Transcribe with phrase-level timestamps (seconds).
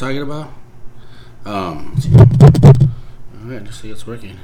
[0.00, 0.50] talking about.
[1.44, 4.38] Um, all right, let's see it's working.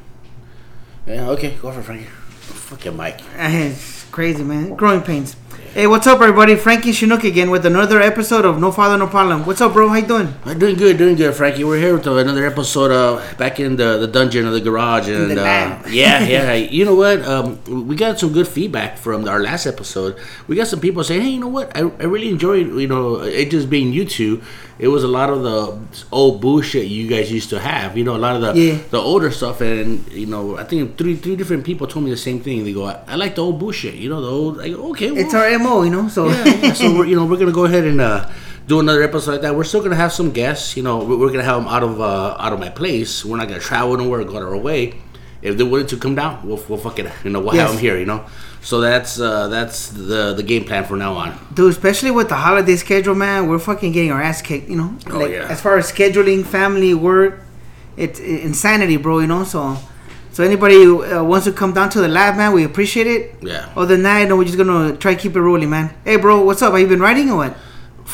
[1.06, 2.04] Yeah, okay, go for it, Frankie.
[2.04, 3.20] Fucking Mike.
[3.36, 4.74] It's crazy, man.
[4.74, 5.34] Growing pains.
[5.72, 6.56] Hey, what's up, everybody?
[6.56, 9.44] Frankie Chinook again with another episode of No Father, No Problem.
[9.44, 9.88] What's up, bro?
[9.88, 10.32] How you doing?
[10.44, 11.64] I'm doing good, doing good, Frankie.
[11.64, 15.30] We're here with another episode of back in the, the dungeon of the garage, and
[15.30, 16.52] the uh, yeah, yeah.
[16.54, 17.22] You know what?
[17.22, 20.18] Um, we got some good feedback from our last episode.
[20.48, 21.76] We got some people saying, "Hey, you know what?
[21.76, 24.42] I, I really enjoyed you know it just being you two.
[24.78, 25.78] It was a lot of the
[26.12, 27.96] old bullshit you guys used to have.
[27.96, 28.78] You know, a lot of the Yeah.
[28.90, 32.16] the older stuff, and you know, I think three three different people told me the
[32.28, 32.62] same thing.
[32.64, 33.94] They go, "I, I like the old bullshit.
[33.94, 34.60] You know, the old.
[34.60, 36.08] I go, okay, well, It's our MO, you know?
[36.08, 36.72] So, yeah.
[36.74, 38.28] So we're you know we're gonna go ahead and uh,
[38.66, 39.54] do another episode like that.
[39.56, 40.76] We're still gonna have some guests.
[40.76, 43.24] You know, we're, gonna have them out of uh, out of my place.
[43.24, 44.94] We're not gonna travel nowhere, go our way.
[45.40, 47.06] If they're willing to come down, we'll, we'll fuck it.
[47.24, 47.62] You know, we'll Yes.
[47.64, 47.96] have them here.
[47.98, 48.24] You know,
[48.66, 51.38] so that's uh, that's the the game plan from now on.
[51.54, 54.90] dude, especially with the holiday schedule, man, we're fucking getting our ass kicked, you know?
[55.06, 55.46] Oh, yeah.
[55.48, 57.38] As far as scheduling, family, work,
[57.96, 59.44] it's insanity, bro, you know?
[59.44, 59.76] So,
[60.32, 63.36] so anybody who uh, wants to come down to the lab, man, we appreciate it.
[63.40, 63.72] Yeah.
[63.76, 65.94] Other than that, we're just gonna try to keep it rolling, man.
[66.04, 66.72] Hey, bro, what's up?
[66.72, 67.56] Have you been writing or what?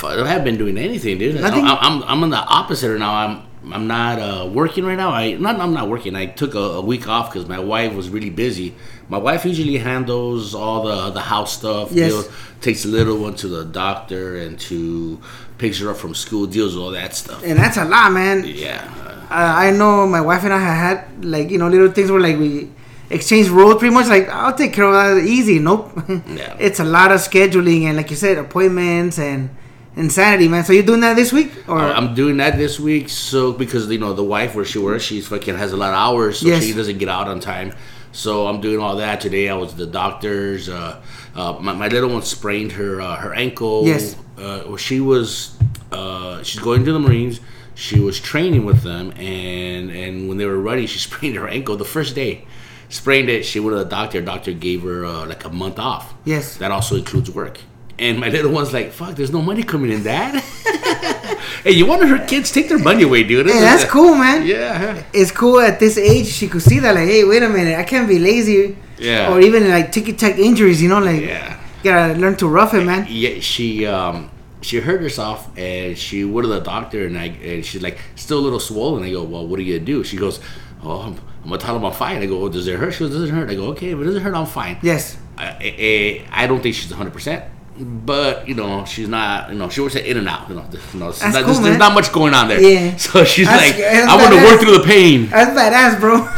[0.04, 1.40] I haven't been doing anything, dude.
[1.40, 1.64] Nothing?
[1.64, 3.14] I'm, I'm I'm on the opposite now.
[3.14, 5.10] I'm I'm not uh, working right now.
[5.10, 6.16] I not I'm not working.
[6.16, 8.74] I took a, a week off because my wife was really busy.
[9.08, 11.92] My wife usually handles all the the house stuff.
[11.92, 12.10] Yes.
[12.12, 15.20] deal- takes the little one to the doctor and to
[15.58, 16.46] picks her up from school.
[16.46, 17.42] Deals with all that stuff.
[17.44, 18.44] And that's a lot, man.
[18.46, 18.82] Yeah.
[19.04, 22.20] uh, I I know my wife and I had like you know little things where
[22.20, 22.68] like we
[23.10, 25.58] exchange roles pretty much like I'll take care of that easy.
[25.58, 25.92] Nope.
[26.08, 26.56] Yeah.
[26.58, 29.50] it's a lot of scheduling and like you said appointments and
[29.96, 30.64] insanity, man.
[30.64, 33.88] So you're doing that this week or Uh, I'm doing that this week, so because
[33.90, 36.46] you know the wife where she works, she's fucking has a lot of hours, so
[36.48, 36.64] Yes.
[36.64, 37.72] she doesn't get out on time.
[38.12, 39.48] So I'm doing all that today.
[39.48, 40.68] I was at the doctor's.
[40.68, 41.00] Uh,
[41.34, 43.86] uh, my, my little one sprained her uh, her ankle.
[43.86, 44.16] Yes.
[44.36, 45.56] Uh, well, she was
[45.92, 47.40] uh, she's going to the Marines.
[47.74, 51.76] She was training with them, and and when they were running, she sprained her ankle
[51.76, 52.44] the first day.
[52.90, 53.46] Sprained it.
[53.46, 54.20] She went to the doctor.
[54.20, 56.12] Doctor gave her uh, like a month off.
[56.26, 56.56] Yes.
[56.58, 57.60] That also includes work.
[58.02, 60.42] And my little one's like, "Fuck, there's no money coming in, Dad."
[61.62, 63.46] hey, you want her kids take their money away, dude?
[63.46, 64.44] Hey, that's cool, man.
[64.44, 67.78] Yeah, It's cool at this age she could see that like, hey, wait a minute,
[67.78, 68.76] I can't be lazy.
[68.98, 69.30] Yeah.
[69.30, 71.60] Or even like ticky tack injuries, you know, like yeah.
[71.84, 73.06] gotta learn to rough it, man.
[73.08, 74.30] Yeah, she um
[74.62, 78.40] she hurt herself and she went to the doctor and I and she's like still
[78.40, 79.04] a little swollen.
[79.04, 80.02] I go, well, what are you gonna do?
[80.02, 80.40] She goes,
[80.82, 81.14] oh, I'm,
[81.44, 82.20] I'm gonna tell him I'm fine.
[82.20, 82.94] I go, oh, does it hurt?
[82.94, 83.48] She goes, doesn't hurt.
[83.48, 84.78] I go, okay, if it doesn't hurt, I'm fine.
[84.82, 85.16] Yes.
[85.38, 87.12] I, I, I don't think she's 100.
[87.12, 87.44] percent
[87.84, 89.50] but you know she's not.
[89.50, 90.48] You know she works at In-N-Out.
[90.48, 92.60] You know, there's, you know, there's not, cool, there's, there's not much going on there.
[92.60, 92.96] Yeah.
[92.98, 95.28] So she's That's- like, that's I want to work through the pain.
[95.28, 96.28] That's badass, bro.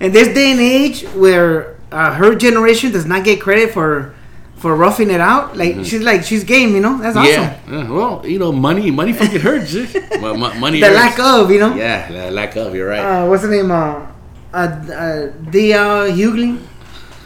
[0.00, 4.14] In this day and age, where uh, her generation does not get credit for
[4.56, 6.98] for roughing it out, like she's like she's game, you know.
[6.98, 7.44] That's awesome.
[7.44, 7.74] Mm-hmm.
[7.74, 7.90] Yeah.
[7.90, 9.74] Well, you know, money, money fucking hurts.
[9.74, 9.86] eh?
[10.20, 10.80] Well, mo- money.
[10.80, 10.96] The hurts.
[10.96, 11.74] lack of, you know.
[11.74, 12.74] Yeah, the lack of.
[12.74, 13.00] You're right.
[13.00, 13.70] Uh, what's the name?
[13.70, 14.06] Uh,
[14.52, 16.08] uh, uh D.L.
[16.10, 16.60] Hughley.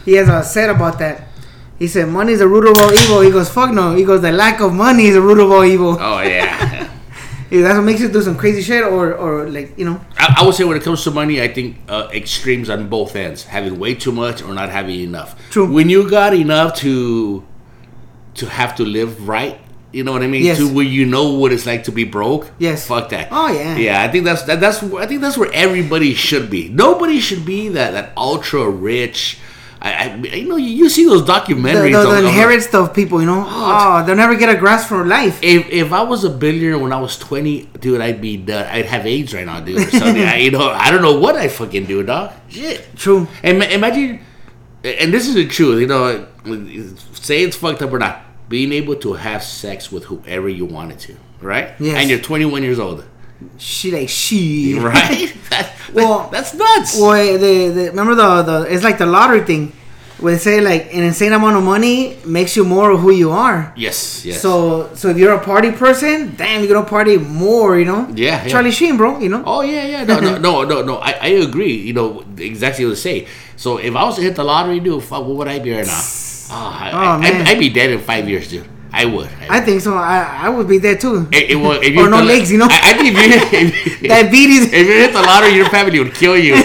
[0.05, 1.28] He has a set about that.
[1.79, 4.21] He said, "Money is the root of all evil." He goes, "Fuck no." He goes,
[4.21, 6.87] "The lack of money is the root of all evil." oh yeah.
[7.51, 9.99] Yeah, that's what makes you do some crazy shit, or or like you know.
[10.17, 13.15] I, I would say when it comes to money, I think uh, extremes on both
[13.15, 15.33] ends, having way too much or not having enough.
[15.49, 15.65] True.
[15.65, 17.43] When you got enough to
[18.35, 19.59] to have to live right,
[19.91, 20.43] you know what I mean.
[20.45, 20.59] Yes.
[20.59, 22.51] To where you know what it's like to be broke.
[22.59, 22.85] Yes.
[22.85, 23.29] Fuck that.
[23.31, 23.75] Oh, yeah.
[23.75, 26.69] Yeah, I think that's that, that's I think that's where everybody should be.
[26.69, 29.39] Nobody should be that that ultra rich.
[29.81, 31.91] I, I you know you, you see those The, documentaries.
[31.93, 33.45] the, the of- inherit stuff, people, you know.
[33.47, 35.39] Oh, oh, they'll never get a grasp for life.
[35.41, 38.65] if if I was a billionaire when I was twenty, dude, I'd be done.
[38.67, 39.77] I'd have AIDS right now, dude.
[39.77, 40.23] Or something.
[40.35, 42.33] I, you know, I don't know what I fucking do, dog.
[42.49, 42.87] Shit.
[42.97, 43.27] True.
[43.41, 44.19] And imagine,
[44.83, 45.79] and this is the truth.
[45.79, 46.27] You know,
[47.13, 48.21] say it's fucked up or not.
[48.49, 51.71] Being able to have sex with whoever you wanted to, right?
[51.79, 51.97] Yes.
[51.97, 53.05] And you're 21 years old,
[53.57, 54.77] She like she.
[54.79, 55.33] right?
[55.49, 56.99] that, Well- that's nuts.
[56.99, 59.71] Well, eh, the, the remember the the it's like the lottery thing,
[60.19, 63.31] where they say like an insane amount of money makes you more of who you
[63.31, 63.73] are.
[63.77, 64.41] yes, yes.
[64.41, 68.07] So so if you're a party person, damn, you're gonna party more, you know.
[68.13, 68.47] Yeah, yeah.
[68.47, 69.43] Charlie Sheen, bro, you know.
[69.45, 70.95] Oh yeah, yeah, no, no, no, no, no.
[70.97, 71.75] I, I agree.
[71.75, 73.27] You know exactly what to say.
[73.55, 75.85] So if I was to hit the lottery, dude, fuck, what would I be right
[75.85, 76.01] now?
[76.51, 77.47] Oh, I, Oh, I, man.
[77.47, 78.67] I'd be dead in five years, dude.
[78.91, 79.29] I would.
[79.49, 79.93] I think so.
[79.95, 81.27] I I would be there too.
[81.31, 82.67] It, it, well, if Or hit no legs, you know?
[82.69, 84.65] I, I think if you, Diabetes.
[84.73, 86.55] if you hit the lottery, your family would kill you.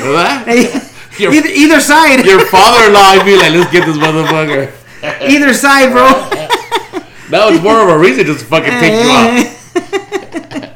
[1.17, 2.25] Your- either, either side.
[2.27, 4.73] Your father-in-law would be like, "Let's get this motherfucker."
[5.31, 6.07] either side, bro.
[7.31, 10.71] That was more of a reason just to fucking take you out.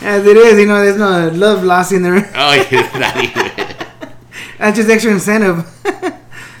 [0.00, 2.30] As it is, you know, there's no love lost in there.
[2.34, 3.50] Oh, yeah, not even.
[4.58, 5.66] That's just extra incentive.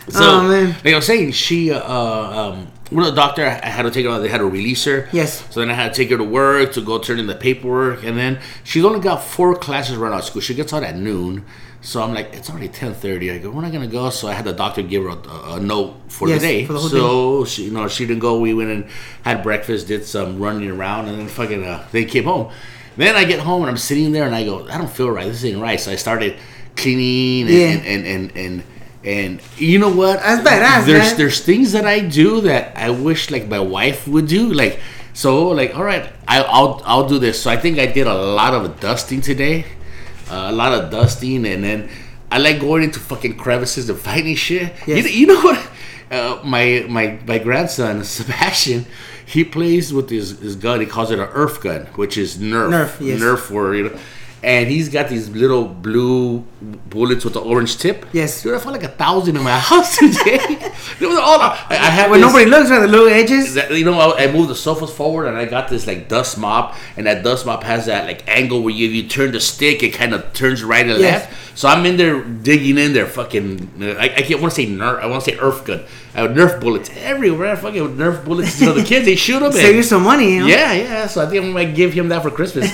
[0.08, 0.70] So, Oh, man.
[0.84, 4.10] like I was saying, she, uh, um, Well, the doctor, I had to take her.
[4.12, 4.20] out.
[4.20, 5.08] They had to release her.
[5.12, 5.44] Yes.
[5.52, 8.02] So then I had to take her to work to go turn in the paperwork,
[8.04, 10.40] and then she's only got four classes right out of school.
[10.40, 11.44] She gets out at noon.
[11.80, 13.30] So I'm like, it's already ten thirty.
[13.30, 14.10] I go, we're not gonna go.
[14.10, 16.64] So I had the doctor give her a, a note for Yes, the day.
[16.66, 18.40] for the so she, you know, she didn't go.
[18.40, 18.86] We went and
[19.22, 22.50] had breakfast, did some running around, and then fucking uh, they came home.
[22.96, 25.26] Then I get home and I'm sitting there and I go, I don't feel right.
[25.28, 25.78] This ain't right.
[25.78, 26.36] So I started
[26.74, 27.66] cleaning and Yeah.
[27.68, 28.62] and, and, and, and
[29.08, 30.20] and you know what?
[30.20, 31.16] That's badass, There's man.
[31.16, 34.52] there's things that I do that I wish like my wife would do.
[34.52, 34.80] Like
[35.14, 37.42] so, like all right, I, I'll I'll do this.
[37.42, 39.64] So I think I did a lot of dusting today,
[40.30, 41.88] uh, a lot of dusting, and then
[42.30, 44.74] I like going into fucking crevices and finding shit.
[44.86, 45.10] Yes.
[45.10, 45.70] You, you know what?
[46.10, 48.86] Uh, my my my grandson Sebastian,
[49.26, 50.80] he plays with his, his gun.
[50.80, 52.70] He calls it an Earth gun, which is Nerf.
[52.70, 53.20] Nerf, yes.
[53.20, 53.98] Nerf for you know.
[54.42, 56.44] And he's got these little blue
[56.90, 58.06] bullets with the orange tip.
[58.12, 58.42] Yes.
[58.42, 60.38] Dude, I found like a thousand in my house today.
[61.00, 62.10] It was all I, I have.
[62.10, 63.54] When this- nobody looks at the little edges.
[63.54, 66.38] that, you know, I, I moved the sofas forward and I got this like dust
[66.38, 69.82] mop, and that dust mop has that like angle where you, you turn the stick,
[69.82, 71.24] it kind of turns right and Yes.
[71.30, 71.58] left.
[71.58, 73.82] So I'm in there digging in there, fucking.
[73.98, 75.00] I, I can't want to say nerf.
[75.00, 75.82] I want to say Earth gun.
[76.14, 77.56] I have Nerf bullets everywhere.
[77.56, 78.60] Fucking Nerf bullets.
[78.60, 79.52] You know, the kids they shoot them.
[79.64, 80.46] Save you some money, you know?
[80.46, 81.06] Yeah, yeah.
[81.06, 82.70] So I think I might give him that for Christmas.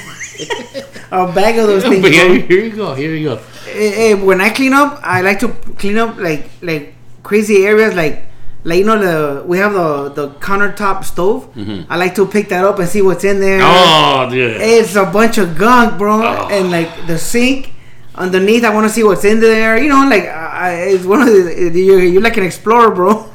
[1.10, 2.06] A bag of those things.
[2.06, 2.94] here, here you go.
[2.94, 3.36] Here you go.
[3.66, 5.48] Hey, hey, when I clean up, I like to
[5.78, 8.24] clean up like like crazy areas, like
[8.64, 11.48] like you know the we have the the countertop stove.
[11.88, 13.60] I like to pick that up and see what's in there.
[13.60, 14.28] Mm-hmm.
[14.28, 14.60] Oh, dude.
[14.60, 16.48] It's a bunch of gunk, bro, Oh.
[16.50, 17.72] and like the sink
[18.14, 18.64] underneath.
[18.64, 19.76] I want to see what's in there.
[19.78, 23.30] You know, like I, it's one of the you're, you're like an explorer, bro.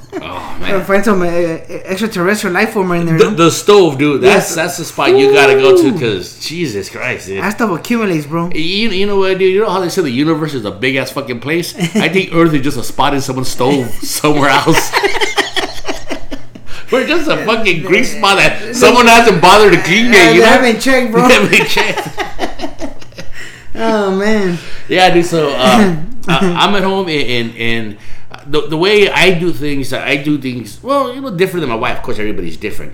[0.78, 0.86] Man.
[0.86, 3.18] find some uh, extraterrestrial life form in there.
[3.18, 3.36] The, know?
[3.36, 4.22] the stove, dude.
[4.22, 4.56] That's Yes.
[4.56, 7.42] that's the spot you gotta go to because Jesus Christ, dude.
[7.44, 8.50] that stuff accumulates, bro.
[8.54, 9.54] You, you know what, dude?
[9.54, 11.76] You know how they say the universe is a big ass fucking place?
[11.96, 14.92] I think Earth is just a spot in someone's stove somewhere else.
[16.92, 20.34] We're just a fucking grease spot that someone hasn't bothered to clean Uh, yet.
[20.34, 20.46] You know?
[20.48, 21.28] haven't checked, bro.
[21.28, 22.96] They haven't checked.
[23.76, 24.58] oh man.
[24.88, 25.26] Yeah, dude.
[25.26, 25.96] So uh,
[26.28, 27.98] I, I'm at home, and, and, and
[28.50, 31.76] the, the way I do things, I do things well, you know, different than my
[31.76, 31.98] wife.
[31.98, 32.94] Of course, everybody's different,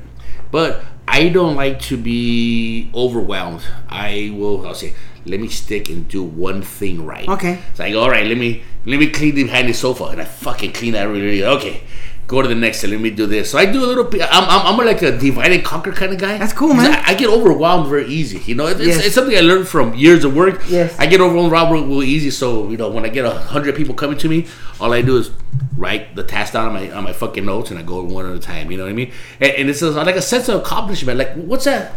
[0.51, 3.63] but I don't like to be overwhelmed.
[3.89, 4.67] I will.
[4.67, 4.93] I'll say,
[5.25, 7.27] let me stick and do one thing right.
[7.27, 7.59] Okay.
[7.69, 10.73] It's like, all right, let me let me clean behind the sofa, and I fucking
[10.73, 11.83] clean that really, really okay.
[12.27, 13.51] Go to the next and let me do this.
[13.51, 14.21] So I do a little bit.
[14.31, 16.39] I'm, I'm, I'm like a divide and conquer kind of guy.
[16.39, 16.91] That's cool, man.
[16.91, 18.39] I, I get overwhelmed very easy.
[18.39, 19.05] You know, it's, Yes.
[19.05, 20.61] it's something I learned from years of work.
[20.67, 20.95] Yes.
[20.97, 22.31] I get overwhelmed real, real easy.
[22.31, 24.47] So you know, when I get a hundred people coming to me,
[24.79, 25.29] all I do is
[25.77, 28.35] write the task down on my on my fucking notes, and I go one at
[28.35, 28.71] a time.
[28.71, 29.11] You know what I mean?
[29.39, 31.19] And, and it's like a sense of accomplishment.
[31.19, 31.93] Like, what's that?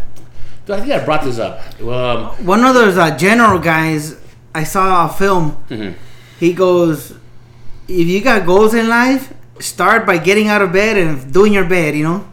[0.66, 1.62] Dude, I think I brought this up.
[1.80, 4.14] Um, One of those uh, general guys,
[4.54, 5.56] I saw a film.
[5.70, 5.96] Mm-hmm.
[6.38, 7.12] He goes,
[7.88, 11.64] "If you got goals in life, start by getting out of bed and doing your
[11.64, 11.94] bed.
[11.96, 12.28] You know,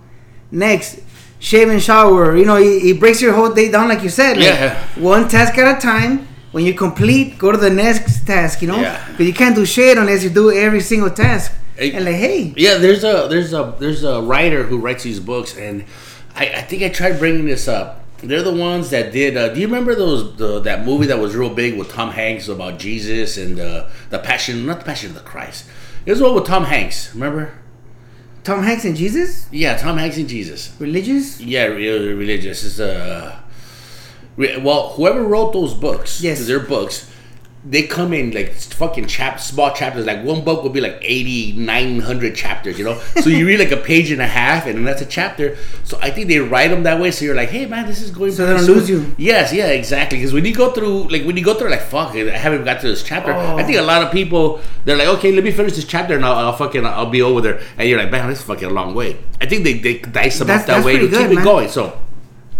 [0.51, 0.99] next."
[1.37, 2.35] Shave and shower.
[2.35, 4.37] You know, he, he breaks your whole day down, like you said.
[4.37, 4.83] Like, Yeah.
[4.95, 6.27] One task at a time.
[6.53, 8.61] When you complete, go to the next task.
[8.63, 8.99] You know, Yeah.
[9.15, 11.51] but you can't do shit unless you do every single task.
[11.75, 11.91] Hey.
[11.91, 15.55] and like, hey, Yeah, there's a there's a there's a writer who writes these books,
[15.55, 15.83] and
[16.35, 18.01] I, I think I tried bringing this up.
[18.23, 19.35] They're the ones that did.
[19.37, 22.47] Uh, do you remember those the, that movie that was real big with Tom Hanks
[22.47, 25.65] about Jesus and uh, the Passion, not the Passion of the Christ.
[26.05, 27.13] It was one with Tom Hanks.
[27.13, 27.53] Remember?
[28.43, 30.71] Tom Hanks and Jesus, Yeah, Tom Hanks and Jesus.
[30.79, 31.41] religious.
[31.41, 33.39] Yeah, re- religious is uh,
[34.37, 37.09] re- well, whoever wrote those books, yes, they're books.
[37.67, 40.05] They come in like fucking chap small chapters.
[40.05, 43.01] Like one book would be like 80, 900 chapters, you know.
[43.25, 45.57] So you read like a page and a half, and then that's a chapter.
[45.83, 47.09] So I think they write them that way.
[47.09, 48.31] So you're like, hey man, this is going.
[48.31, 49.15] So they don't lose you.
[49.17, 50.19] Yes, yeah, exactly.
[50.19, 52.81] Because when you go through, like when you go through, like fuck, I haven't got
[52.81, 53.33] to this chapter.
[53.33, 53.57] Oh.
[53.57, 53.85] I think a oh.
[53.85, 56.85] lot of people they're like, okay, let me finish this chapter, and I'll, I'll fucking
[56.85, 57.61] I'll be over there.
[57.77, 59.17] And you're like, man, this is fucking a long way.
[59.41, 61.69] I think they they dice them That's- up that way to keep good, it going.
[61.69, 61.99] So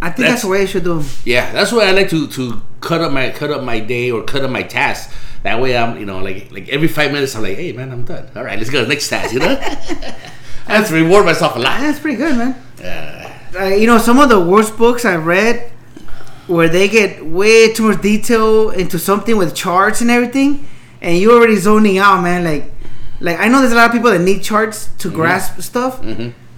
[0.05, 1.00] I think That's- that's, the way I should do.
[1.00, 1.05] 'em.
[1.25, 4.21] yeah, that's why I like to to cut up my cut up my day or
[4.24, 5.09] cut up my task.
[5.43, 8.03] That way I'm you know like like every five minutes I'm like, hey man, I'm
[8.05, 8.25] done.
[8.35, 9.33] All right, let's go to the next task.
[9.33, 9.53] You know,
[10.67, 11.79] I have to reward myself a lot.
[11.81, 12.55] That's pretty good, man.
[12.79, 13.33] Yeah.
[13.59, 15.71] uh, you know, some of the worst books I read
[16.47, 20.67] where they get way too much detail into something with charts and everything,
[21.01, 22.43] and you're already zoning out, man.
[22.43, 22.65] Like,
[23.19, 25.93] like I know there's a lot of people that need charts to grasp stuff,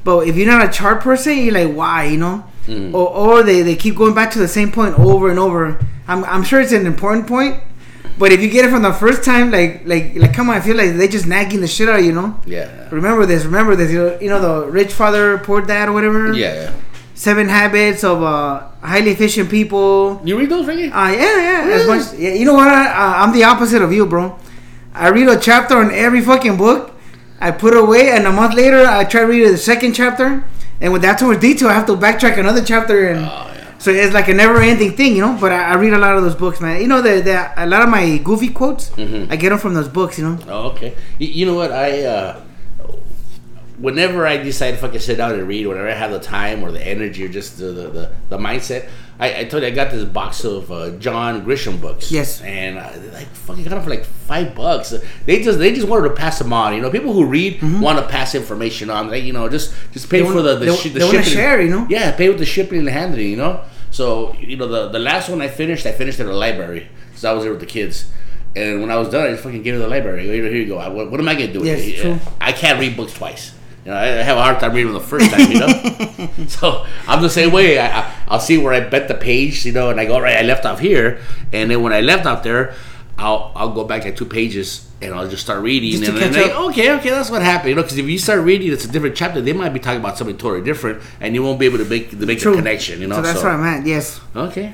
[0.03, 2.43] but if you're not a chart person, you're like, why, you know?
[2.93, 5.79] Or, or they, they keep going back to the same point over and over.
[6.07, 7.61] I'm, I'm sure it's an important point,
[8.17, 10.61] but if you get it from the first time, like like like come on, I
[10.61, 12.39] feel like they just nagging the shit out of you, know.
[12.45, 12.89] Yeah.
[12.91, 13.91] Remember this, remember this.
[13.91, 16.33] You know, you know the rich father, poor dad, or whatever.
[16.33, 16.73] Yeah.
[17.13, 20.21] Seven Habits of uh, Highly Efficient People.
[20.23, 20.91] You read those, Ricky?
[20.91, 21.73] Uh, yeah, yeah.
[21.73, 22.33] As much, yeah.
[22.33, 22.67] You know what?
[22.67, 24.37] I, uh, I'm the opposite of you, bro.
[24.93, 26.91] I read a chapter on every fucking book,
[27.39, 30.43] I put it away, and a month later, I try to read the second chapter,
[30.81, 33.77] and with that too much detail, I have to backtrack another chapter, and Oh, yeah.
[33.79, 35.37] so it's like a never-ending thing, you know.
[35.39, 36.79] But I, I read a lot of those books, man.
[36.81, 39.31] You know, the, the a lot of my goofy quotes, Mhm.
[39.31, 40.37] I get them from those books, you know.
[40.47, 40.93] Oh, okay.
[41.19, 41.71] You, you know what?
[41.71, 42.41] I uh,
[43.79, 46.63] whenever I decide if I can sit down and read, whenever I have the time
[46.63, 48.89] or the energy or just the the, the, the mindset,
[49.19, 52.11] I, I told you I got this box of uh, John Grisham books.
[52.11, 52.39] Yes.
[52.41, 54.93] and I like fucking got them for like five bucks.
[55.25, 56.75] They just they just wanted to pass them on.
[56.75, 59.09] You know, people who read want to pass information on.
[59.09, 60.27] Like you know, just just pay Mm-hmm.
[60.27, 61.23] They for want- the the, they- shi- the they shipping.
[61.23, 61.87] share, you know?
[61.89, 63.29] Yeah, pay with the shipping and the handling.
[63.29, 66.33] You know, so you know the the last one I finished, I finished at a
[66.35, 68.11] library because I was there with the kids.
[68.55, 70.23] And when I was done, I just fucking gave it to the library.
[70.25, 70.77] Here, here you go.
[70.77, 72.01] I- What, what am I gonna do with Yes, it?
[72.01, 72.19] true.
[72.41, 73.51] I can't read books twice.
[73.87, 75.49] You know, I have a hard time reading them the first time.
[75.49, 77.79] You know, so I'm the same way.
[77.79, 79.65] I, I I'll see where I bet the page.
[79.65, 80.35] You know, and I go right.
[80.35, 81.21] I left off here,
[81.53, 82.73] and then when I left out there,
[83.17, 85.91] I'll I'll go back at two pages and I'll just start reading.
[85.91, 87.69] Just and then catch like, okay, okay, that's what happened.
[87.69, 89.39] You know, because if you start reading, it's a different chapter.
[89.39, 92.09] They might be talking about something totally different, and you won't be able to make
[92.09, 92.51] to make True.
[92.51, 92.99] the connection.
[92.99, 93.87] You know, so that's where I'm at.
[93.87, 94.73] Yes, Okay.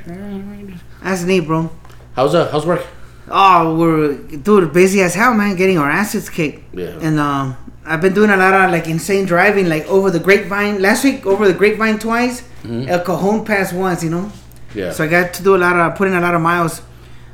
[1.04, 1.70] that's neat, bro.
[2.16, 2.84] How's uh how's work?
[3.30, 5.56] Oh, we're dude busy as hell, man.
[5.56, 6.74] Getting our asses kicked.
[6.74, 6.98] Yeah.
[7.00, 7.56] And um,
[7.86, 10.82] I've been doing a lot of like insane driving, like over the grapevine.
[10.82, 12.44] Last week, over the grapevine twice.
[12.66, 14.24] El Cajon Pass once, you know.
[14.24, 14.80] Mm-hmm.
[14.80, 14.92] Yeah.
[14.92, 16.82] So I got to do a lot of putting a lot of miles.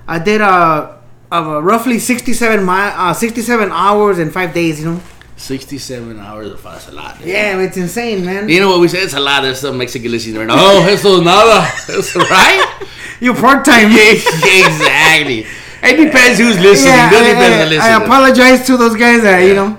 [0.07, 0.95] I did uh,
[1.31, 4.79] uh roughly 67 mile, uh, 67 hours in five days.
[4.79, 5.01] You know.
[5.39, 7.17] Sixty-seven hours of that's a lot.
[7.17, 7.29] dude.
[7.29, 8.49] Yeah, it's insane, man.
[8.49, 8.99] You know what we say?
[8.99, 9.41] It's a lot.
[9.41, 10.55] There's some Mexican listening right now.
[10.57, 11.65] Oh, eso es nada.
[11.87, 12.87] That's right.
[13.21, 13.89] You part time.
[13.89, 15.47] Yeah, exactly.
[15.81, 16.91] It depends who's listening.
[16.93, 17.93] Yeah, it really depends I, I, listening.
[17.93, 19.77] I apologize to those guys that you know,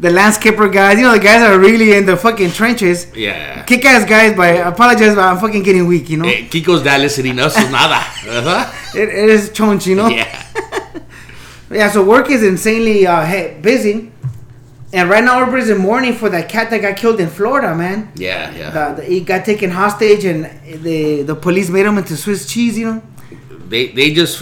[0.00, 0.96] the landscaper guys.
[0.98, 3.06] You know, the guys are really in the fucking trenches.
[3.16, 3.62] Yeah.
[3.64, 6.08] Kick ass guys, but I apologize, but I'm fucking getting weak.
[6.10, 7.38] You know, Eh, Kiko's not listening.
[7.38, 7.96] Es nada.
[7.96, 8.72] Uh-huh.
[8.98, 9.86] it, it is chonch.
[9.86, 10.08] You know.
[10.08, 10.44] Yeah.
[11.70, 14.10] Yeah, so work is insanely uh, he- busy.
[14.90, 18.10] And right now everybody's in mourning for that cat that got killed in Florida, man.
[18.16, 18.70] Yeah, yeah.
[18.94, 20.46] The, the, he got taken hostage and
[20.82, 23.02] the the police made him into Swiss cheese, you know?
[23.68, 24.38] They they just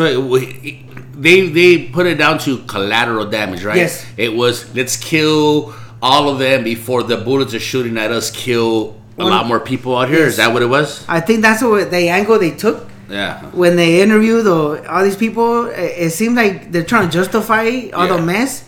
[1.17, 3.77] they they put it down to collateral damage, right?
[3.77, 4.05] Yes.
[4.17, 8.31] It was let's kill all of them before the bullets are shooting at us.
[8.31, 10.27] Kill a One- lot more people out here.
[10.27, 11.05] Is that what it was?
[11.09, 13.41] I think that's what the angle they took Yeah.
[13.53, 15.67] when they interviewed the, all these people.
[15.67, 18.17] It, it seemed like they're trying to justify all Yeah.
[18.17, 18.65] the mess,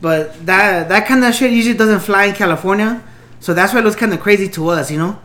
[0.00, 3.02] but that that kind of shit usually doesn't fly in California.
[3.40, 5.18] So that's why it looks kind of crazy to us, you know?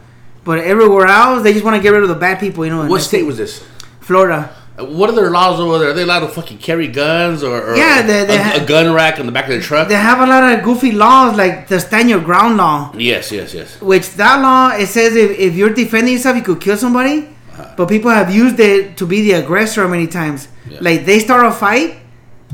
[0.44, 2.86] But everywhere else, they just want to get rid of the bad people, you know?
[2.88, 3.63] What state was this?
[4.01, 4.50] Florida.
[4.77, 5.89] What are their laws over there?
[5.92, 8.65] Are they allowed to fucking carry guns or, or Yeah, they- they a, ha- a
[8.65, 9.88] gun rack in the back of the truck?
[9.88, 13.53] They have a lot of goofy laws like the stand your ground law, yes, yes,
[13.53, 13.80] yes.
[13.82, 17.30] which that law it says if, if you're defending yourself, you could kill somebody.
[17.51, 17.74] Uh-huh.
[17.77, 20.48] But people have used it to be the aggressor many times.
[20.68, 20.80] Yeah.
[20.82, 21.98] Like they start a fight,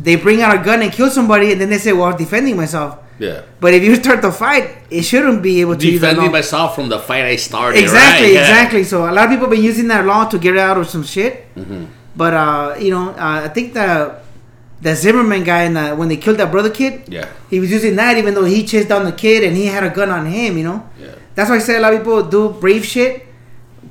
[0.02, 2.58] they bring out a gun and kill somebody, and then they say, "Well, I'm defending
[2.58, 3.44] myself." Yeah.
[3.62, 6.38] But if you start the fight, it shouldn't be able to use that Defending law.
[6.40, 7.80] myself from the fight I started.
[7.82, 8.34] Exactly, right?
[8.34, 8.40] Yeah.
[8.42, 8.84] exactly.
[8.84, 11.04] So a lot of people have been using that law to get out of some
[11.04, 11.54] shit.
[11.56, 11.86] Mm-hmm.
[12.20, 14.20] But uh, you know, uh, I think the
[14.82, 17.28] the Zimmerman guy in the, when they killed that brother kid, Yeah.
[17.50, 19.90] he was using that even though he chased down the kid and he had a
[20.00, 20.58] gun on him.
[20.60, 21.16] You know, Yeah.
[21.36, 23.26] that's why I say a lot of people do brave shit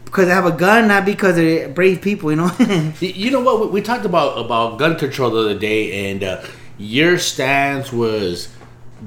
[0.05, 2.31] because they have a gun, not because they're brave people.
[2.33, 2.51] You know.
[3.01, 3.57] You know what?
[3.61, 6.43] We, we talked about about gun control the other day, and uh,
[6.79, 8.49] your stance was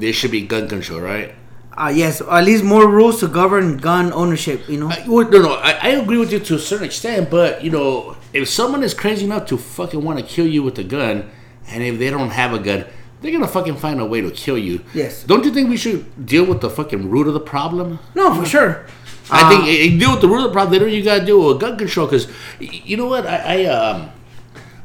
[0.02, 1.34] there should be gun control, right?
[1.78, 4.68] Uh, yes, at least more rules to govern gun ownership.
[4.68, 4.90] You know.
[4.90, 7.72] I, well, no, no, I, I agree with you to a certain extent, but you
[7.72, 11.30] know, if someone is crazy enough to fucking want to kill you with a gun,
[11.70, 12.86] and if they don't have a gun,
[13.22, 14.82] they're gonna fucking find a way to kill you.
[14.94, 15.24] Yes.
[15.24, 18.00] Don't you think we should deal with the fucking root of the problem?
[18.16, 18.86] no, for sure.
[19.30, 20.78] I Uh, think deal with the root of the problem.
[20.82, 22.08] Then you gotta deal with gun control.
[22.08, 22.28] Because
[22.60, 23.26] you know what?
[23.26, 24.12] I, I um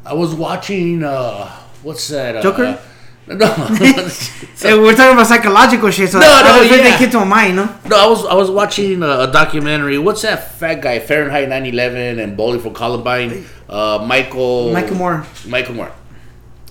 [0.04, 1.50] I was watching uh
[1.82, 2.36] what's that?
[2.36, 2.78] Uh, Joker?
[3.28, 3.90] No, Hey,
[4.62, 7.10] eh, we're talking about psychological shit, so No, I no, think yeah.
[7.10, 7.64] to mind, no.
[7.86, 7.96] no.
[7.98, 9.98] I was I was watching a, a documentary.
[9.98, 11.00] What's that fat guy?
[11.00, 13.44] Fahrenheit 9/11 and Bowling for Columbine.
[13.68, 15.26] Uh, Michael Michael Moore.
[15.44, 15.90] Michael Moore.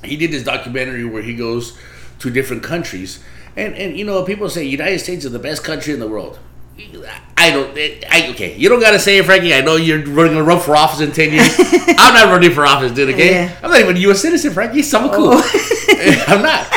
[0.01, 1.77] He did this documentary where he goes
[2.19, 3.21] to different countries,
[3.57, 6.39] and and you know people say United States is the best country in the world.
[7.37, 7.77] I don't.
[7.77, 8.55] Eh, I okay.
[8.55, 9.53] You don't gotta say it, Frankie.
[9.53, 11.53] I know you're running run for office in ten years.
[11.99, 13.13] I'm not running for office, dude.
[13.13, 13.55] Okay, Yeah.
[13.61, 14.21] I'm not even a U.S.
[14.21, 14.83] citizen, Frankie.
[14.83, 15.31] So cool.
[15.33, 15.71] Oh.
[16.27, 16.67] I'm not.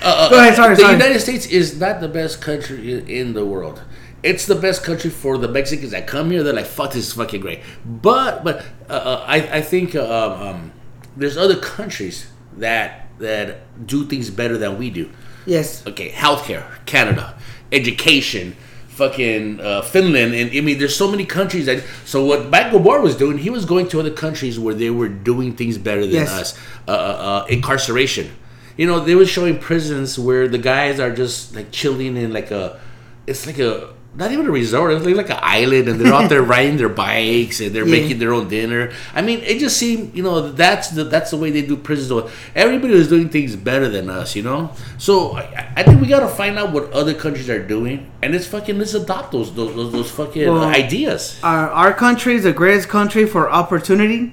[0.00, 0.92] Uh, Go ahead, sorry, the sorry.
[0.94, 3.82] United States is not the best country in, in the world.
[4.22, 6.42] It's the best country for the Mexicans that come here.
[6.42, 10.02] They're like, "Fuck, this is fucking great." But, but uh, uh, I, I think uh,
[10.02, 10.72] um, um,
[11.16, 15.10] there's other countries that that do things better than we do.
[15.46, 15.86] Yes.
[15.86, 17.38] Okay, healthcare, Canada,
[17.72, 18.56] education,
[18.94, 21.82] fucking uh, Finland, and I mean, there's so many countries that.
[22.04, 25.08] So what Michael Moore was doing, he was going to other countries where they were
[25.08, 26.30] doing things better than Yes.
[26.40, 26.48] us.
[26.86, 28.26] Uh, uh, uh, incarceration.
[28.76, 32.50] you know, they were showing prisons where the guys are just like chilling in like
[32.50, 32.64] a,
[33.26, 33.74] it's like a
[34.16, 34.92] not even a resort.
[34.92, 38.00] It's like, like an island, and they're out there riding their bikes and they're Yeah.
[38.00, 38.92] making their own dinner.
[39.12, 42.08] I mean, it just seemed, you know, that's the that's the way they do prisons.
[42.08, 44.70] So Everybody was doing things better than us, you know.
[44.98, 48.46] So I, I think we gotta find out what other countries are doing, and it's
[48.46, 51.38] fucking let's adopt those those those, those fucking Well, ideas.
[51.42, 54.32] Our our country is the greatest country for opportunity.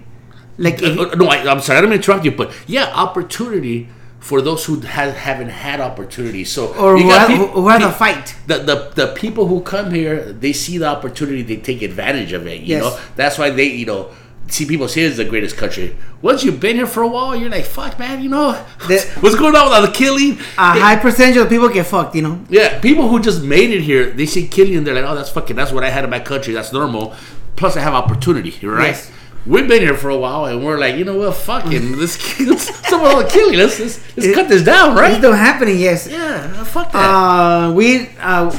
[0.57, 3.87] Like Uh, no, I, I'm sorry, I don't mean to interrupt you, but yeah, opportunity
[4.21, 6.45] for those who have, haven't had opportunity.
[6.45, 8.35] So or you got who have pe- to fight.
[8.47, 12.45] the, the the people who come here, they see the opportunity, they take advantage of
[12.47, 12.61] it.
[12.61, 12.83] You Yes.
[12.83, 14.11] know, that's why they, you know,
[14.47, 15.95] see people say it's the greatest country.
[16.21, 18.51] Once you've been here for a while, you're like, fuck, man, you know,
[18.87, 20.33] The- what's going on with all the killing?
[20.33, 20.79] A Yeah.
[20.85, 22.13] high percentage of people get fucked.
[22.15, 22.39] You know.
[22.49, 25.55] Yeah, people who just made it here, they see killing, they're like, oh, that's fucking,
[25.55, 27.15] that's what I had in my country, that's normal.
[27.55, 28.87] Plus, I have opportunity, right?
[28.95, 29.11] Yes.
[29.45, 32.87] We've been here for a while, and we're like, you know what, fucking, let's, let's
[32.89, 35.11] some of the killing, let's, let's, let's cut this down, right?
[35.11, 35.79] It's still happening.
[35.79, 36.07] Yes.
[36.07, 36.99] Yeah, fuck that.
[36.99, 38.55] Uh, we uh,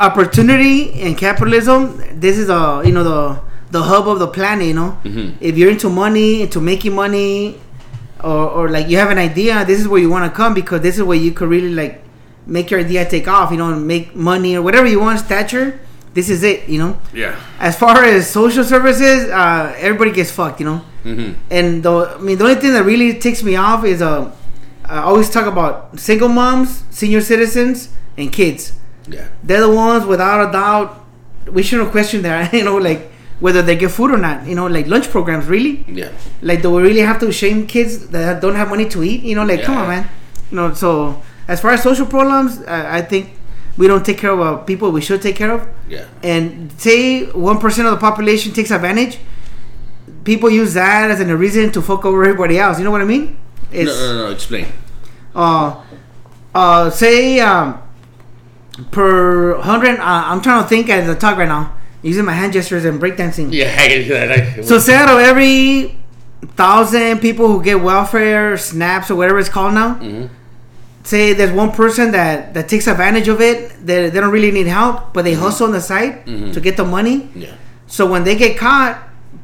[0.00, 2.02] opportunity and capitalism.
[2.20, 3.40] This is a you know the
[3.70, 4.66] the hub of the planet.
[4.66, 5.36] You know, Mm-hmm.
[5.40, 7.60] if you're into money, into making money,
[8.22, 10.80] or or like you have an idea, this is where you want to come because
[10.80, 12.02] this is where you could really like
[12.46, 13.50] make your idea take off.
[13.50, 15.20] You know, and make money or whatever you want.
[15.20, 15.80] Stature.
[16.16, 16.58] This is it.
[16.72, 16.92] You know.
[17.22, 17.38] yeah.
[17.60, 20.58] As far as social services, uh, everybody gets fucked.
[20.60, 20.80] You know.
[21.04, 21.30] Mm-hmm.
[21.58, 24.32] And the I mean, the only thing that really ticks me off is uh,
[24.84, 27.76] I always talk about single moms, senior citizens,
[28.16, 28.72] and kids.
[29.08, 29.28] Yeah.
[29.44, 30.88] They're the ones, without a doubt,
[31.56, 32.52] we shouldn't question that.
[32.58, 33.02] You know, like
[33.44, 34.46] whether they get food or not.
[34.48, 35.46] You know, like lunch programs.
[35.46, 36.10] Really, Yeah.
[36.40, 39.20] like do we really have to shame kids that don't have money to eat?
[39.22, 40.04] You know, like come on, man.
[40.50, 43.24] You know, so as far as social problems, I, I think
[43.76, 45.68] we don't take care of uh, people we should take care of.
[45.88, 46.06] Yeah.
[46.22, 49.18] And say one percent of the population takes advantage,
[50.24, 52.78] people use that as a reason to fuck over everybody else.
[52.78, 53.36] You know what I mean?
[53.72, 54.66] No, It's no, no, no, explain.
[55.34, 55.82] uh,
[56.54, 57.78] uh, say um,
[58.90, 59.98] per hundred.
[59.98, 63.00] Uh, I'm trying to think as I talk right now, using my hand gestures and
[63.00, 63.52] breakdancing.
[63.52, 64.30] Yeah, I get that.
[64.58, 65.98] I- So say out of every
[66.54, 70.28] thousand people who get welfare, snaps, or whatever it's called now, Mhm.
[71.06, 73.56] Say there's one person that that takes advantage of it.
[73.86, 76.52] They, they don't really need help, but they hustle on the side Mhm.
[76.54, 77.28] to get the money.
[77.34, 77.54] yeah.
[77.86, 78.94] So when they get caught,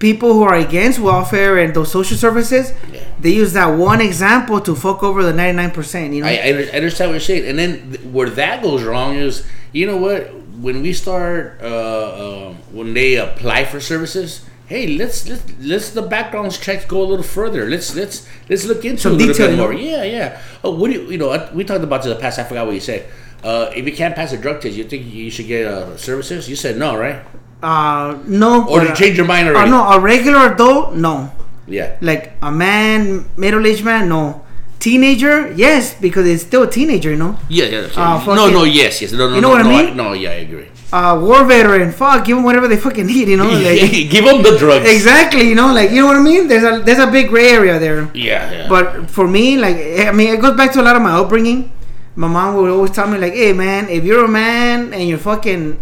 [0.01, 3.01] people who are against welfare and those social services, Yeah.
[3.21, 6.29] they use that one example to fuck over the 99%, you know?
[6.29, 9.87] I, I understand what you're saying, and then th- where that goes wrong is, you
[9.87, 10.21] know what?
[10.61, 14.41] When we start, uh, uh, when they apply for services,
[14.73, 17.69] hey, let's let's let's the background checks go a little further.
[17.69, 19.73] Let's let's let's look into Some it a little detail, bit more.
[19.77, 20.41] Yeah, yeah.
[20.65, 21.31] Oh, what do you you know?
[21.31, 22.39] uh, We talked about this in the past.
[22.41, 23.05] I forgot what you said.
[23.45, 26.49] Uh, if you can't pass a drug test, you think you should get uh, services?
[26.49, 27.21] You said no, right?
[27.63, 28.63] uh, no.
[28.67, 29.71] Or but, did you change your mind uh, already?
[29.71, 31.31] no, a regular adult, no.
[31.67, 31.97] Yeah.
[32.01, 34.43] Like a man, middle-aged man, no.
[34.79, 37.39] Teenager, yes, because it's still a teenager, you know?
[37.49, 37.89] Yeah, yeah.
[37.95, 39.13] Uh, no, no, yes, yes.
[39.13, 39.97] No, no, You know no, what I no, mean?
[39.97, 40.69] no, yeah, I agree.
[40.93, 43.49] Uh, war veteran, fuck, give them whatever they fucking need, you know?
[43.67, 44.87] Like, Give them the drugs.
[44.89, 45.73] exactly, you know?
[45.73, 46.49] Like, you know what I mean?
[46.49, 48.11] There's a there's a big gray area there.
[48.13, 48.69] Yeah, yeah.
[48.69, 51.73] But for me, like, I mean, it goes back to a lot of my upbringing.
[52.15, 55.17] My mom would always tell me, like, hey, man, if you're a man and you're
[55.17, 55.79] fucking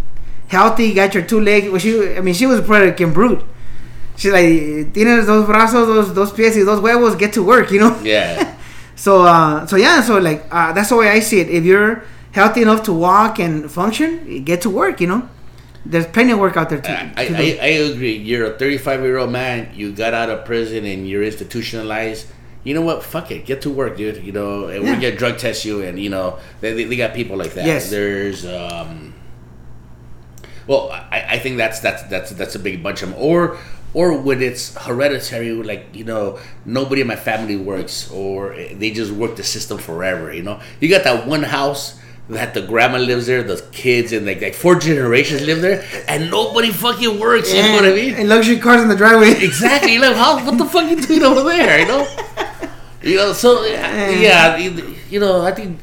[0.47, 3.43] healthy, got your two legs, well, she, I mean, she was a Puerto brute.
[4.17, 7.81] She's like, tienes dos brazos, dos, dos pies y dos huevos, get to work, you
[7.81, 7.99] know?
[8.05, 8.57] yeah.
[8.95, 11.49] So, uh, so yeah, so like, uh, that's the way I see it.
[11.49, 15.29] If you're healthy enough to walk and function, get to work, you know?
[15.85, 17.59] There's plenty of work out there to, I, to I.
[17.63, 18.15] I agree.
[18.17, 19.71] You're a 35 year old man.
[19.75, 22.27] You got out of prison and you're institutionalized.
[22.65, 23.03] You know what?
[23.03, 23.47] Fuck it.
[23.47, 24.23] Get to work, dude.
[24.23, 24.95] You know, and Yeah.
[24.95, 27.65] we get drug test you, and you know they, they, they got people like that.
[27.65, 27.89] Yes.
[27.89, 29.15] There's um.
[30.67, 33.19] Well, I, I think that's that's that's that's a big bunch of them.
[33.19, 33.57] Or
[33.95, 39.11] or when it's hereditary, like you know nobody in my family works, or they just
[39.13, 40.33] work the system forever.
[40.33, 41.99] You know, you got that one house
[42.31, 46.31] that the grandma lives there, the kids and like, like four generations live there, and
[46.31, 47.53] nobody fucking works.
[47.53, 48.15] You know what I mean?
[48.15, 49.31] And luxury cars in the driveway.
[49.51, 49.99] Exactly.
[49.99, 50.45] Like, how?
[50.45, 51.81] What the fuck you doing over there?
[51.81, 52.07] You know.
[53.03, 53.33] You know.
[53.33, 55.81] So yeah, you, you know, I think.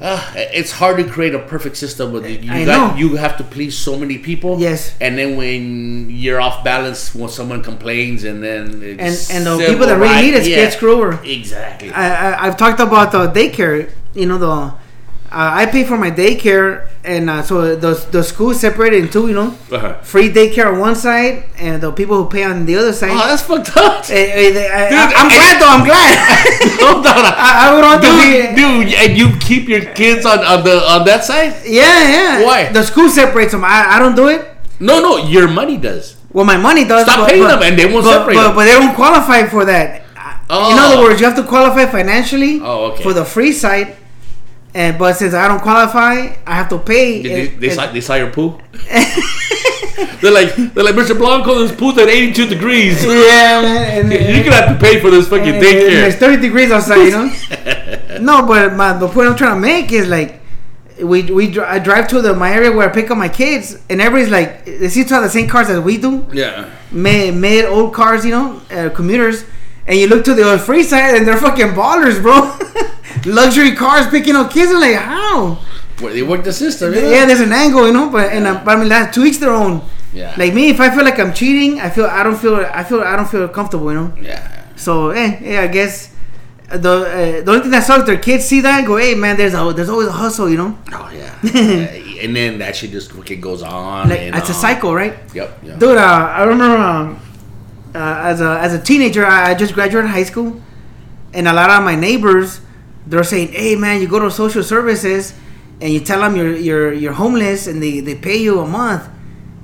[0.00, 2.96] Uh, it's hard to create a perfect system, but you I got know.
[2.96, 4.60] you have to please so many people.
[4.60, 4.94] Yes.
[5.00, 9.86] and then when you're off balance, when someone complains, and then and and the people
[9.86, 11.20] that really need it get screwed over.
[11.24, 11.90] Exactly.
[11.90, 13.90] I, I I've talked about the daycare.
[14.14, 14.72] You know the
[15.30, 19.28] uh, I pay for my daycare, and uh, so the the school separated in two.
[19.28, 20.00] You know, Uh-huh.
[20.02, 23.10] free daycare on one side, and the people who pay on the other side.
[23.12, 24.04] Oh, that's fucked up.
[24.10, 25.68] Eh, eh, I, Dude, am glad though.
[25.68, 26.14] I'm glad.
[26.80, 27.24] Hold on.
[27.28, 28.56] I, I would want to Dude, be.
[28.56, 31.52] dude, and you keep your kids on, on the on that side?
[31.66, 32.44] Yeah, yeah.
[32.44, 32.72] Why?
[32.72, 33.64] The school separates them.
[33.64, 34.48] I, I don't do it.
[34.80, 36.16] No, no, your money does.
[36.32, 37.04] Well, my money does.
[37.04, 39.44] Stop but, paying but, them and they won't but, separate but, but they don't qualify
[39.46, 40.04] for that.
[40.48, 40.72] Oh.
[40.72, 43.02] In other words, you have to qualify financially Oh, okay.
[43.02, 43.96] for the free side.
[44.78, 47.20] And but since I don't qualify, I have to pay.
[47.22, 48.58] They, they, And- they, saw, they saw your poo.
[50.20, 51.18] they're like, they're like, Mr.
[51.18, 53.04] Blanco, this poo's at 82 degrees.
[53.04, 54.12] yeah, man.
[54.12, 56.18] And, You're gonna have to pay for this fucking and It's daycare.
[56.18, 58.18] 30 degrees outside, you know.
[58.20, 60.40] no, but my, the point I'm trying to make is like,
[61.02, 64.00] we we I drive to the my area where I pick up my kids, and
[64.00, 66.68] everybody's like, they seem to have the same cars as we do, Yeah.
[66.90, 69.44] mid mid old cars, you know, uh, commuters.
[69.88, 72.54] And you look to the free side, and they're fucking ballers, bro.
[73.32, 74.70] Luxury cars picking up kids.
[74.70, 75.58] I'm like, how?
[76.00, 76.92] Where they work the system.
[76.92, 78.10] Yeah, there's an angle, you know.
[78.10, 79.82] But and uh, but I mean, that to each their own.
[80.12, 80.34] Yeah.
[80.36, 83.00] Like me, if I feel like I'm cheating, I feel I don't feel I feel
[83.00, 84.12] I don't feel comfortable, you know.
[84.20, 84.76] Yeah.
[84.76, 86.14] So, eh, yeah, I guess
[86.68, 89.36] the uh, the only thing that sucks, their kids see that and go, hey, man,
[89.36, 90.78] there's a there's always a hustle, you know.
[90.92, 91.34] Oh yeah.
[91.42, 94.08] Yeah, and then that shit just fucking goes on.
[94.08, 95.14] Like and it's a cycle, right?
[95.34, 95.58] Yep.
[95.62, 95.78] yep.
[95.78, 97.20] Dude, uh, I remember um,
[97.94, 100.60] uh, as a as a teenager, I I just graduated high school,
[101.32, 102.60] and a lot of my neighbors,
[103.06, 105.34] they're saying, hey, man, you go to social services,
[105.80, 109.08] and you tell them you're you're you're homeless, and they they pay you a month.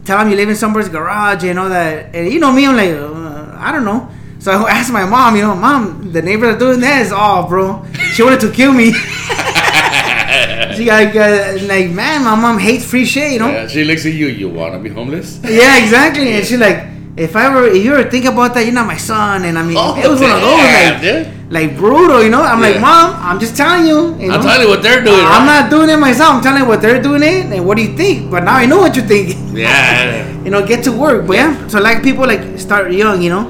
[0.05, 2.77] Tell them you live in somebody's garage and all that, and you know me, I'm
[2.77, 4.11] like, uh, I don't know.
[4.39, 7.11] So I asked my mom, you know, mom, the neighbors that's doing this.
[7.11, 7.83] off, bro.
[8.13, 8.93] She wanted to kill me.
[10.77, 13.51] she got, got like, man, my mom hates free shit, you know.
[13.51, 14.27] Yeah, she looks at you.
[14.27, 15.41] You wanna be homeless?
[15.43, 16.35] Yeah, exactly.
[16.35, 18.97] And she's like, if I ever, if you ever think about that, you're not my
[18.97, 19.45] son.
[19.45, 21.53] And I mean, Oh, it was one of those, like, dude.
[21.53, 22.43] like brutal, you know.
[22.43, 22.69] I'm Yeah.
[22.69, 24.17] like, mom, I'm just telling you.
[24.19, 24.35] you know?
[24.35, 25.21] I'm telling you what they're doing.
[25.21, 25.61] I'm right?
[25.63, 26.35] not doing it myself.
[26.35, 28.31] I'm telling you what they're doing it, and what do you think?
[28.31, 29.37] But now I know what you think.
[29.55, 30.27] Yeah.
[30.45, 31.27] you know, get to work.
[31.27, 33.47] But yeah, so like people like start young, you know,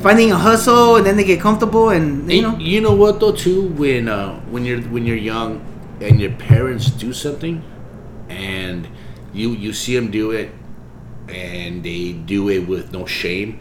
[0.00, 3.18] finding a hustle, and then they get comfortable, and you know, And you know what
[3.18, 5.60] though too when uh, when you're when you're young
[6.00, 7.62] and your parents do something
[8.28, 8.86] and
[9.34, 10.50] you you see them do it
[11.28, 13.60] and they do it with no shame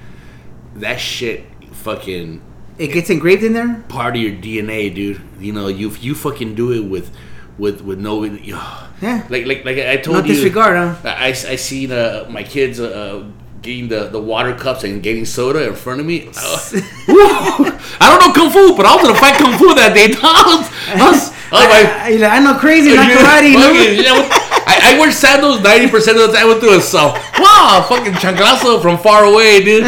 [0.75, 2.41] that shit fucking
[2.77, 3.84] it gets engraved in there.
[3.89, 7.12] part of your DNA dude you know you you fucking do it with
[7.58, 8.23] with with no
[9.01, 9.27] Yeah.
[9.30, 10.95] like like like I told No you disregard, huh?
[11.08, 13.23] I, I seen uh, my kids uh,
[13.62, 16.30] getting the, the water cups and getting soda in front of me.
[16.36, 16.97] I
[17.99, 20.13] don't know kung fu, but I was gonna fight kung fu that day.
[20.23, 23.71] I was, I was, I was like, I, I, know crazy, not karate, you know.
[23.73, 27.13] yeah, I, I wear sandals ninety percent of the time with doing so.
[27.39, 29.86] Wow, fucking chanclazo from far away, dude.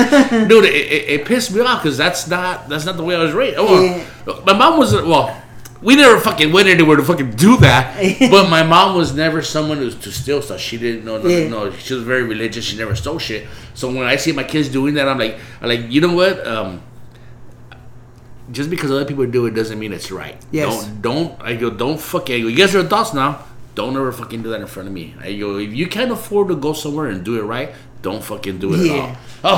[0.48, 3.20] Dude, it, it, it pissed me off because that's not that's not the way I
[3.20, 3.58] was raised.
[3.60, 5.36] Oh, My mom was well.
[5.82, 7.98] We never fucking went anywhere to fucking do that.
[8.32, 10.60] but my mom was never someone who to steal stuff.
[10.60, 11.26] She didn't know.
[11.26, 11.48] Yeah.
[11.48, 12.66] No, she was very religious.
[12.66, 13.48] She never stole shit.
[13.74, 16.46] So when I see my kids doing that, I'm like, I'm like, you know what?
[16.46, 16.82] Um,
[18.52, 20.38] just because other people do it doesn't mean it's right.
[20.52, 20.86] Yes.
[20.86, 23.46] Don't don't I go don't fucking I you guys are adults now.
[23.76, 25.16] Don't ever fucking do that in front of me.
[25.22, 28.58] I go if you can't afford to go somewhere and do it right, don't fucking
[28.60, 28.94] do it Yeah.
[28.94, 29.16] at all.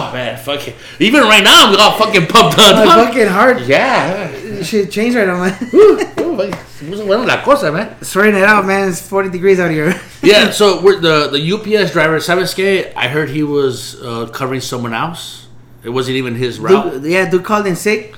[0.10, 2.86] Oh man, fucking even right now I'm all fucking pumped up.
[2.86, 4.62] My fucking heart yeah.
[4.63, 5.54] shit changed right now, man.
[5.54, 7.95] Fucking- se puso buena la cosa, man.
[8.04, 8.89] Sweating it out, man.
[8.89, 10.00] It's 40 degrees out here.
[10.24, 14.93] Yeah, so we're the the UPS driver, Sabaske, I heard he was uh, covering someone
[14.93, 15.47] else.
[15.84, 16.91] It wasn't even his route.
[17.02, 18.13] Dude, yeah, dude called in sick,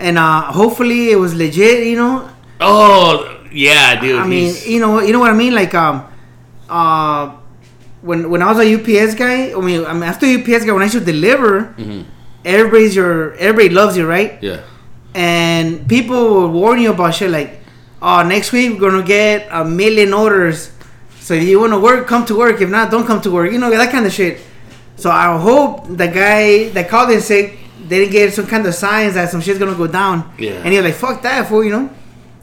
[0.00, 1.86] and uh, hopefully it was legit.
[1.86, 2.28] You know,
[2.60, 4.18] Oh, yeah, dude.
[4.20, 5.54] I mean, you know, you know what I mean.
[5.54, 6.04] Like, um,
[6.68, 7.36] uh,
[8.02, 10.82] when when I was a UPS guy, I mean, I mean after UPS guy, when
[10.82, 11.74] I should deliver,
[12.44, 14.42] everybody's your everybody loves you, right?
[14.42, 14.60] yeah.
[15.14, 17.60] And people will warn you about shit like,
[18.02, 20.72] oh, next week we're gonna get a million orders.
[21.20, 22.60] So if you want to work, come to work.
[22.60, 23.52] If not, don't come to work.
[23.52, 24.40] You know that kind of shit.
[24.96, 27.56] So I hope the guy that called in sick
[27.88, 30.34] didn't get some kind of signs that some shit's gonna go down.
[30.38, 30.52] Yeah.
[30.64, 31.90] And he's like, fuck that, fool, you know.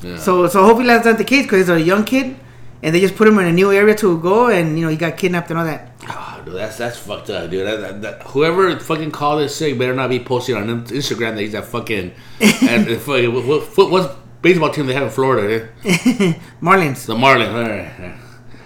[0.01, 0.17] Yeah.
[0.17, 2.35] So so hopefully that's not the case because he's a young kid,
[2.83, 4.97] and they just put him in a new area to go, and you know he
[4.97, 5.91] got kidnapped and all that.
[6.09, 7.67] Oh, dude, that's that's fucked up, dude.
[7.67, 11.41] That, that, that, whoever fucking called this sick better not be posting on Instagram that
[11.41, 13.45] he's that fucking and uh, fucking what,
[13.77, 15.69] what, what's baseball team they have in Florida?
[15.85, 16.33] Eh?
[16.61, 17.53] Marlins, The Marlins.
[17.53, 18.17] All right,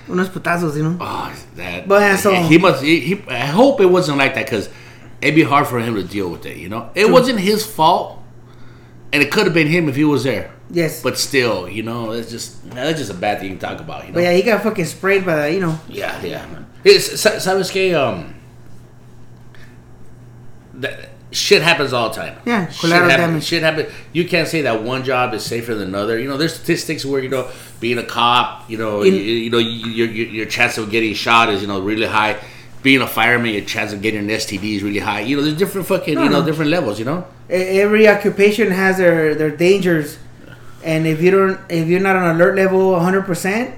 [0.07, 0.97] unos putazos, you know.
[1.01, 1.87] Oh, that.
[1.87, 2.81] But, yeah, so- he must.
[2.83, 4.69] He, he, I hope it wasn't like that because
[5.21, 6.57] it'd be hard for him to deal with it.
[6.57, 8.21] You know, it wasn't his fault,
[9.11, 10.54] and it could have been him if he was there.
[10.71, 11.01] Yes.
[11.03, 14.07] But, But still, you know, it's just that's just a bad thing to talk about.
[14.07, 14.19] You know.
[14.19, 15.79] yeah, he got fucking sprayed by the, you know.
[15.87, 16.45] Yeah, yeah.
[16.47, 16.65] man.
[16.83, 18.33] It's, sa- sabes que um,
[20.75, 22.37] that shit happens all the time.
[22.45, 23.43] Yeah, shit collateral happen- damage.
[23.43, 23.87] Shit happen.
[24.13, 26.19] You can't say that one job is safer than another.
[26.19, 27.49] You know, there's statistics where you know
[27.79, 31.13] being a cop, you know, In- you, you know, your, your your chance of getting
[31.13, 32.37] shot is you know really high.
[32.83, 35.21] Being a fireman, your chance of getting an STD is really high.
[35.21, 36.45] You know, there's different fucking, you know, no.
[36.45, 36.99] different levels.
[36.99, 37.25] You know.
[37.49, 40.19] Every occupation has their their dangers,
[40.85, 43.75] and if you don't, if you're not on alert level 100, percent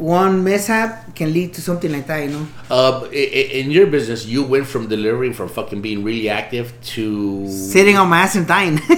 [0.00, 2.24] one mishap can lead to something like that.
[2.24, 2.46] You know.
[2.70, 7.96] Uh, in your business, you went from delivering from fucking being really active to Sitting
[7.96, 8.80] on my ass and dying.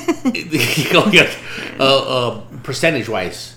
[0.94, 1.30] oh, yeah.
[1.78, 3.56] uh, uh, percentage wise.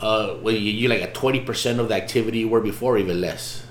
[0.00, 2.98] Uh, well, you, you like at twenty percent of the activity you were before, or
[2.98, 3.66] even less.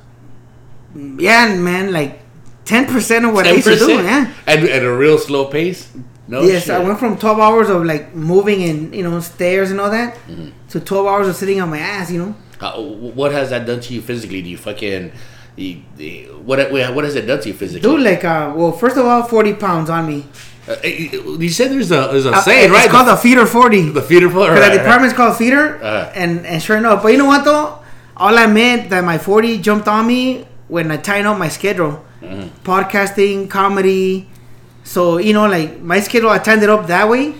[0.96, 2.20] yeah, man, like
[2.66, 3.94] ten percent of what I used to do.
[3.94, 4.34] Yeah.
[4.46, 5.90] and at a real slow pace.
[6.28, 6.74] No, yes, shit.
[6.76, 10.16] I went from twelve hours of like moving and you know stairs and all that
[10.28, 10.50] Mm-hmm.
[10.70, 12.12] to twelve hours of sitting on my ass.
[12.12, 12.36] You know.
[12.60, 14.42] Uh, what has that done to you physically?
[14.42, 15.12] Do you fucking
[15.56, 17.88] you, you- what what has it done to you physically?
[17.90, 20.26] Dude, like, uh, well, first of all, forty pounds on me.
[20.68, 22.86] Uh, you said there's a there's a Uh, saying it's right?
[22.86, 23.90] It's called the feeder forty.
[23.90, 26.12] the feeder for Because the department's called feeder, Uh.
[26.16, 27.78] and and sure enough, but you know what though,
[28.18, 32.04] all I meant that my forty jumped on me when I tightened up my schedule,
[32.24, 32.48] Mm-hmm.
[32.66, 34.28] podcasting, comedy.
[34.86, 37.34] So you know, like my schedule, I tightened it up that way.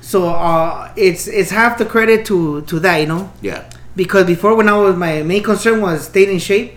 [0.00, 3.68] So uh, it's it's half the credit to to that, you know, Yeah.
[3.96, 6.68] because before when I was my main concern was staying in shape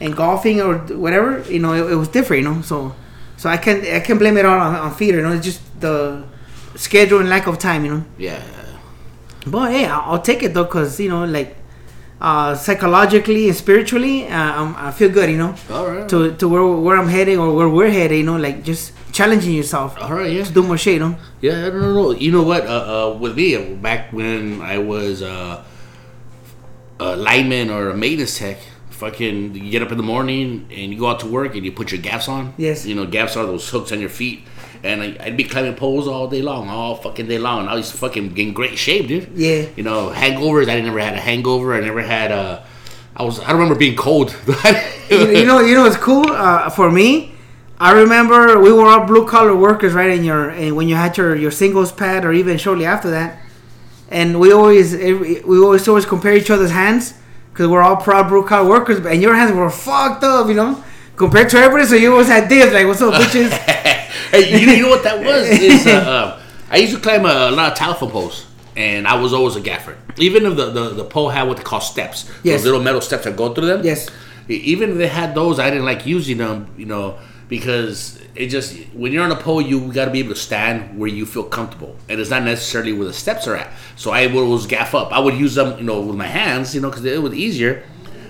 [0.00, 2.62] and golfing or whatever, you know, it, it was different, you know.
[2.62, 2.94] So
[3.36, 5.32] so I can I can blame it all on, on feeder, you know.
[5.32, 6.24] It's just the
[6.76, 8.04] schedule and lack of time, you know.
[8.18, 8.42] Yeah.
[9.46, 11.56] But hey, I'll, I'll take it though, cause you know, like
[12.20, 16.08] uh, psychologically and spiritually, uh, I'm, I feel good, you know, All right.
[16.08, 19.54] to to where where I'm heading or where we're heading, you know, like just challenging
[19.54, 20.30] yourself All right.
[20.30, 20.44] Yeah.
[20.44, 21.18] to do more shit, you know.
[21.40, 22.10] Yeah, I don't know.
[22.12, 22.66] You know what?
[22.66, 25.62] Uh, uh, with me, back when I was uh,
[26.98, 28.58] a lineman or a maintenance tech,
[28.90, 31.72] fucking you get up in the morning and you go out to work and you
[31.72, 32.52] put your gaffs on.
[32.58, 32.84] Yes.
[32.84, 34.40] You know, gaffs are those hooks on your feet.
[34.82, 37.68] And I, I'd be climbing poles all day long, all fucking day long.
[37.68, 39.30] I was fucking in great shape, dude.
[39.34, 39.66] Yeah.
[39.76, 40.70] You know, hangovers.
[40.70, 41.74] I never had a hangover.
[41.74, 42.64] I never had a.
[43.14, 43.40] I was.
[43.40, 44.34] I don't remember being cold.
[45.10, 47.29] you, you know, you know, it's cool uh, for me.
[47.80, 50.10] I remember we were all blue collar workers, right?
[50.10, 53.40] In your and when you had your your singles pad, or even shortly after that,
[54.10, 57.14] and we always we always always compare each other's hands
[57.52, 60.84] because we're all proud blue collar workers, and your hands were fucked up, you know,
[61.16, 61.86] compared to everybody.
[61.88, 63.50] So you always had this, like, "What's up, bitches?"
[64.30, 65.48] hey, you know, you know what that was?
[65.48, 69.32] Is uh, uh, I used to climb a, lot of telephone poles, and I was
[69.32, 69.96] always a gaffer.
[70.18, 72.60] Even if the, the, the pole had what they call steps, Yes.
[72.60, 73.84] those little metal steps that go through them.
[73.84, 74.06] Yes.
[74.48, 77.18] Even if they had those, I didn't like using them, you know,
[77.50, 80.98] because it just when you're on a pole, you got to be able to stand
[80.98, 83.70] where you feel comfortable, and it's not necessarily where the steps are at.
[83.96, 85.12] So I would always gaff up.
[85.12, 87.82] I would use them, you know, with my hands, you know, because it was easier.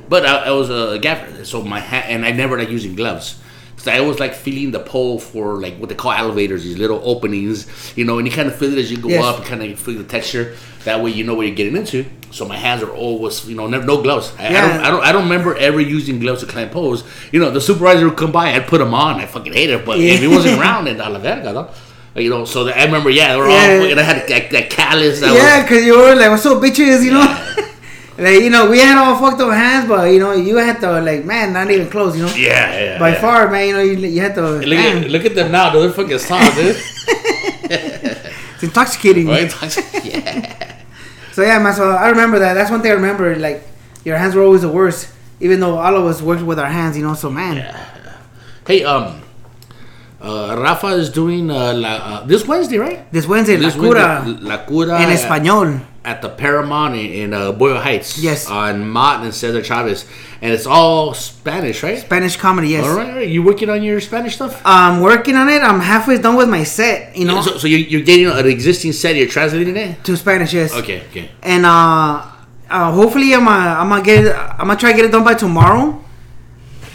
[0.09, 3.38] But I, I was a gaffer, so my hand, and I never like using gloves.
[3.86, 7.66] I always like feeling the pole for like what they call elevators, these little openings,
[7.96, 9.24] you know, and you kind of feel it as you go Yes.
[9.24, 10.54] up, and kind of feel the texture.
[10.84, 12.04] That way, you know what you're getting into.
[12.30, 14.32] So my hands are always, you know, never no gloves.
[14.38, 14.60] I, I Yeah.
[14.68, 17.04] don't, I don't, I don't remember ever using gloves to climb poles.
[17.32, 19.16] You know, the supervisor would come by, I'd put them on.
[19.20, 20.14] I fucking hate it, but Yeah.
[20.14, 21.70] if he wasn't around, a la verga, no?
[22.14, 23.54] You know, so that, I remember, yeah, they were Yeah.
[23.74, 25.20] all, fucking- I had that, that callus.
[25.20, 27.46] That yeah, because you were like, "What's so bitches?" You know.
[28.20, 31.00] like you know, we had all fucked up hands, but you know, you had to
[31.00, 32.35] like, man, not even close, you know.
[32.35, 32.98] yeah, yeah.
[32.98, 33.20] By yeah.
[33.20, 34.42] far, man, you know, you, you had to.
[34.42, 36.76] Look man, at, look at them now, they're fucking soft, dude.
[37.72, 39.26] it's intoxicating.
[39.26, 39.50] right?
[40.04, 40.76] yeah.
[41.33, 41.72] So yeah, man.
[41.72, 42.54] So I remember that.
[42.54, 43.37] That's one thing I remember.
[43.37, 43.62] Like
[44.04, 45.09] your hands were always the worst,
[45.40, 46.98] even though all of us worked with our hands.
[46.98, 47.14] You know.
[47.14, 47.87] So man, Yeah.
[48.66, 49.22] Hey, um,
[50.20, 53.11] uh, Rafa is doing uh, la, uh, this Wednesday, right?
[53.11, 55.80] this Wednesday, This La Cura Wednesday, La Cura en español.
[56.04, 58.18] At the Paramount in, uh, Boyle Heights.
[58.18, 58.48] Yes.
[58.48, 60.06] On Mott and Cesar Chavez,
[60.40, 61.98] and it's all Spanish, right?
[61.98, 62.68] Spanish comedy.
[62.68, 62.86] Yes.
[62.86, 63.28] All right, all right.
[63.28, 64.62] You working on your Spanish stuff?
[64.64, 65.60] I'm working on it.
[65.62, 67.14] I'm halfway done with my set.
[67.16, 69.14] You know, So, so you're, you're getting an existing set.
[69.16, 70.02] You're translating it.
[70.04, 70.54] to Spanish.
[70.54, 70.72] Yes.
[70.74, 71.30] Okay, okay.
[71.42, 72.22] And uh,
[72.70, 75.24] uh hopefully I'm gonna I'm gonna get it, I'm gonna try to get it done
[75.24, 76.02] by tomorrow.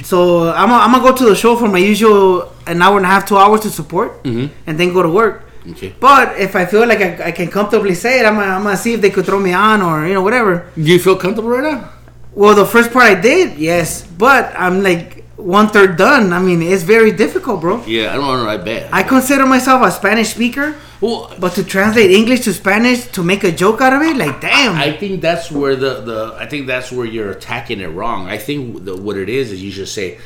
[0.04, 3.06] So I'm gonna, I'm gonna go to the show for my usual an hour and
[3.06, 4.50] a half, two hours to support, Mhm.
[4.68, 5.45] and then go to work.
[5.72, 5.94] Okay.
[6.00, 8.78] But if I feel like I, I can comfortably say it, I'm gonna, I'm gonna
[8.78, 10.70] see if they could throw me on or you know whatever.
[10.76, 11.92] Do you feel comfortable right now?
[12.34, 16.34] Well, the first part I did, yes, but I'm like one third done.
[16.34, 17.84] I mean, it's very difficult, bro.
[17.86, 18.50] Yeah, I don't know.
[18.50, 18.94] I bet.
[18.94, 23.44] I consider myself a Spanish speaker, well, but to translate English to Spanish to make
[23.44, 24.76] a joke out of it, like damn.
[24.76, 28.28] I think that's where the, the I think that's where you're attacking it wrong.
[28.28, 30.20] I think the, what it is is you should say,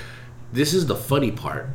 [0.54, 1.69] "This is the funny part,"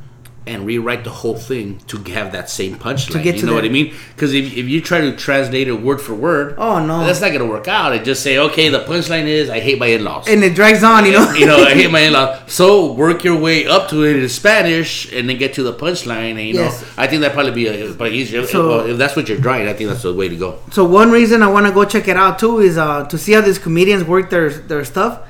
[0.46, 3.12] and rewrite the whole thing to have that same punchline.
[3.12, 3.94] To get you to know the- what I mean?
[4.14, 7.06] Because if, if you try to translate it word for word, Oh, no.
[7.06, 7.94] that's not gonna work out.
[7.94, 11.06] And just say, "Okay, the punchline is I hate my in-laws." and it drags on,
[11.06, 11.32] you know.
[11.40, 12.40] you know, I hate my in-laws.
[12.52, 16.32] So work your way up to it in Spanish, and then get to the punchline.
[16.32, 16.82] And you Yes.
[16.82, 18.40] know, I think that probably be a, probably easier.
[18.42, 20.58] If, So- well, if that's what you're trying, I think that's the way to go.
[20.72, 23.32] So one reason I want to go check it out too is uh, to see
[23.32, 25.20] how these comedians work their their stuff,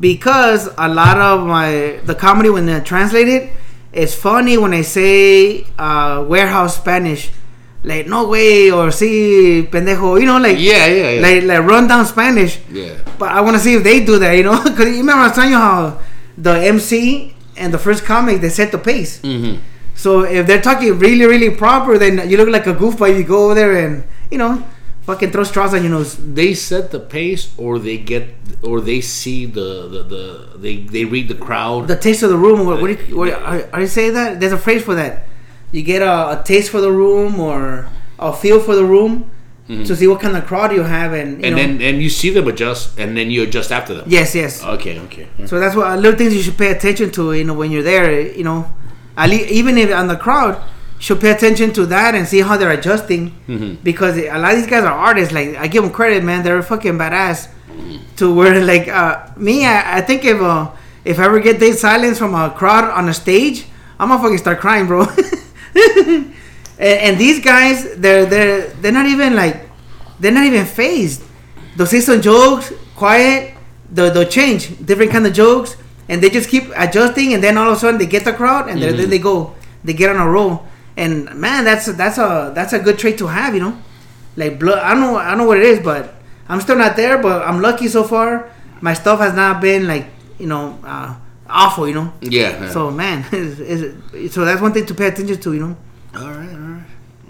[0.00, 3.52] because a lot of my the comedy when they translate it,
[3.98, 7.30] it's funny when I say uh, warehouse Spanish,
[7.82, 11.20] like no way or see pendejo, you know, like Yeah, yeah, yeah.
[11.26, 12.58] like like run down Spanish.
[12.70, 12.94] yeah.
[13.18, 15.26] But I want to see if they do that, you know, because you remember I
[15.28, 15.98] was telling you how
[16.36, 19.20] the MC and the first comic they set the pace.
[19.22, 19.58] Mm-hmm.
[19.98, 23.10] So if they're talking really really proper, then you look like a goofball.
[23.16, 24.62] You go over there and you know,
[25.08, 26.10] fucking throw straws on your nose.
[26.40, 28.24] They set the pace, or they get,
[28.68, 30.22] or they see the the, the
[30.64, 31.88] they they read the crowd.
[31.88, 32.58] The taste of the room.
[32.68, 34.38] What, what, do you, what are, are you say that?
[34.40, 35.12] There's a phrase for that.
[35.72, 39.12] You get a, a taste for the room or a feel for the room
[39.68, 41.44] to see what kind of crowd you have, and you Mm-hmm.
[41.44, 41.62] and know.
[41.62, 44.04] then and you see them adjust, and then you adjust after them.
[44.08, 44.52] yes, yes.
[44.76, 45.26] Okay, okay.
[45.50, 47.22] So that's what little things you should pay attention to.
[47.38, 48.08] You know, when you're there,
[48.40, 48.64] you know,
[49.22, 50.54] at least, even if on the crowd,
[50.98, 53.32] should pay attention to that and see how they're adjusting.
[53.48, 53.76] Mhm.
[53.82, 55.32] Because a lot of these guys are artists.
[55.32, 56.42] Like I give them credit, man.
[56.42, 57.48] They're fucking badass.
[58.16, 60.70] To where like uh, me, I, I think if uh,
[61.04, 63.66] if I ever get dead silence from a crowd on a stage,
[64.00, 65.06] I'm gonna fucking start crying, bro.
[65.76, 66.34] and,
[66.78, 69.68] and these guys, they're they're they're not even like
[70.20, 71.22] they're not even phased.
[71.76, 73.54] They'll say some jokes, quiet.
[73.90, 75.76] They'll, they'll change different kind of jokes,
[76.08, 77.34] and they just keep adjusting.
[77.34, 79.54] And then all of a sudden they get the crowd, and then then they go,
[79.84, 80.66] they get on a roll.
[80.98, 83.78] And man, that's a, that's a that's a good trait to have, you know.
[84.36, 86.14] Like blood, I don't know I don't know what it is, but
[86.48, 87.18] I'm still not there.
[87.18, 88.50] But I'm lucky so far.
[88.80, 90.06] My stuff has not been like
[90.38, 91.14] you know uh,
[91.48, 92.12] awful, you know.
[92.20, 92.70] Yeah.
[92.70, 95.76] So man, is, is, so that's one thing to pay attention to, you know.
[96.16, 96.84] All right, all right,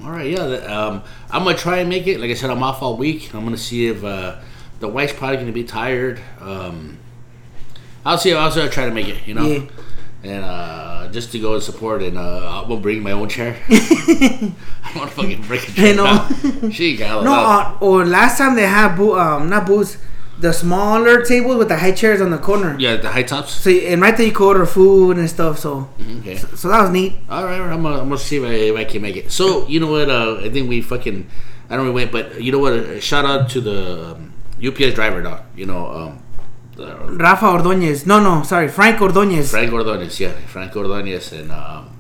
[0.05, 0.31] all right.
[0.31, 2.21] Yeah, um, I'm gonna try and make it.
[2.21, 3.35] Like I said, I'm off all week.
[3.35, 4.37] I'm gonna see if uh,
[4.81, 6.21] the wife's probably gonna be tired.
[6.41, 6.99] Um,
[8.05, 8.33] I'll see.
[8.33, 9.27] I'll try to make it.
[9.27, 9.65] You know, Yeah.
[10.25, 12.03] And uh, just to go and support.
[12.03, 13.57] And uh, I'll bring my own chair.
[13.69, 15.93] I want to fucking break a chair.
[15.93, 15.97] I
[16.61, 16.71] know.
[16.71, 19.99] She got No, uh, or last time they had boo- um not booths,
[20.39, 22.77] the smaller tables with the high chairs on the corner.
[22.79, 23.53] yeah, the high tops.
[23.53, 25.59] So and right there you could order food and stuff.
[25.59, 25.89] So
[26.21, 26.37] Okay.
[26.37, 27.15] so that was neat.
[27.29, 29.31] All right, I'm gonna, I'm gonna see if I, if I can make it.
[29.33, 30.09] So you know what?
[30.11, 31.29] Uh, I think we fucking
[31.71, 32.73] I don't know we went, but you know what?
[32.73, 34.33] Uh, shout out to the um,
[34.65, 35.43] UPS driver, dog.
[35.55, 36.23] You know, um,
[36.79, 38.07] Rafa Ordóñez.
[38.07, 39.51] No, no, sorry, Frank Ordóñez.
[39.51, 41.91] Frank Ordonez, yeah, Frank Ordonez, and um,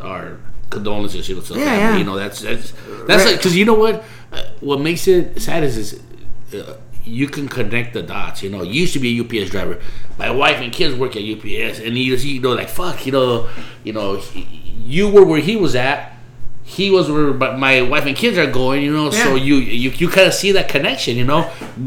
[0.00, 0.38] our
[0.68, 1.78] condolences, you know, to Yeah, family.
[1.80, 1.96] yeah.
[1.98, 2.72] You know, that's that's
[3.06, 3.26] that's Right.
[3.32, 4.04] like because you know what?
[4.32, 6.00] Uh, what makes it sad is is.
[6.54, 8.62] Uh, you can connect the dots, you know.
[8.62, 9.80] You used to be a UPS driver.
[10.18, 13.48] My wife and kids work at UPS, and you, you know, like fuck, you know,
[13.84, 14.46] you know, he-
[14.84, 16.12] you were where he was at.
[16.78, 19.10] He was where my- my wife and kids are going, you know.
[19.10, 21.42] So you you, you kind of see that connection, you know.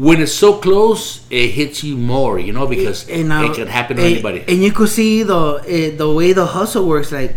[0.06, 3.68] When it's so close, it hits you more, you know, because And, uh, it can
[3.78, 4.40] happen to and- anybody.
[4.50, 7.34] And you could see the uh, the way the hustle works, like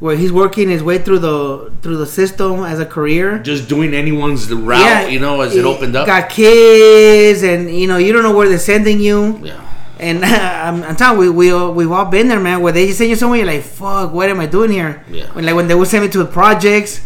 [0.00, 3.26] where he's working his way through the through the system as a career.
[3.52, 6.06] just doing anyone's route, you know, as it he opened up.
[6.14, 9.18] Got kids, and you know you don't know where they're sending you.
[9.44, 9.60] yeah.
[10.00, 12.60] And I'm, I'm telling you, we we all- we've all been there, man.
[12.62, 15.26] Where they just send you somewhere, you're like, "Fuck, what am I doing here?" Yeah.
[15.34, 17.00] When like when they would send me to projects,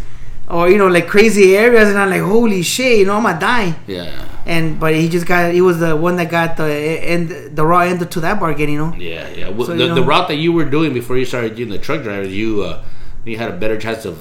[0.49, 3.41] or you know like crazy areas, and I'm like, "Holy shit, you know I'm gonna
[3.41, 4.11] die." Yeah.
[4.47, 7.81] And but he just got he was the one that got the end the raw
[7.81, 8.95] end to that bargain, you know.
[8.97, 9.49] Yeah, yeah.
[9.49, 11.79] Well, So, the, you the route that you were doing before you started doing the
[11.79, 12.83] truck driver, you uh,
[13.25, 14.17] you had a better chance of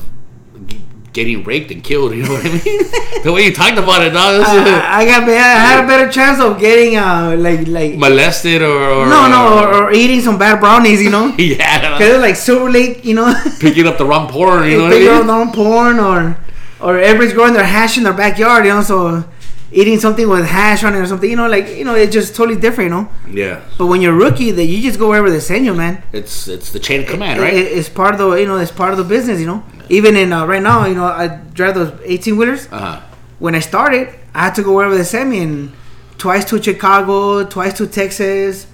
[1.13, 2.13] getting raped and killed.
[2.15, 2.61] You know what I mean?
[3.23, 6.39] the way you talked about it, dog, I, I got I had a better chance
[6.41, 10.59] of getting uh like like molested or, or no no or, or eating some bad
[10.59, 11.33] brownies, you know.
[11.37, 13.33] yeah, Cause it's like super late, you know.
[13.59, 14.69] picking up the wrong porn.
[14.69, 15.29] You know what They I mean?
[15.29, 16.37] on porn or
[16.81, 18.81] or everybody's growing their hash in their backyard, you know.
[18.81, 19.23] So
[19.71, 22.35] eating something with hash on it or something, you know, like you know, it's just
[22.35, 23.09] totally different, you know.
[23.31, 26.03] Yeah, But when you're a rookie, that you just go wherever they send you, man.
[26.11, 27.53] it's it's the chain of command, right?
[27.53, 29.63] It- it's part of the you know it's part of the business, you know.
[29.89, 32.67] Even in uh, right now, you know, I drive those 18 wheelers.
[32.71, 33.01] Uh huh.
[33.39, 35.71] When I started, I had to go wherever they sent me, and
[36.17, 38.67] twice to Chicago, twice to Texas,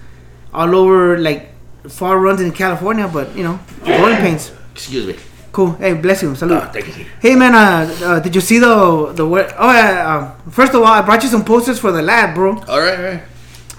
[0.54, 1.50] all over like
[1.88, 3.08] far runs in California.
[3.08, 4.52] But you know, growing pains.
[4.74, 5.16] Excuse me.
[5.52, 5.72] Cool.
[5.74, 6.36] Hey, bless you.
[6.36, 6.62] Salute.
[6.62, 7.06] Oh, thank you.
[7.20, 9.26] Hey man, uh, uh, did you see the the?
[9.26, 10.36] Oh yeah.
[10.46, 12.52] Uh, first of all, I brought you some posters for the lab, bro.
[12.52, 13.24] All right, all right.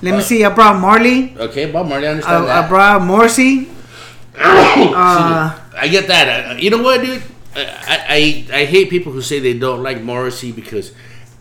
[0.02, 0.44] Let me see.
[0.44, 1.36] I brought Marley.
[1.38, 2.64] Okay, Bob Marley, I understand I, that.
[2.64, 3.68] I brought Morrissey.
[4.40, 6.52] Uh, I get that.
[6.52, 7.22] Uh, you know what, dude?
[7.54, 10.92] I, I I hate people who say they don't like Morrissey because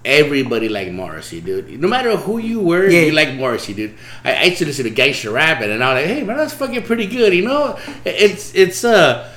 [0.04, 1.80] everybody like Morrissey, dude.
[1.80, 3.02] No matter who you were, Yeah.
[3.02, 3.94] you like Morrissey, dude.
[4.24, 6.54] I, I used to listen to Gangster Rapping, and I was like, hey man, that's
[6.54, 7.78] fucking pretty good, you know?
[8.06, 9.32] It's it's uh.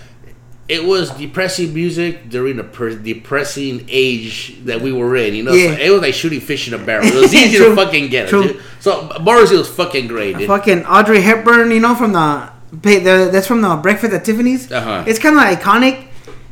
[0.68, 5.52] It was depressing music during a per- depressing age that we were in, you know.
[5.52, 5.74] Yeah.
[5.76, 7.04] So it was like shooting fish in a barrel.
[7.08, 8.62] It was easy to fucking get, it, dude.
[8.80, 10.46] So Morrissey was fucking great, dude.
[10.46, 14.70] fucking Audrey Hepburn, you know, from the, the that's from the Breakfast at Tiffany's.
[14.72, 15.04] Uh-huh.
[15.06, 16.08] It's kind of iconic.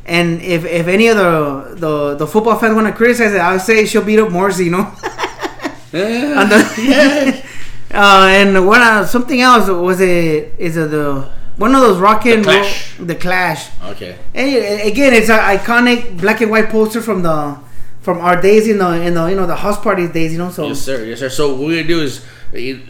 [0.06, 3.52] And if, if any of the, the the football fans want to criticize it, I
[3.52, 4.92] would say she'll beat up Morrissey, you know.
[5.92, 6.44] Yeah.
[6.44, 7.44] The-
[7.92, 10.54] uh, and what uh, something else was it?
[10.58, 12.96] Is it the one of those rockin' The Clash.
[12.98, 13.68] the Clash.
[13.84, 14.16] Okay.
[14.34, 17.58] And again, it's an iconic black and white poster from the
[18.00, 20.32] from our days in the in the you know the house party days.
[20.32, 21.04] You know, so Yes, sir.
[21.04, 21.28] Yes, sir.
[21.28, 22.24] So what we're gonna do is,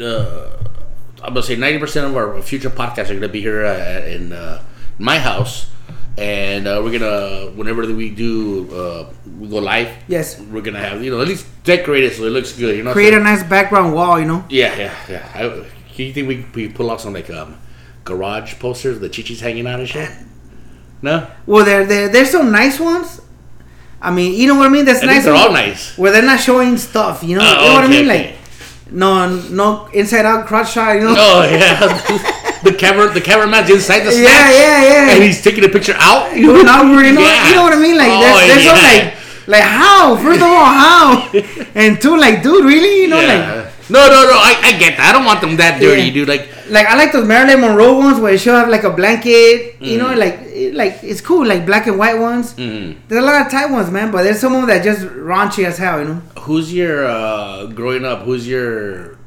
[0.01, 0.51] uh,
[1.23, 4.33] I'm gonna say 90 percent of our future podcasts are gonna be here uh, in
[4.33, 4.63] uh,
[4.99, 5.69] my house,
[6.17, 9.89] and uh, we're gonna whenever we do uh, we go live.
[10.09, 10.41] Yes.
[10.41, 12.77] We're gonna have you know at least decorate it so it looks good.
[12.77, 12.93] You know.
[12.93, 14.19] create so- a nice background wall.
[14.19, 14.45] You know.
[14.49, 15.33] Yeah, yeah, yeah.
[15.35, 15.67] I,
[15.97, 17.59] do you think we we pull off some like um
[18.05, 20.11] garage posters, the chichis hanging out and shit?
[21.03, 23.21] No, Well, there there there's some nice ones.
[24.03, 24.85] I mean, you know what I mean.
[24.87, 25.25] That's I nice.
[25.25, 25.97] they're all nice.
[25.99, 27.23] Where they're not showing stuff.
[27.23, 27.45] You know.
[27.45, 28.07] Oh, you know what I mean?
[28.11, 28.29] okay.
[28.31, 28.40] Like
[28.93, 30.95] no no inside out crotch shot.
[30.95, 31.15] You know.
[31.17, 31.79] Oh yeah,
[32.65, 34.83] the camera the cameraman's inside the snatch, yeah, yeah.
[35.07, 35.11] yeah.
[35.15, 36.37] and he's taking a picture out.
[36.37, 37.49] you know, not really know, Yeah.
[37.49, 37.97] you know what I mean?
[37.97, 38.73] Like, Oh, some yeah.
[38.73, 39.15] like,
[39.47, 40.17] like how?
[40.17, 41.31] First of all, how?
[41.75, 43.03] And two, like, dude, really?
[43.03, 43.70] You know, Yeah.
[43.91, 44.37] No, no, no.
[44.39, 45.09] I, I get that.
[45.11, 46.13] I don't want them that dirty, Yeah.
[46.13, 46.29] dude.
[46.29, 49.77] Like, like, I like those Marilyn Monroe ones where she'll have like a blanket.
[49.81, 49.99] You Mm.
[49.99, 50.39] know, like,
[50.75, 52.55] like it's cool, like black and white ones.
[52.55, 55.03] mm, There's a lot of tight ones, man, but there's some of them that just
[55.07, 55.99] raunchy as hell.
[56.01, 56.23] You know.
[56.41, 58.23] who's your uh, growing up?
[58.23, 59.19] Who's your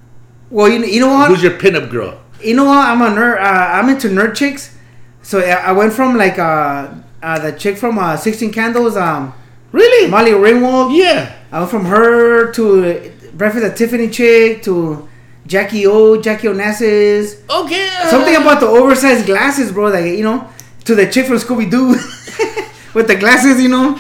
[0.49, 1.29] Well, you know, you know what?
[1.29, 2.19] who's your pinup girl?
[2.41, 2.77] you know what?
[2.87, 3.37] I'm a nerd.
[3.39, 4.75] Uh, I'm into nerd chicks.
[5.21, 6.87] So I went from like uh,
[7.21, 9.33] uh the chick from uh, 16 Candles, um,
[9.71, 10.09] Really?
[10.09, 10.95] Molly Ringwald.
[10.95, 11.31] yeah.
[11.51, 15.07] I went from her to Breakfast at Tiffany chick to
[15.47, 17.41] Jackie O, Jackie Onassis.
[17.49, 17.89] Okay.
[18.01, 19.89] uh, Something about the oversized glasses, bro.
[19.89, 20.47] Like you know,
[20.85, 21.89] to the chick from Scooby Doo
[22.93, 23.61] with the glasses.
[23.61, 23.97] You know,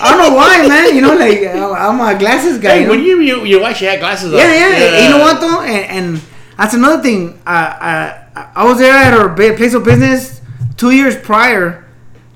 [0.00, 0.94] I don't know why, man.
[0.94, 2.70] You know, like I'm a glasses guy.
[2.70, 2.90] Hey, you know?
[2.92, 4.38] when you you you she had glasses on.
[4.38, 5.04] Yeah, yeah.
[5.04, 6.22] You know what though, and, and
[6.56, 7.40] that's another thing.
[7.46, 10.40] Uh, uh, I was there at her place of business
[10.76, 11.84] two years prior.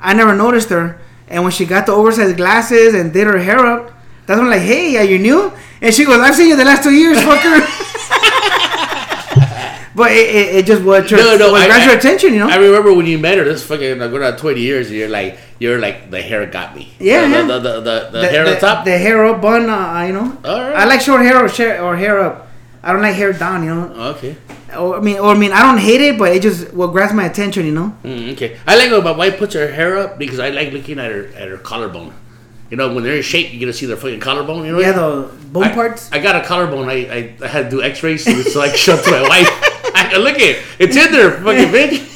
[0.00, 3.58] I never noticed her, and when she got the oversized glasses and did her hair
[3.64, 3.92] up,
[4.26, 6.64] that's when I'm like, "Hey, are you new?" And she goes, "I've seen you the
[6.64, 7.60] last two years, fucker."
[9.94, 12.32] but it, it, it just what your, No, no, what I- grabs I- your attention,
[12.34, 12.48] you know.
[12.48, 13.44] I remember when you met her.
[13.44, 14.88] This fucking like, going on twenty years.
[14.88, 16.92] And you're like, you're like, the hair got me.
[16.98, 17.42] Yeah, the, yeah.
[17.46, 18.84] The, the, the, the, hair on top.
[18.84, 20.38] the hair up bun, uh, you know.
[20.44, 20.76] All right.
[20.76, 22.48] I like short hair or, share, or hair up.
[22.82, 23.88] I don't like hair down, you know.
[24.16, 24.36] okay.
[24.76, 27.12] Or, I mean, or I mean, I don't hate it, but it just what grabs
[27.12, 27.94] my attention, you know.
[28.04, 28.56] Mm, okay.
[28.66, 31.26] I like when my wife puts her hair up because I like looking at her
[31.36, 32.14] at her collarbone.
[32.70, 34.64] You know, when they're in shape, you get to see their fucking collarbone.
[34.64, 34.78] You know.
[34.78, 36.10] Yeah, the bone I, parts.
[36.12, 36.88] I got a collarbone.
[36.88, 39.22] I, I, I had to do X-rays so, so I could show it to my
[39.22, 39.48] wife.
[39.94, 40.64] I, look at it.
[40.78, 42.06] It's in there, fucking bitch.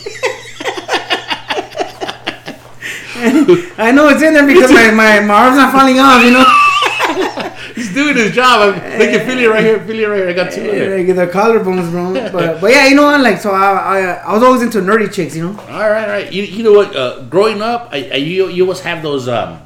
[3.78, 6.44] I know it's in there because my, my, my arm's not falling off, you know.
[7.74, 8.74] He's doing his job.
[8.74, 9.84] I'm, look at Philly right here.
[9.84, 10.28] Philly right here.
[10.28, 10.96] I got two there.
[10.96, 12.12] Like the collarbones, bro.
[12.30, 13.20] But but yeah, you know what?
[13.20, 15.58] Like so, I, I I was always into nerdy chicks, you know.
[15.58, 16.32] All right, all right.
[16.32, 16.94] You, you know what?
[16.94, 19.60] Uh, growing up, I, I you you always have those um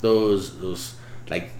[0.00, 0.94] those those
[1.28, 1.50] like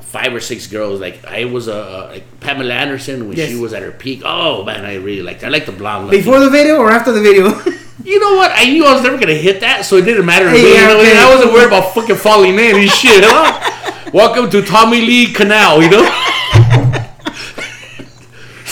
[0.00, 1.00] five or six girls.
[1.00, 3.50] Like I was a uh, like Pamela Anderson when Yes.
[3.50, 4.22] she was at her peak.
[4.24, 5.42] Oh man, I really liked.
[5.42, 5.48] Her.
[5.48, 6.10] I like the blonde.
[6.10, 7.60] Before the video or after the video?
[8.04, 8.52] You know what?
[8.54, 10.72] I knew I was never gonna hit that, so it didn't matter me.
[10.72, 11.18] Yeah, okay.
[11.18, 13.22] I wasn't worried about fucking falling in and shit.
[13.26, 14.10] Huh?
[14.14, 16.04] Welcome to Tommy Lee Canal, you know.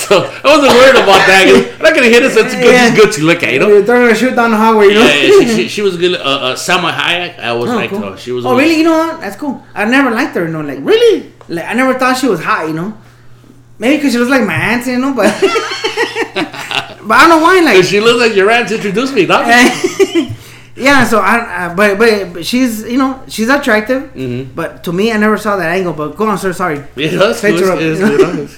[0.09, 1.45] So I wasn't worried about that.
[1.77, 2.33] I'm not gonna hit it.
[2.33, 2.89] So it's good, Yeah.
[2.89, 3.69] it's good to look at, you know.
[3.69, 5.05] You're throwing a shoot down the highway, you know.
[5.05, 6.15] Yeah, yeah, she, she, she was good.
[6.21, 8.05] Uh, uh, Salma Hayek, I was Oh, like, cool.
[8.05, 8.45] oh, she was.
[8.47, 8.77] oh really?
[8.79, 9.21] You know what?
[9.21, 9.65] That's cool.
[9.75, 10.61] I never liked her, you know.
[10.63, 11.33] Like Really?
[11.49, 12.97] like I never thought she was hot, you know.
[13.79, 15.13] Maybe because she looks like my aunt, you know.
[15.15, 15.31] But
[16.35, 17.61] but I don't know why.
[17.61, 19.47] Like She looks like your aunt introduced me, dog.
[20.77, 24.55] yeah, so I, uh, but, but but she's you know she's attractive, Mhm.
[24.55, 25.93] but to me I never saw that angle.
[25.93, 26.53] But go on, sir.
[26.53, 26.83] Sorry.
[26.97, 28.51] Yeah, that's good.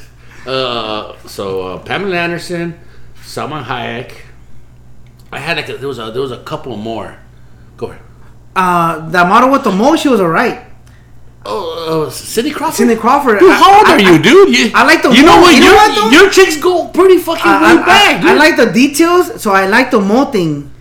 [0.49, 1.17] Her up.
[1.25, 1.25] It's good.
[1.25, 2.79] Uh, so uh, Pamela Anderson,
[3.23, 4.13] Salma Hayek.
[5.33, 7.19] I had like a, there was a there was a couple more.
[7.77, 8.03] Go ahead.
[8.57, 10.65] Uh, the model with the most, she was alright.
[11.47, 12.75] Oh, uh, Cindy Crawford.
[12.77, 13.39] Cindy Crawford.
[13.39, 14.49] Dude, I- how old I- are you, dude?
[14.57, 15.55] You, I like the You know what?
[15.55, 18.57] You know your, what, your chicks go pretty fucking I, way I- back, I like
[18.57, 20.73] the details, so I like the mole thing.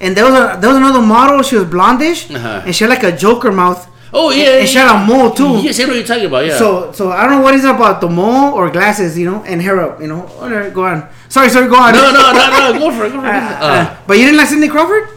[0.00, 1.42] And there was a there was another model.
[1.42, 2.62] She was blondish, Uh-huh.
[2.66, 5.58] and she had like a Joker mouth, oh yeah, and she had a mole too.
[5.60, 6.46] Yes, I know what you're talking about.
[6.46, 6.56] Yeah.
[6.56, 9.42] So so I don't know what is it about the mole or glasses, you know,
[9.44, 10.20] and hair up, you know.
[10.40, 11.08] Whatever, go on.
[11.28, 11.92] Sorry, sorry, go on.
[11.92, 12.78] no, no, no, no.
[12.78, 13.12] Go for it.
[13.12, 13.34] Go for it.
[13.34, 15.08] Uh, Uh, uh, but you didn't like Cindy Crawford?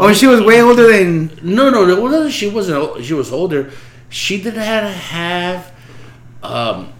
[0.00, 1.30] Oh, she was way older than.
[1.42, 2.00] No, no, no.
[2.00, 3.04] Well, she wasn't.
[3.04, 3.70] She was older.
[4.08, 5.72] She didn't have, have
[6.42, 6.92] um.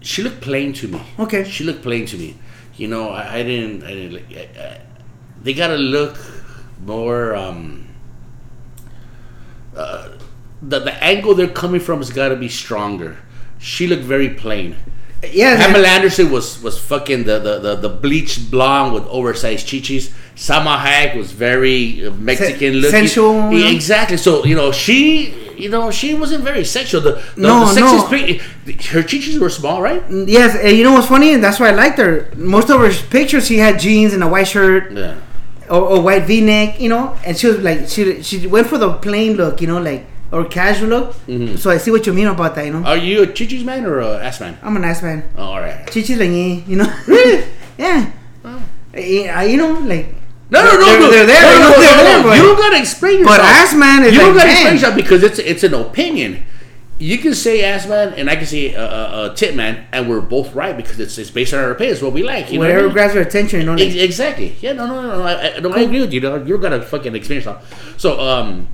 [0.00, 1.00] She looked plain to me.
[1.18, 1.44] Okay.
[1.44, 2.36] She looked plain to me.
[2.76, 3.82] You know, I, I didn't.
[3.84, 4.36] I didn't.
[4.36, 4.80] I, I,
[5.42, 6.18] they gotta look
[6.84, 7.34] more.
[7.34, 7.83] Um.
[9.76, 10.08] Uh,
[10.62, 13.16] the the angle they're coming from has got to be stronger.
[13.58, 14.76] She looked very plain.
[15.32, 20.12] Yeah, Pamela Anderson was was fucking the the, the, the bleached blonde with oversized chichis.
[20.36, 22.90] Salma Hayek was very uh, Mexican looking.
[22.90, 24.16] sensual, Yeah, exactly.
[24.18, 27.00] So you know she, you know, she wasn't very sexual.
[27.00, 28.06] The, the, No, the no.
[28.10, 28.42] pic-
[28.92, 30.02] her chichis were small, right?
[30.10, 31.32] Yes, and you know what's funny?
[31.32, 32.28] And that's why I liked her.
[32.36, 35.16] Most of her pictures, she had jeans and a white shirt Yeah.
[35.70, 37.16] Or, or white V-neck, you know.
[37.24, 40.44] And she was like, she she went for the plain look, you know, like or
[40.44, 41.12] casual look.
[41.26, 41.56] Mm-hmm.
[41.56, 42.84] So I see what you mean about that, you know.
[42.84, 44.58] Are you a chichis man or a ass man?
[44.62, 45.22] I'm a nice man.
[45.36, 45.86] Oh, all right.
[45.86, 46.90] Chichis like me, you know.
[47.78, 48.10] yeah.
[48.94, 50.14] Eh, I- you know, like.
[50.50, 51.10] No, no, no, they're, no.
[51.10, 51.42] They're there.
[51.42, 52.34] No, you no, no, they're no, no.
[52.34, 53.38] You don't gotta explain yourself.
[53.38, 54.56] But ass man is you don't like, gotta man.
[54.56, 56.44] explain yourself because it's it's an opinion.
[56.98, 60.08] You can say ass man, and I can say uh, uh, uh, tit man, and
[60.08, 62.52] we're both right because it's, it's based on our opinions, what we like.
[62.52, 62.92] You know what I mean?
[62.92, 63.72] grabs your attention, you know.
[63.74, 64.54] Ex- Like, Exactly.
[64.60, 64.74] Yeah.
[64.74, 64.86] No.
[64.86, 65.02] No.
[65.02, 65.18] No.
[65.18, 65.22] no.
[65.24, 66.20] I, I, no, I agree with you.
[66.20, 67.94] No, you don't gotta fucking experience stuff.
[68.00, 68.68] So, um,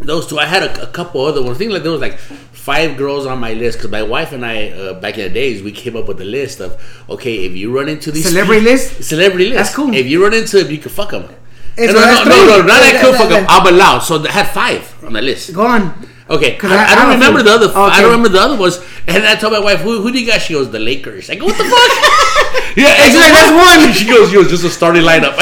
[0.00, 0.38] those two.
[0.38, 1.56] I had a, a couple other ones.
[1.56, 4.46] I think like there was like five girls on my list because my wife and
[4.46, 7.52] I, uh, back in the days, we came up with a list of okay, if
[7.52, 9.02] you run into these Celebrity list?
[9.04, 9.92] celebrity list, That's cool.
[9.92, 11.22] If you run into them, you can fuck them.
[11.76, 13.44] No, no, no, no, not That- that- fuck them.
[13.44, 13.98] that- I'm allowed.
[14.00, 15.52] So I had five on the list.
[15.52, 15.92] go on.
[16.30, 17.48] Okay, I, I- I don't remember few.
[17.48, 17.72] the other.
[17.74, 18.78] I don't remember the other ones.
[19.06, 21.36] And I told my wife, "Who, who do you got?" She goes, "The Lakers." I
[21.36, 21.72] go, "What the fuck?"
[22.76, 23.92] yeah, It's like, that's one.
[23.96, 25.32] She goes, "Yo, just a starting lineup."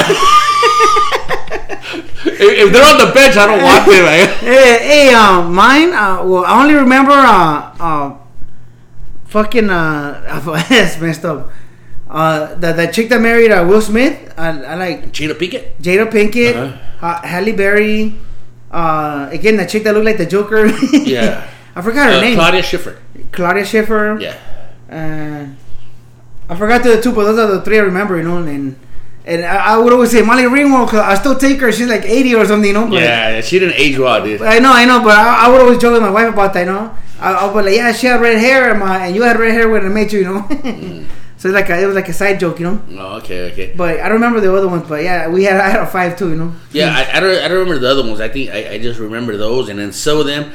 [2.27, 4.05] if, if they're on the bench, I don't want them.
[4.05, 4.29] Man.
[4.39, 5.93] Hey, hey, uh, mine.
[5.93, 8.17] Uh, well, I only remember uh, uh,
[9.27, 11.51] fucking uh, that's messed up.
[12.09, 14.33] Uh, the the chick that married uh, Will Smith.
[14.39, 15.77] I, I like Cheetah Pinkett.
[15.83, 17.07] Jada Pinkett, Uh-huh.
[17.07, 18.15] uh, Halle Berry.
[18.77, 20.67] Uh, again, the chick that looked like the Joker.
[20.93, 21.49] Yeah.
[21.75, 22.35] I forgot her Uh, name.
[22.37, 22.95] Claudia Schiffer.
[23.33, 24.19] Claudia Schiffer.
[24.21, 24.37] Yeah.
[24.91, 25.47] Uh,
[26.53, 28.17] I forgot the two, but those are the three I remember.
[28.19, 28.77] You know, and
[29.25, 30.89] and I, I would always say Molly Ringwald.
[30.89, 31.73] Cause I still take her.
[31.73, 32.69] She's like eighty or something.
[32.69, 32.87] You know.
[32.89, 34.43] But, Yeah, she didn't age well, dude.
[34.43, 36.61] I know, I know, but I, I would always joke with my wife about that,
[36.67, 36.95] you know.
[37.19, 39.39] I, I would be like, yeah, she had red hair, and, my, and you had
[39.41, 40.45] red hair when I met you, you know.
[41.47, 42.83] so it's like a, it was like a side joke, you know.
[42.99, 43.73] Oh, okay, okay.
[43.77, 46.17] But I don't remember the other ones, but yeah, we had I had a five
[46.19, 46.53] too, you know.
[46.73, 47.39] Yeah, I, I don't.
[47.39, 48.21] I don't remember the other ones.
[48.21, 50.53] I think I, I just remember those, and then some of them.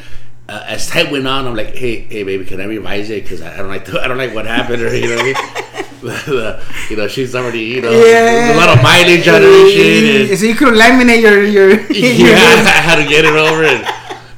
[0.50, 3.24] Uh, as time went on, I'm like, hey, hey, baby, can I revise it?
[3.24, 5.38] Because I, I don't like, the, I don't like what happened, or you know what
[5.38, 5.82] I mean.
[6.90, 10.32] you know, she's already, you know, there's a lot of mileage on her shit.
[10.32, 11.70] And, So you could laminate your your.
[11.92, 13.88] yeah, I had to get it over and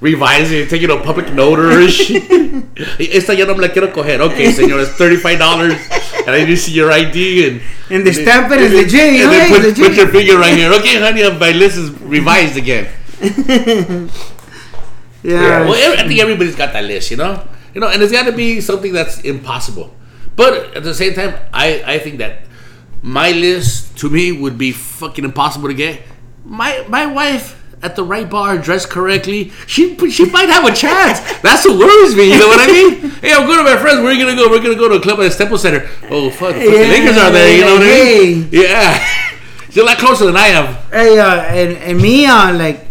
[0.01, 1.86] revise it, take it to a public notary.
[2.99, 4.20] Esta yo no me la quiero coger.
[4.20, 5.80] Okay, señor, it's thirty-five dollars,
[6.28, 9.32] and I to see your ID and And the stamp it is legit, you And
[9.32, 10.72] then put, put your finger right here.
[10.74, 12.88] Okay, honey, my list is revised again.
[15.24, 15.68] yeah.
[15.68, 18.32] Well, I think everybody's got that list, you know, you know, and it's got to
[18.32, 19.94] be something that's impossible.
[20.36, 22.44] But at the same time, I I think that
[23.02, 26.02] my list to me would be fucking impossible to get.
[26.44, 31.20] My my wife at the right bar, dressed correctly, she she might have a chance.
[31.42, 32.32] That's what worries me.
[32.32, 33.10] You know what I mean?
[33.22, 34.00] Hey, I'm going to my friends.
[34.00, 34.50] Where are you gonna go?
[34.50, 35.88] We're gonna go to a club at the Staples Center.
[36.10, 37.56] Oh fuck, the Yeah, Lakers are there.
[37.58, 38.50] You know what I mean?
[38.52, 39.06] Yeah,
[39.70, 40.74] she's a lot closer than I am.
[40.92, 42.88] Hey, uh, and and me, uh, like,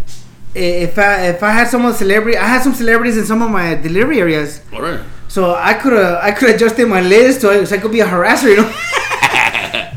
[0.55, 3.75] if I if I had some celebrity, I had some celebrities in some of my
[3.75, 4.61] delivery areas.
[4.73, 5.01] All right.
[5.29, 8.01] So I could have I could adjusted my list so I, so I could be
[8.01, 8.69] a harasser, you know.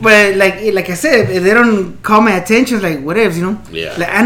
[0.06, 3.56] but like like I said, if they don't call my attention, like whatever, you know.
[3.72, 3.96] Yeah.
[3.98, 4.22] Like I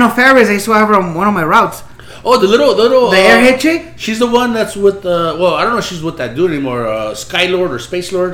[0.57, 1.83] used to have her on one of my routes.
[2.25, 3.93] Oh, the little, the little, The uh, airhead chick.
[3.95, 6.51] She's the one that's with uh well, I don't know if she's with that dude
[6.51, 8.33] anymore, uh Skylord or Space Lord.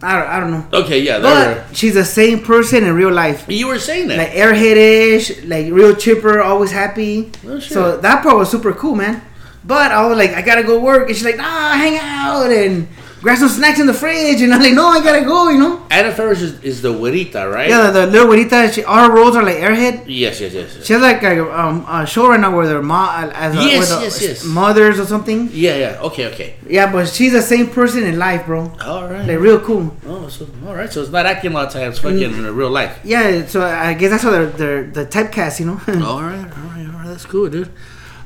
[0.00, 0.64] I don't, I don't know.
[0.84, 3.46] Okay, yeah, But she's the same person in real life.
[3.48, 4.18] you were saying that.
[4.18, 7.32] Like airheadish, like real chipper, always happy.
[7.44, 7.72] Oh, shit.
[7.72, 9.22] So that part was super cool, man.
[9.64, 12.86] But I was like, I gotta go work, and she's like, Nah, hang out and
[13.20, 15.86] grab some snacks in the fridge, and I'm like, No, I gotta go, you know.
[15.90, 17.68] Anna Faris is, is the Werita, right?
[17.68, 20.04] Yeah, the, the little güerita, she, all her roles are like airhead.
[20.06, 20.84] Yes, yes, yes.
[20.86, 23.88] She has like a, um, a show right now where their mom, as a, Yes,
[23.94, 24.44] the yes, yes.
[24.44, 25.48] mothers or something.
[25.52, 26.00] Yeah, yeah.
[26.02, 26.56] Okay, okay.
[26.68, 28.70] Yeah, but she's the same person in life, bro.
[28.82, 29.26] All right.
[29.26, 29.94] Like real cool.
[30.06, 30.92] oh, so all right.
[30.92, 32.38] So it's not acting a lot of times, fucking Mm.
[32.48, 32.98] in real life.
[33.04, 35.80] Yeah, so I guess that's how they're, they're the typecast, you know.
[36.06, 37.06] all right, all right, all right.
[37.08, 37.70] That's cool, dude.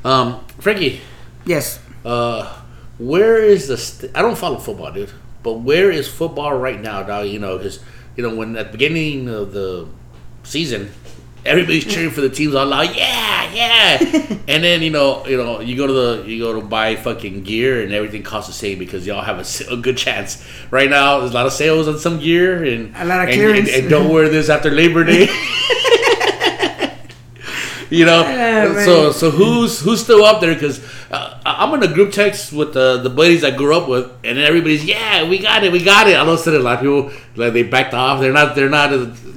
[0.03, 1.01] Um, Frankie,
[1.45, 1.79] yes.
[2.05, 2.59] uh,
[2.97, 3.77] where is the?
[3.77, 5.11] St- I don't follow football, dude.
[5.41, 7.27] But where is football right now, dog?
[7.27, 7.79] You know, because
[8.15, 9.87] you know when at the beginning of the
[10.43, 10.91] season,
[11.45, 13.97] everybody's cheering for the teams all loud, yeah, yeah.
[14.47, 17.43] and then you know, you know, you go to the you go to buy fucking
[17.43, 20.45] gear and everything costs the same because y'all have a, a good chance.
[20.71, 23.33] Right now, there's a lot of sales on some gear and A lot of and-
[23.33, 23.69] clearance.
[23.73, 25.27] and, and don't wear this after Labor Day.
[27.89, 30.55] You know, Yeah, so so who's who's still up there?
[30.55, 30.81] Because
[31.11, 34.37] uh, I'm in a group text with the the buddies I grew up with, and
[34.37, 36.15] everybody's yeah, we got it, we got it.
[36.15, 38.19] Of a sudden, a lot of people like they backed off.
[38.19, 38.89] They're not they're not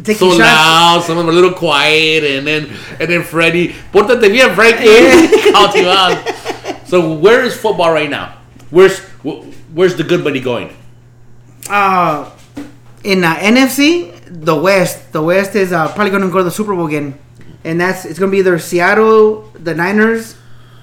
[0.06, 0.40] Taking so shots.
[0.40, 1.02] loud.
[1.02, 2.68] Some of them are a little quiet, and then
[3.00, 6.86] and then Freddie, pórtate bien, Frankie, called you out.
[6.86, 8.36] So where is football right now?
[8.70, 8.98] Where's
[9.74, 10.70] where's the good money going?
[11.68, 12.30] Uh,
[13.02, 16.50] in uh, NFC, the West, the West is uh, probably going to go to the
[16.50, 17.18] Super Bowl again,
[17.64, 20.36] and that's it's going to be either Seattle, the Niners,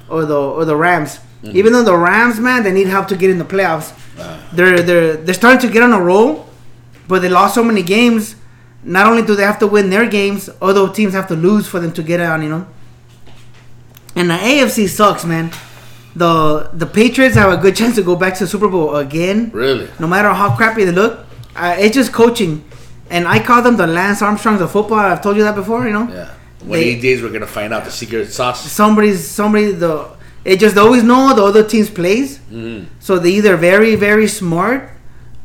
[0.09, 1.19] or the or the Rams.
[1.43, 1.57] Mm-hmm.
[1.57, 3.91] Even though the Rams, man, they need help to get in the playoffs.
[4.19, 6.47] Uh, They're they're they're starting to get on a roll,
[7.07, 8.35] but they lost so many games.
[8.83, 11.79] Not only do they have to win their games, other teams have to lose for
[11.79, 12.43] them to get on.
[12.43, 12.67] You know.
[14.15, 15.51] And the AFC sucks, man.
[16.15, 19.49] The the Patriots have a good chance to go back to the Super Bowl again.
[19.53, 19.89] really?
[19.99, 21.25] No matter how crappy they look,
[21.55, 22.63] uh, it's just coaching.
[23.09, 24.99] And I call them the Lance Armstrongs of football.
[24.99, 26.07] I've told you that before, you know.
[26.07, 26.32] Yeah.
[26.65, 28.69] One They- of these days we're gonna find out the secret sauce.
[28.71, 30.05] Somebody's somebody the
[30.45, 32.39] it just always know the other team's plays.
[32.51, 32.85] Mhm.
[32.99, 34.89] So they either very very smart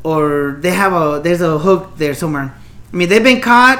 [0.03, 2.53] or they have a there's a hook there somewhere.
[2.93, 3.79] I mean they've been caught.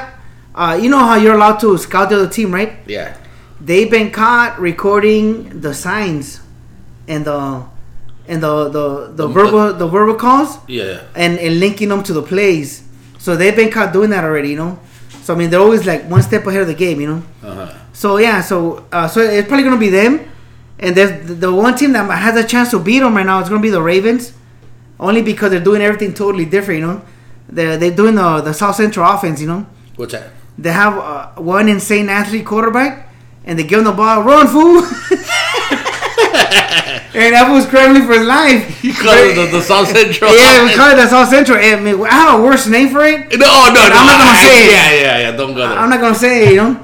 [0.54, 2.72] Uh, you know how you're allowed to scout the other team, right?
[2.86, 3.14] Yeah.
[3.60, 6.40] They've been caught recording the signs
[7.08, 7.62] and the
[8.28, 11.00] and the the, the The- verbal the verbal calls Yeah.
[11.14, 12.82] and, and linking them to the plays.
[13.18, 14.78] So they've been caught doing that already, you know.
[15.22, 17.22] So I mean they're always like one step ahead of the game, you know.
[17.42, 17.74] Uh huh.
[17.92, 20.20] So yeah, so uh, so it's probably gonna be them,
[20.78, 23.40] and there's the, the one team that has a chance to beat them right now.
[23.40, 24.32] It's gonna be the Ravens,
[24.98, 26.80] only because they're doing everything totally different.
[26.80, 27.02] You know,
[27.48, 29.40] they're they're doing the the South Central offense.
[29.40, 29.66] You know,
[29.96, 30.30] What's that?
[30.56, 33.08] they have uh, one insane athlete quarterback,
[33.44, 34.82] and they give him the ball, run fool.
[37.14, 38.82] and that was scrambling for his life.
[38.84, 40.34] You call it the, the South Central.
[40.34, 41.58] Yeah, we call it the South Central.
[41.58, 43.28] I, mean, I have a worse name for it.
[43.32, 43.80] No, no, no.
[43.98, 44.70] I'm not gonna I- say it.
[44.72, 45.36] Yeah, yeah, yeah.
[45.36, 45.78] Don't go there.
[45.78, 46.82] I'm not gonna say it, you know.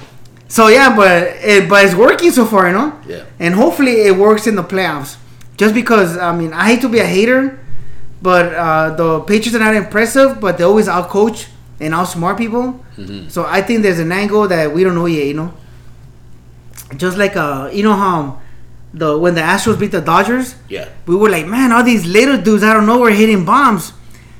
[0.48, 2.92] So yeah, but it, but it's working so far, you know.
[3.08, 3.24] Yeah.
[3.40, 5.16] And hopefully it works in the playoffs.
[5.56, 7.58] Just because I mean I hate to be a hater,
[8.22, 11.48] but uh, the Patriots are not impressive, but they always outcoach
[11.80, 12.84] and outsmart people.
[12.96, 13.30] Mhm.
[13.30, 15.52] So I think there's an angle that we don't know yet, you know.
[16.96, 18.40] Just like uh, you know how
[19.00, 20.88] the when the Astros beat the Dodgers, Yeah.
[21.06, 23.92] we were like, man, all these little dudes out of nowhere hitting bombs,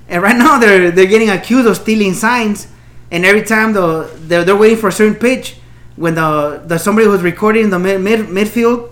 [0.09, 2.67] and right now they're they're getting accused of stealing signs,
[3.11, 5.57] and every time the they're, they're waiting for a certain pitch,
[5.97, 8.91] when the the somebody who's recording in the mid, mid midfield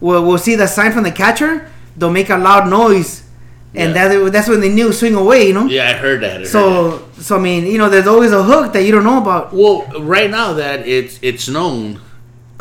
[0.00, 3.22] will will see the sign from the catcher, they'll make a loud noise,
[3.74, 4.08] and Yeah.
[4.08, 5.66] that that's when they knew swing away, you know.
[5.66, 6.30] Yeah, I heard that.
[6.30, 6.48] I heard that.
[6.48, 9.52] So so I mean, you know, there's always a hook that you don't know about.
[9.52, 12.00] Well, right now that it's it's known,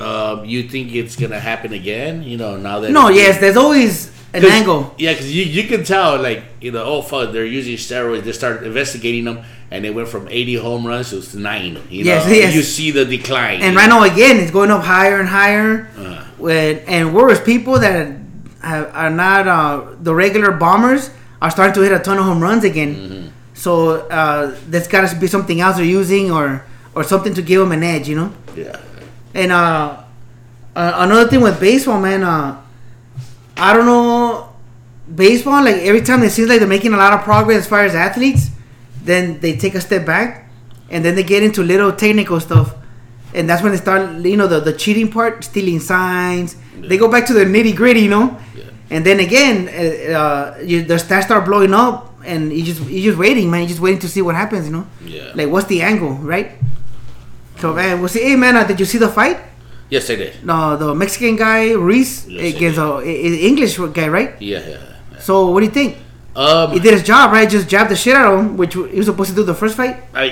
[0.01, 2.23] um, you think it's gonna happen again?
[2.23, 4.93] You know, now that No, yes, there's always an angle.
[4.97, 8.23] Yeah, because you, you can tell, like, you know, oh, fuck, they're using steroids.
[8.23, 9.39] They started investigating them,
[9.71, 11.79] and they went from 80 home runs to nine.
[11.89, 12.31] You Yes, know?
[12.33, 12.53] yes.
[12.55, 13.61] You see the decline.
[13.61, 13.99] And right know?
[14.05, 15.89] now again, it's going up higher and higher.
[15.97, 18.15] Uh, When, and worse, people that
[18.61, 21.09] have, are not uh, the regular bombers
[21.41, 22.95] are starting to hit a ton of home runs again.
[22.95, 23.27] Mm-hmm.
[23.53, 26.63] So uh, there's got to be something else they're using, or
[26.95, 28.31] or something to give them an edge, you know.
[28.55, 28.77] yeah.
[29.33, 30.03] And uh,
[30.75, 32.61] uh, another thing with baseball, man, uh,
[33.57, 34.49] I don't know,
[35.13, 35.63] baseball.
[35.63, 37.95] Like every time it seems like they're making a lot of progress as far as
[37.95, 38.49] athletes,
[39.03, 40.49] then they take a step back,
[40.89, 42.75] and then they get into little technical stuff,
[43.33, 46.55] and that's when they start, you know, the the cheating part, stealing signs.
[46.79, 48.37] They go back to the nitty gritty, you know.
[48.55, 48.63] Yeah.
[48.89, 53.01] And then again, uh, uh, you, the stats start blowing up, and you just you
[53.03, 53.63] just waiting, man.
[53.63, 54.87] You just waiting to see what happens, you know.
[55.03, 55.31] Yeah.
[55.35, 56.51] Like what's the angle, right?
[57.59, 58.23] So man, we'll see.
[58.23, 59.37] Hey man, uh, did you see the fight?
[59.89, 60.43] Yes, I did.
[60.45, 64.35] No, the Mexican guy Ruiz Yes, against a, a- English guy, right?
[64.39, 64.77] Yeah, yeah.
[65.13, 65.19] yeah.
[65.19, 65.97] So what do you think?
[66.35, 67.49] Um, He did his job, right?
[67.49, 69.75] Just jabbed the shit out of him, which he was supposed to do the first
[69.75, 69.97] fight.
[70.13, 70.23] I,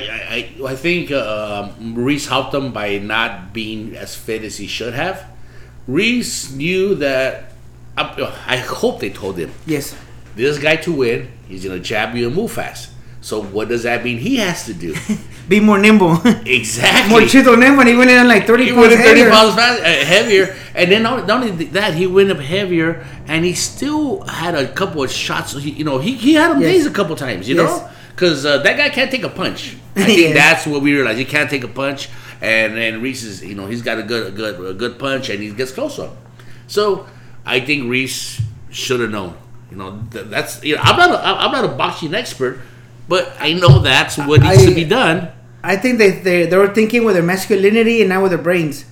[0.61, 4.67] I, I- think uh, um, Ruiz helped him by not being as fit as he
[4.67, 5.25] should have.
[5.87, 7.51] Ruiz knew that.
[7.97, 8.13] I,
[8.45, 9.95] I hope they told him Yes.
[10.35, 12.91] this guy to win, he's gonna jab you and move fast.
[13.27, 14.95] So what does that mean he has to do?
[15.49, 16.13] Be more nimble.
[16.45, 17.09] exactly.
[17.11, 17.81] more chito nimble.
[17.81, 19.29] and He went in like 30 he pounds went up 30 heavier.
[19.29, 23.43] pounds fast, uh, heavier, and then not, not only that, he went up heavier, and
[23.43, 25.51] he still had a couple of shots.
[25.61, 26.71] He, you know, he, he had him Yes.
[26.71, 27.49] dazed a couple times.
[27.49, 27.67] You Yes.
[27.81, 29.75] know, because uh, that guy can't take a punch.
[29.97, 30.33] I think Yes.
[30.33, 31.19] that's what we realized.
[31.19, 32.07] He can't take a punch,
[32.39, 35.27] and and Ruiz is, you know, he's got a good a good a good punch,
[35.29, 36.11] and he gets close him.
[36.67, 37.05] So
[37.45, 38.39] I think Ruiz
[38.71, 39.35] should have known.
[39.69, 42.59] You know, th- that's you know, I'm not a, I'm not a boxing expert,
[43.07, 45.31] but I know that's what needs to be done.
[45.63, 48.85] I think they, they they were thinking with their masculinity and not with their brains.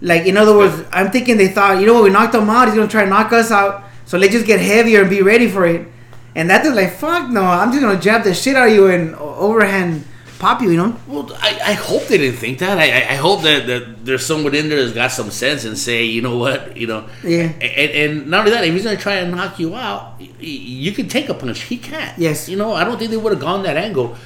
[0.00, 2.66] Like in other words, I'm thinking they thought, you know what, we knocked him out.
[2.68, 3.84] He's gonna try to knock us out.
[4.06, 5.86] So let's just get heavier and be ready for it.
[6.34, 8.86] And that is like, fuck no, I'm just gonna jab the shit out of you
[8.86, 10.04] and overhand
[10.38, 10.76] pop you.
[10.76, 10.96] Know?
[11.06, 12.78] Well, I, I hope they didn't think that.
[12.78, 16.04] I, I- hope that, that there's someone in there that's got some sense and say,
[16.04, 17.08] you know what, you know.
[17.24, 17.52] Yeah.
[17.60, 20.92] And, and not only that, if he's going to try and knock you out, you
[20.92, 21.62] can take a punch.
[21.62, 22.16] He can't.
[22.18, 22.48] Yes.
[22.48, 24.16] You know, I don't think they would have gone that angle.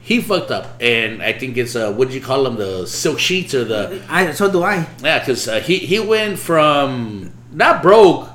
[0.00, 3.18] He fucked up, and I think it's uh, what do you call them, the silk
[3.18, 4.86] sheets or the I so do I.
[5.02, 8.28] yeah, because uh, he he went from not broke,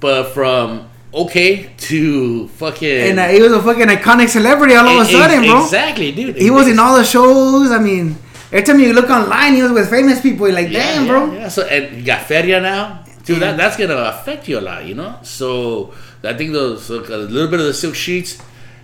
[0.00, 5.00] but from okay to fucking And uh, he was a fucking iconic celebrity all of
[5.00, 5.64] a sudden, bro.
[5.64, 6.36] Exactly, dude.
[6.36, 7.70] He was in all the shows.
[7.70, 8.16] I mean,
[8.52, 10.46] every time you look online, he was with famous people.
[10.46, 11.32] You're like, Yeah, damn, yeah, bro.
[11.32, 13.04] Yeah, so and he got feria now.
[13.24, 15.18] dude, that, that's gonna affect you a lot, you know.
[15.22, 15.92] So
[16.22, 18.38] I think those a little bit of the silk sheets,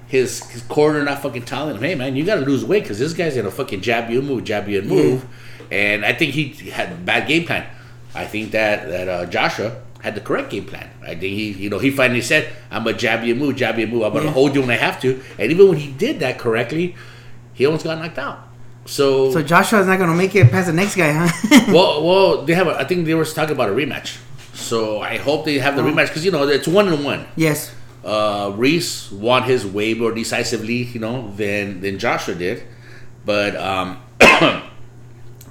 [0.08, 3.12] his his corner not fucking telling him, hey man, you gotta lose weight because this
[3.12, 5.26] guy's gonna fucking jab you and move, jab you and move.
[5.70, 7.66] And I think he had a bad game plan.
[8.14, 10.88] I think that that uh, Joshua had the correct game plan.
[11.03, 13.86] I think he, you know, he finally said, "I'm gonna jab you move, jab you
[13.86, 14.03] move.
[14.03, 14.32] I'm gonna Yeah.
[14.32, 16.94] hold you when I have to." And even when he did that correctly,
[17.55, 18.40] he almost got knocked out.
[18.84, 21.61] So, So Joshua's not gonna make it past the next guy, huh?
[21.72, 22.68] well, well, they have.
[22.68, 24.18] A, I think they were talking about a rematch.
[24.55, 25.86] So I hope they have the Oh.
[25.90, 27.26] rematch because you know it's one and one.
[27.36, 27.72] yes.
[28.05, 32.62] Uh, Ruiz won his way more decisively, you know, than than Joshua did.
[33.24, 33.99] But um,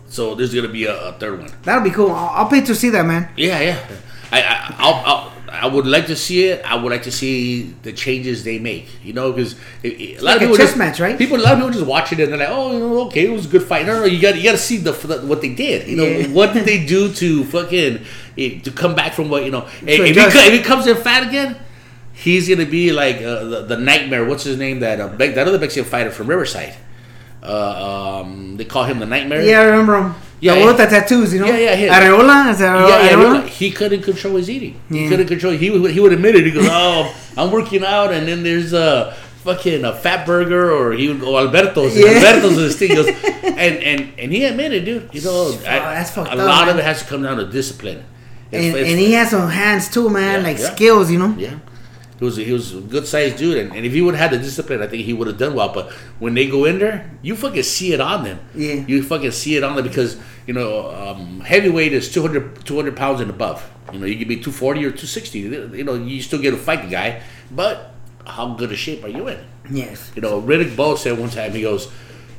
[0.07, 1.51] so there's gonna be a, a third one.
[1.63, 2.11] That'll be cool.
[2.11, 3.27] I'll, I'll pay to see that, man.
[3.35, 3.79] Yeah, yeah.
[4.31, 6.63] I, I, I'll, I'll, I would like to see it.
[6.65, 8.87] I would like to see the changes they make.
[9.03, 11.17] You know, because a lot like of people chess just, match, right?
[11.17, 13.25] People, a lot of people just watch it and they're like, "Oh, you know, okay,
[13.25, 15.19] it was a good fight." No, no, you got, you got to see the, the
[15.25, 15.87] what they did.
[15.87, 16.27] You know, Yeah.
[16.27, 18.05] what did they do to fucking
[18.37, 19.65] eh, to come back from what you know?
[19.81, 21.57] If, if, he, if he comes in fat again,
[22.13, 24.25] he's gonna be like uh, the, the nightmare.
[24.25, 24.81] What's his name?
[24.81, 26.75] That uh, that other Mexican fighter from Riverside.
[27.41, 29.43] Uh, um, they call him the Nightmare.
[29.43, 30.15] Yeah, I remember him.
[30.41, 30.73] Yeah, Yeah, yeah.
[30.73, 31.47] the tattoos, you know.
[31.47, 31.99] Yeah, yeah, yeah.
[31.99, 33.47] Arreola, is that Yeah, yeah, Arreola?
[33.47, 34.79] he couldn't control his eating.
[34.89, 35.53] He couldn't control.
[35.53, 36.45] He would he would admit it.
[36.45, 39.15] He goes, "Oh, I'm working out, and then there's a
[39.45, 41.95] fucking a Fatburger, or he would go Alberto's.
[41.97, 42.07] Yeah.
[42.07, 45.09] Alberto's is thing." He goes, and and and he admitted, dude.
[45.13, 47.45] You know, I- that's fucked a up, lot of it has to come down to
[47.45, 48.03] discipline.
[48.51, 50.73] It's- And, it's- and he has some hands too, man, Yeah, like yeah.
[50.75, 51.33] skills, you know.
[51.37, 51.55] yeah.
[52.17, 54.39] He was he was a good sized dude, and, and if he would have had
[54.39, 55.73] the discipline, I think he would have done well.
[55.73, 58.39] But when they go in there, you fucking see it on them.
[58.55, 58.85] Yeah.
[58.87, 63.19] You fucking see it on them because you know um, heavyweight is 200, 200 pounds
[63.19, 63.69] and above.
[63.91, 65.39] You know you could be two forty or two sixty.
[65.39, 67.93] You know you still get to fight the guy, but
[68.25, 69.39] how good a shape are you in?
[69.69, 70.11] Yes.
[70.15, 71.91] You know Riddick Bowe said one time he goes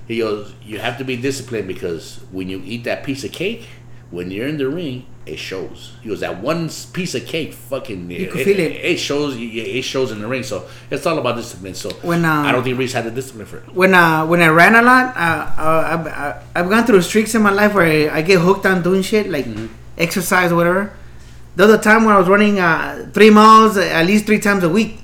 [0.09, 3.69] he goes you have to be disciplined because when you eat that piece of cake,
[4.11, 5.07] when you're in the ring.
[5.27, 5.93] It shows.
[6.03, 8.09] He was that one piece of cake, fucking.
[8.11, 8.73] You it, feel it.
[8.93, 10.45] it shows it shows in the ring.
[10.45, 11.75] So it's all about discipline.
[11.75, 13.75] So When, uh, I don't think Ruiz had the discipline for it.
[13.75, 17.43] When uh when I ran a lot, uh, uh I've, I've gone through streaks in
[17.43, 19.67] my life where I, I get hooked on doing shit like Mm-hmm.
[19.99, 20.93] exercise or whatever.
[21.57, 24.69] The other time when I was running uh, three miles at least three times a
[24.69, 25.01] week,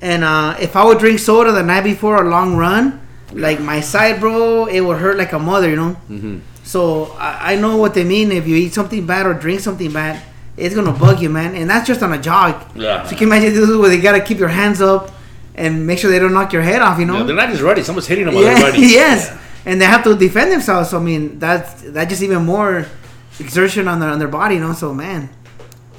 [0.00, 3.00] and uh, if I would drink soda the night before a long run,
[3.32, 5.96] like my side, bro, it would hurt like a mother, you know.
[6.08, 6.38] Mm-hmm.
[6.66, 8.32] So I, I know what they mean.
[8.32, 10.20] If you eat something bad or drink something bad,
[10.56, 11.54] it's gonna bug you, man.
[11.54, 12.54] And that's just on a jog.
[12.74, 13.04] Yeah.
[13.04, 15.12] So you can imagine this is where they gotta keep your hands up
[15.54, 17.18] and make sure they don't knock your head off, you know.
[17.20, 17.82] No, they're not just ready.
[17.82, 20.90] Someone's hitting them while Yeah, yes, and they have to defend themselves.
[20.90, 22.86] So I mean, that's that just even more
[23.38, 24.72] exertion on their on their body, you know.
[24.72, 25.30] So man,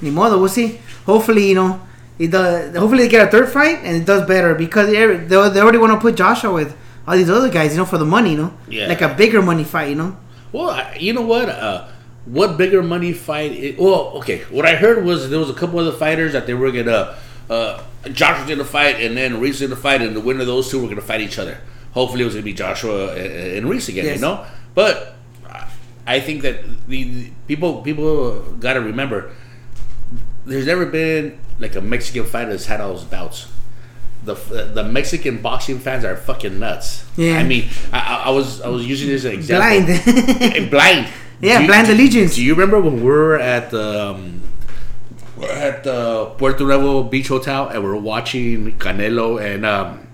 [0.01, 0.80] ni modo, we'll see.
[1.05, 1.80] Hopefully, you know,
[2.20, 2.76] it does.
[2.76, 5.78] Hopefully, they get a third fight and it does better because they they, they already
[5.78, 6.76] want to put Joshua with
[7.07, 8.88] all these other guys, you know, for the money, you know, Yeah.
[8.88, 10.18] like a bigger money fight, you know.
[10.51, 11.49] Well, I- you know what?
[11.49, 11.87] Uh,
[12.25, 13.51] what bigger money fight?
[13.53, 14.39] Is, well, okay.
[14.49, 17.15] What I heard was there was a couple of other fighters that they were gonna.
[17.49, 17.81] Uh,
[18.11, 20.69] Josh was gonna fight, and then Ruiz was gonna fight, and the winner of those
[20.69, 21.57] two were gonna fight each other.
[21.93, 24.05] Hopefully, it was gonna be Joshua and, and Ruiz again.
[24.05, 24.15] Yes.
[24.15, 24.45] You know,
[24.75, 25.15] but
[26.05, 29.31] I think that the, the people people got to remember
[30.45, 33.47] there's never been like a Mexican fighter that's had all those bouts.
[34.24, 34.34] The,
[34.74, 37.05] the Mexican boxing fans are fucking nuts.
[37.15, 37.38] Yeah.
[37.38, 39.86] I mean, I, I was I was using this as an example.
[39.88, 39.88] Blind.
[40.57, 41.07] Eh, blind.
[41.39, 42.36] Yeah, Do blind do- allegiance.
[42.36, 44.41] Do you remember when we were at the um,
[45.38, 50.07] we're at the Puerto Nuevo Beach Hotel and we are watching Canelo and um,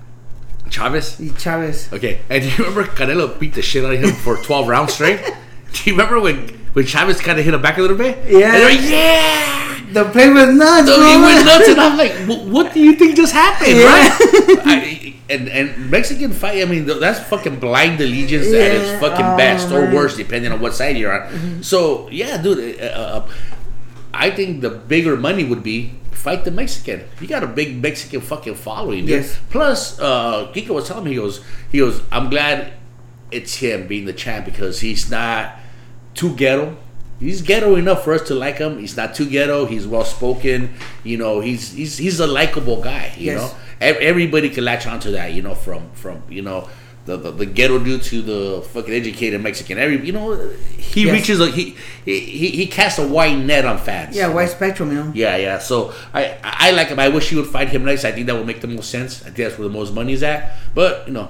[0.70, 1.20] Chavez?
[1.40, 1.92] Chavez.
[1.94, 4.94] Okay, and do you remember Canelo beat the shit out of him for twelve rounds
[4.94, 5.22] straight?
[5.74, 8.30] do you remember when when Chavez kind of hit him back a little bit?
[8.30, 8.58] Yeah.
[8.60, 9.73] Like, yeah.
[9.94, 11.06] The play was nuts, So bro.
[11.08, 13.86] he went nuts, and I'm like, "Wh- "What do you think just happened?" Yeah.
[13.86, 14.12] Right?
[14.66, 16.62] I, and and Mexican fight.
[16.62, 19.94] I mean, that's fucking blind allegiance at its fucking Oh, best, or man.
[19.96, 21.64] worse, depending on what side you're on.
[21.64, 22.80] So yeah, dude.
[22.82, 23.30] Uh, uh,
[24.14, 27.02] I think the bigger money would be fight the Mexican.
[27.20, 29.24] You got a big Mexican fucking following, dude.
[29.26, 29.40] Yes.
[29.50, 31.42] Plus, uh, Kiko was telling me he goes,
[31.72, 32.74] he goes, I'm glad
[33.32, 35.58] it's him being the champ because he's not
[36.14, 36.78] too ghetto.
[37.24, 38.80] He's ghetto enough for us to like him.
[38.80, 39.66] He's not too ghetto.
[39.66, 40.74] He's well spoken.
[41.04, 43.14] You know, he's he's he's a likable guy.
[43.18, 43.42] You Yes.
[43.42, 45.34] know, everybody can latch onto that.
[45.34, 46.68] You know, from from you know.
[47.06, 49.78] The, the, the ghetto dude to the fucking educated Mexican.
[49.78, 50.40] Every you know,
[50.78, 51.12] he Yes.
[51.12, 54.16] reaches a he, he he casts a wide net on fans.
[54.16, 55.12] Yeah, wide spectrum, you know.
[55.14, 55.60] Yeah, yeah.
[55.60, 57.00] So I I like him.
[57.00, 58.06] I wish he would fight him nice.
[58.06, 59.20] I think that would make the most sense.
[59.22, 60.56] I think that's where the most money's at.
[60.74, 61.30] But you know,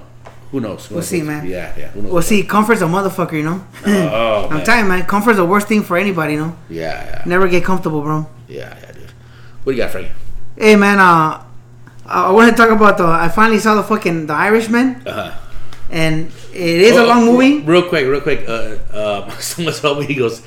[0.54, 0.86] who knows?
[0.86, 1.08] Who We'll knows?
[1.10, 1.42] see, man.
[1.48, 1.88] Yeah, yeah.
[1.90, 2.12] Who knows?
[2.14, 3.66] Well, see, comfort's a motherfucker, you know.
[3.86, 4.66] Oh, I'm man.
[4.66, 6.56] telling you, man, comfort's the worst thing for anybody, you know.
[6.70, 8.28] Yeah, yeah, Never get comfortable, bro.
[8.48, 9.12] yeah, yeah, dude.
[9.64, 10.10] What do you got, Frank?
[10.56, 11.44] Hey, man, uh,
[12.06, 13.06] I want to talk about the.
[13.06, 15.32] I finally saw the fucking The Irishman, Uh huh.
[15.90, 17.62] and it is a long movie.
[17.66, 18.46] Real quick, real quick.
[18.48, 20.44] Uh, uh, someone told me he goes,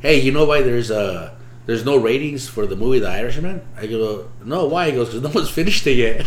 [0.00, 1.32] "Hey, you know why there's uh
[1.64, 3.60] there's no ratings for the movie The Irishman.
[3.80, 4.90] I go, no, why?
[4.90, 6.26] He goes, because no one's finished it yet.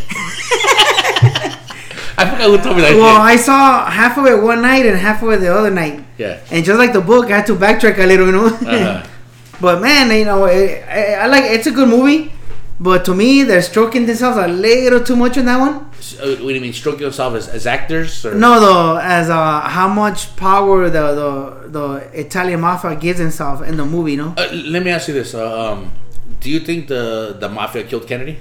[2.20, 2.96] I forgot who told me that.
[2.96, 3.22] Well, shit.
[3.22, 6.04] I saw half of it one night and half of it the other night.
[6.18, 6.40] yeah.
[6.52, 8.48] And just like the book, I had to backtrack a little, you know.
[8.48, 9.08] Uh-huh.
[9.62, 12.34] but man, you know, I, I, I like it's a good movie.
[12.82, 15.92] But to me, they're stroking themselves a little too much on that one.
[16.00, 18.26] So, uh, what do you mean, stroking themselves as, as actors?
[18.26, 18.34] Or?
[18.34, 23.76] No, though, as uh, how much power the, the the Italian mafia gives himself in
[23.76, 24.34] the movie, you know.
[24.38, 25.92] Uh, let me ask you this: uh, um,
[26.40, 28.38] Do you think the the mafia killed Kennedy?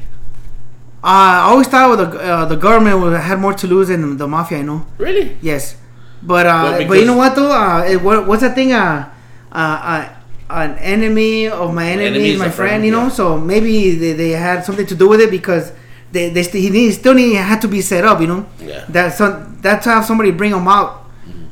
[1.03, 4.17] Uh, I always thought with the uh, the government would had more to lose than
[4.17, 4.85] the mafia, you know.
[4.99, 5.37] Really?
[5.41, 5.77] Yes,
[6.23, 7.51] but uh, Well, but you know what though?
[7.53, 8.73] Uh, it, what, what's that thing?
[8.73, 9.09] Uh,
[9.53, 10.09] uh, uh,
[10.51, 12.71] an enemy of my enemy, enemy is is my friend.
[12.71, 15.73] friend, you know, so maybe they, they had something to do with it because
[16.11, 18.21] they they st- he need, still need had to be set up.
[18.21, 18.85] You know, Yeah.
[18.89, 21.05] that's some, that's how somebody bring him out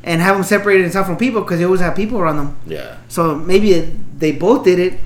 [0.03, 2.57] and have him separate himself from people because they always have people around them.
[2.65, 2.97] Yeah.
[3.07, 4.99] So maybe it, they both did it,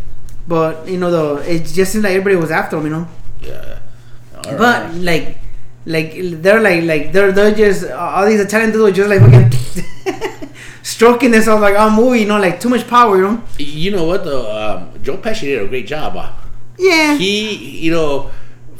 [0.47, 2.85] but you know, though it just seemed like everybody was after him.
[2.85, 3.07] You know.
[3.41, 3.77] Yeah.
[4.47, 4.93] All But right.
[4.95, 5.37] like,
[5.85, 10.49] like they're like like they're they're just all these Italian dudes are just like fucking
[10.83, 13.43] stroking themselves like on movie, you know, like too much power, you know.
[13.57, 14.45] you know what though?
[14.51, 16.15] Um, Joe Pesci did a great job.
[16.17, 16.31] Uh,
[16.77, 17.17] Yeah.
[17.17, 18.31] he, you know,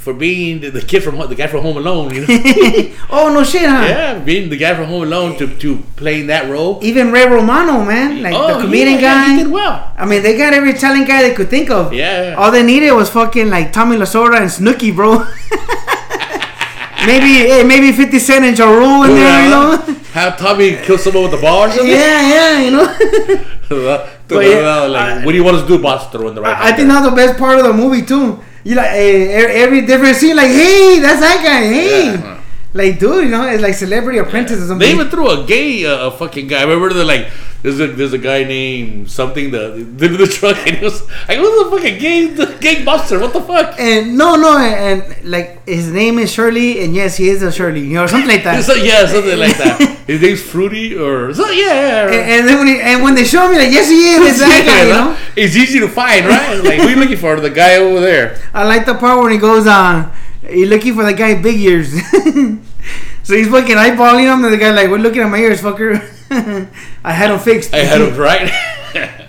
[0.02, 2.28] for being the, the kid from the guy from Home Alone, you know,
[3.12, 3.86] oh no shit, huh?
[3.88, 6.80] yeah, being the guy from Home Alone to to playing that role.
[6.82, 9.34] Even Ray Romano, man, like oh, the comedian yeah, yeah, guy.
[9.34, 9.94] he did well.
[9.96, 11.94] I mean, they got every Italian guy they could think of.
[11.94, 12.34] Yeah.
[12.36, 15.20] All they needed was fucking like Tommy Lasorda and Snooki, bro.
[17.06, 19.78] maybe, hey, maybe Fifty Cent and Ja Rule in there, you know.
[20.14, 21.88] Have Tommy kill someone with the bar or something?
[21.88, 23.46] yeah, yeah, you know.
[23.70, 26.10] But yeah, like, I- what do you want us to do, boss?
[26.12, 26.58] Throw in the right.
[26.58, 28.42] I I think that's the best part of the movie too.
[28.64, 31.66] You like eh, every different scene, like, hey, that's that guy.
[31.66, 32.42] Hey, Yeah.
[32.74, 34.80] like, dude, you know, it's like Celebrity Apprentice or something.
[34.88, 36.62] They even threw a gay uh, a fucking guy.
[36.64, 37.28] Remember they're like
[37.62, 41.40] there's a there's a guy named something the the, the truck and he was like
[41.40, 43.20] what's the fucking gay the gay buster?
[43.20, 43.80] What the fuck?
[43.80, 47.52] and no, no, and, and like his name is Shirley, and yes, he is a
[47.52, 48.64] Shirley, you know, something like that.
[48.72, 50.04] So, yeah, something like that.
[50.08, 51.66] His name's Fruity or so, yeah.
[51.66, 54.40] yeah, and, and then when he, and when they show me, like, yes, he is,
[54.66, 55.18] guy, you know.
[55.36, 56.64] It's easy to find, right?
[56.64, 57.40] Like who you looking for?
[57.40, 58.40] The guy over there.
[58.54, 60.14] I like the part when he goes uh, on.
[60.48, 61.92] He's looking for the guy big ears.
[63.24, 66.18] so he's fucking eyeballing him, and the guy like, "We're looking at my ears, fucker."
[67.04, 67.74] I had him fixed.
[67.74, 68.48] I had him right.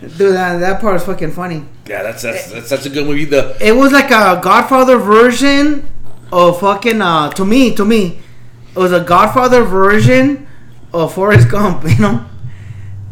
[0.00, 1.64] Dude, that, that part was fucking funny.
[1.86, 3.24] yeah, that's that's that's such a good movie.
[3.24, 5.88] The It was like a Godfather version
[6.32, 7.00] of fucking.
[7.02, 8.20] Uh, to me, to me,
[8.74, 10.46] it was a Godfather version
[10.92, 11.84] of Forrest Gump.
[11.88, 12.24] You know,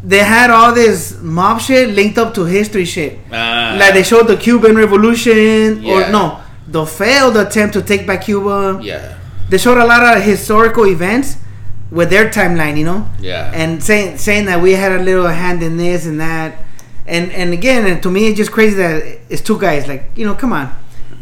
[0.03, 3.18] they had all this mob shit linked up to history shit.
[3.32, 6.09] uh, like they showed the Cuban Revolution, Yeah.
[6.09, 8.80] or no, the failed attempt to take back Cuba.
[8.82, 9.16] yeah
[9.49, 11.36] They showed a lot of historical events
[11.91, 15.62] with their timeline, you know, yeah and saying saying that we had a little hand
[15.62, 16.64] in this and that,
[17.07, 19.88] and and again, and to me, it's just crazy that it's two guys.
[19.88, 20.74] Like you know, come on,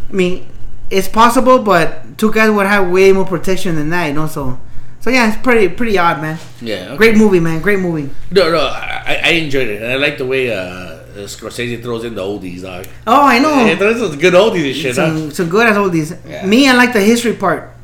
[0.09, 0.47] I mean,
[0.91, 4.27] it's possible, but two guys would have way more protection than that, you know.
[4.27, 4.59] So,
[5.01, 6.39] so yeah, it's pretty pretty odd, man.
[6.61, 6.89] yeah.
[6.89, 6.97] okay.
[6.97, 7.61] Great movie, man.
[7.63, 8.11] Great movie.
[8.31, 12.15] No, no, I, I enjoyed it, and I like the way uh, Scorsese throws in
[12.15, 12.87] the oldies, dog.
[13.07, 13.75] Oh, I know.
[13.75, 15.09] Those are good oldies and shit, huh?
[15.09, 16.15] some, some good as these.
[16.27, 16.47] Yeah.
[16.47, 17.75] Me, I like the history part,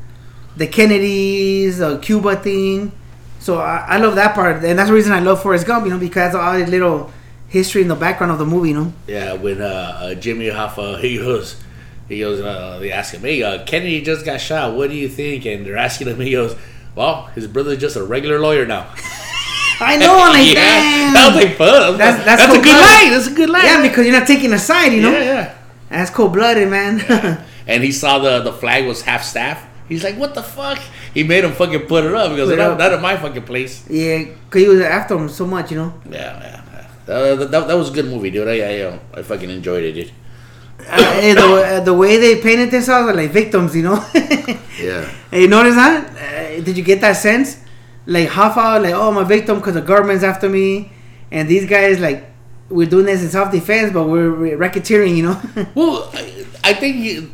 [0.57, 2.91] the Kennedys, the Cuba thing.
[3.39, 5.85] So I, I love that part, and that's the reason I love Forrest Gump.
[5.85, 7.11] You know, because of all the little
[7.47, 8.69] history in the background of the movie.
[8.69, 8.93] You know.
[9.07, 9.65] Yeah, when uh,
[10.01, 11.61] uh, Jimmy Hoffa, he goes,
[12.07, 14.75] he goes, uh, they ask him, hey, uh, Kennedy just got shot.
[14.75, 15.45] What do you think?
[15.45, 16.55] And they're asking him, he goes,
[16.95, 18.93] well, his brother's just a regular lawyer now.
[19.77, 21.13] I know, like yeah, damn.
[21.13, 21.97] that was like fun.
[21.97, 23.11] That's- That's, that's a good line.
[23.11, 23.65] That's a good line.
[23.65, 24.93] yeah, because you're not taking a side.
[24.93, 25.55] You know, yeah, yeah.
[25.89, 27.01] that's cold blooded, man.
[27.67, 29.67] And he saw the the flag was half staff.
[29.87, 30.79] He's like, what the fuck?
[31.13, 32.31] He made him fucking put it up.
[32.31, 33.85] He goes, not, not in my fucking place.
[33.89, 35.71] yeah, because he was after him so much.
[35.71, 35.93] You know.
[36.09, 36.61] Yeah, yeah.
[37.07, 38.47] Uh, that, that, that was a good movie, dude.
[38.47, 40.11] I I, uh, I fucking enjoyed it, dude.
[40.79, 43.75] Uh, eh, the, the way they painted themselves are like victims.
[43.75, 44.05] You know.
[44.75, 45.09] Yeah.
[45.31, 46.11] Hey, you notice that?
[46.11, 47.63] Uh, did you get that sense?
[48.05, 50.91] Like half hour, like oh, I'm a victim because the government's after me,
[51.31, 52.29] and these guys like
[52.69, 55.41] we're doing this in self defense, but we're, we're racketeering, you know?
[55.75, 57.31] Well, I, I think you,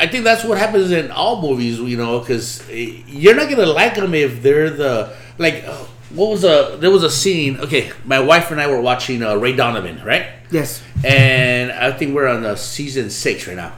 [0.00, 3.96] I think that's what happens in all movies, you know, because you're not gonna like
[3.96, 5.62] them if they're the like.
[6.10, 7.60] What was a there was a scene?
[7.60, 10.26] Okay, my wife and I were watching uh, Ray Donovan, right?
[10.50, 10.82] yes.
[11.04, 13.74] And I think we're on uh, season six right now.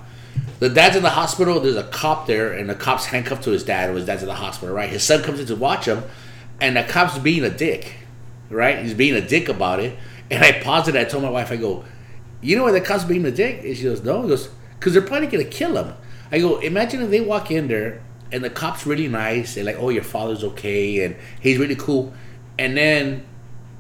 [0.61, 1.59] The dad's in the hospital.
[1.61, 3.89] There's a cop there, and the cop's handcuffed to his dad.
[3.89, 4.89] And his dad's in the hospital, right?
[4.89, 6.05] His son comes in to watch him,
[6.61, 7.97] and the cop's being a dick,
[8.49, 8.79] right?
[8.79, 9.99] He's being a dick about it.
[10.31, 10.97] And I paused it.
[10.97, 11.85] I told my wife, I go,
[12.41, 14.49] "You know why the cop's being a dick?" And she goes, "No." He goes,
[14.79, 15.95] "Cause they're probably gonna kill him."
[16.33, 18.01] I go, "Imagine if they walk in there,
[18.33, 22.13] and the cop's really nice, and like, oh, your father's okay, and he's really cool,
[22.59, 23.23] and then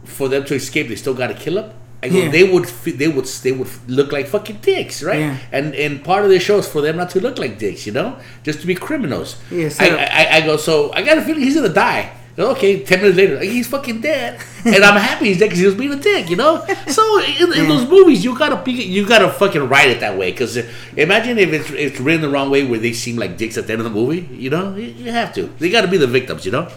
[0.04, 1.70] for them to escape, they still gotta kill him."
[2.04, 2.30] I go, Yeah.
[2.30, 5.20] they would they would they would look like fucking dicks, right?
[5.20, 5.36] Yeah.
[5.52, 7.92] And and part of the show is for them not to look like dicks, you
[7.92, 9.36] know, just to be criminals.
[9.52, 12.10] Yeah, I, I, I go, so I got a feeling he's gonna die.
[12.38, 15.74] Okay, ten minutes later, he's fucking dead, and I'm happy he's dead because he was
[15.74, 16.64] being a dick, you know.
[16.88, 20.30] So in, in those movies, you gotta be, you gotta fucking write it that way
[20.30, 20.56] because
[20.96, 23.72] imagine if it's it's written the wrong way where they seem like dicks at the
[23.74, 24.74] end of the movie, you know.
[24.74, 25.48] You, you have to.
[25.58, 26.68] They gotta be the victims, you know.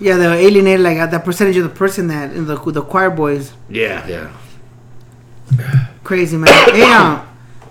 [0.00, 3.10] Yeah, they alienate like uh, that percentage of the person that in the the choir
[3.10, 3.52] boys.
[3.70, 4.32] Yeah, yeah.
[6.02, 6.48] Crazy man.
[6.74, 7.24] hey, uh,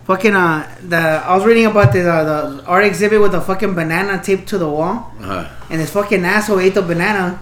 [0.06, 2.24] fucking uh, the I was reading about the uh,
[2.58, 5.48] the art exhibit with a fucking banana taped to the wall, Uh-huh.
[5.70, 7.40] and this fucking asshole ate the banana.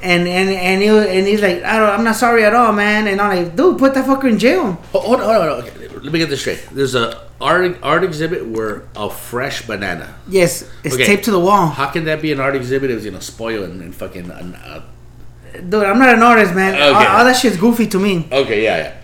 [0.00, 3.08] And and and he and he's like, I don't, I'm not sorry at all, man.
[3.08, 4.74] And I'm like, dude, put that fucker in jail.
[4.92, 5.68] Hold, hold on, hold on.
[5.68, 6.64] Okay, let me get this straight.
[6.70, 10.14] There's a art art exhibit where a fresh banana.
[10.28, 11.04] Yes, it's Okay.
[11.04, 12.92] taped to the wall, How can that be an art exhibit?
[12.92, 14.30] It was gonna spoil and, and fucking.
[14.30, 14.82] Uh,
[15.68, 15.82] dude.
[15.82, 16.74] I'm not an artist, man.
[16.74, 16.84] Okay.
[17.06, 18.28] All, all that shit's goofy to me.
[18.30, 18.94] okay, yeah, yeah.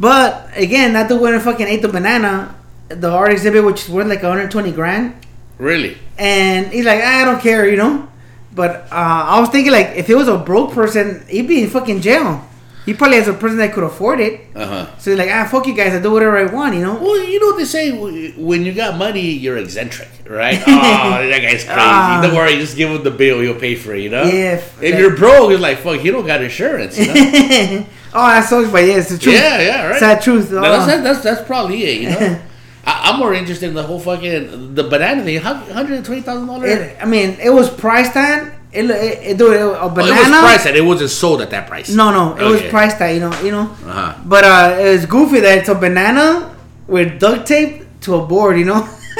[0.00, 2.54] But again, that dude went and fucking ate the banana,
[2.88, 5.14] the art exhibit, which is worth like 120 grand.
[5.58, 5.98] Really?
[6.16, 8.08] And he's like, I don't care, you know.
[8.54, 11.70] But uh, I was thinking like, if it was a broke person, he'd be in
[11.70, 12.44] fucking jail.
[12.86, 14.40] He probably has a person that could afford it.
[14.54, 14.98] Uh huh.
[14.98, 16.94] So he's like, ah, fuck you guys, I do whatever I want, you know.
[16.94, 20.58] Well, you know what they say: when you got money, you're eccentric, right?
[20.66, 21.68] Oh, that guy's crazy.
[21.68, 22.20] Ah.
[22.22, 24.00] Don't worry, just give him the bill; he'll pay for it.
[24.00, 24.22] You know.
[24.22, 26.02] Yeah, If that- you're broke, it's like fuck.
[26.02, 26.98] You don't got insurance.
[26.98, 27.86] You know?
[28.14, 29.34] oh, that sucks, but yeah, it's the truth.
[29.34, 29.98] yeah, yeah, right.
[29.98, 30.50] Sad truth.
[30.52, 30.60] Oh.
[30.60, 32.00] That's, that's, that's that's probably it.
[32.02, 32.40] You know.
[32.84, 35.38] I, I'm more interested in the whole fucking the banana thing.
[35.40, 36.92] Hundred twenty thousand dollars.
[37.00, 38.92] I mean, it was priced at it, it,
[39.32, 40.14] it, dude, a Oh, banana.
[40.14, 40.76] it was priced at.
[40.76, 41.88] It wasn't sold at that price.
[41.94, 43.62] No, no, it was priced at you know, you know.
[43.84, 44.22] Uh huh.
[44.26, 46.54] But uh, it's goofy that it's a banana
[46.86, 48.88] with duct tape to a board, you know.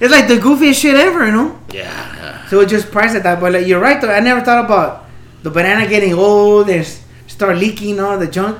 [0.00, 1.58] it's like the goofiest shit ever, you know.
[1.72, 2.46] Yeah.
[2.48, 3.40] So it just priced at that.
[3.40, 4.10] But like, you're right though.
[4.12, 5.06] I never thought about
[5.42, 7.02] the banana getting old and s-
[7.36, 8.58] start leaking all the junk.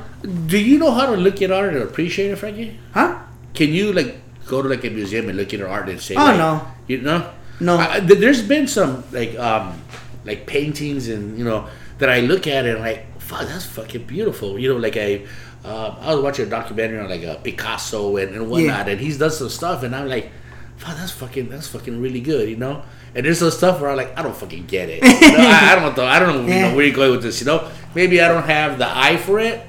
[0.52, 2.78] Do you know how to look at art and appreciate it, Frankie?
[2.92, 3.18] Huh?
[3.54, 4.16] Can you like
[4.46, 6.14] go to like a museum and look at art and say?
[6.14, 6.66] Oh, like, no.
[6.86, 7.30] You know.
[7.60, 7.76] No.
[7.78, 9.80] I, there's been some like um
[10.24, 11.68] like paintings and you know
[11.98, 14.58] that I look at and like fuck that's fucking beautiful.
[14.58, 15.26] You know like I.
[15.64, 18.92] Uh, I was watching a documentary on like a Picasso and, and whatnot, Yeah.
[18.92, 20.30] and he's done some stuff, and I'm like,
[20.76, 22.84] "Fuck, that's fucking, that's fucking really good," you know.
[23.16, 25.08] And there's some stuff where I'm like, "I don't fucking get it." You
[25.38, 26.04] know, I, I don't know.
[26.04, 27.40] I don't know, you know where you're going with this.
[27.40, 29.66] You know, maybe I don't have the eye for it,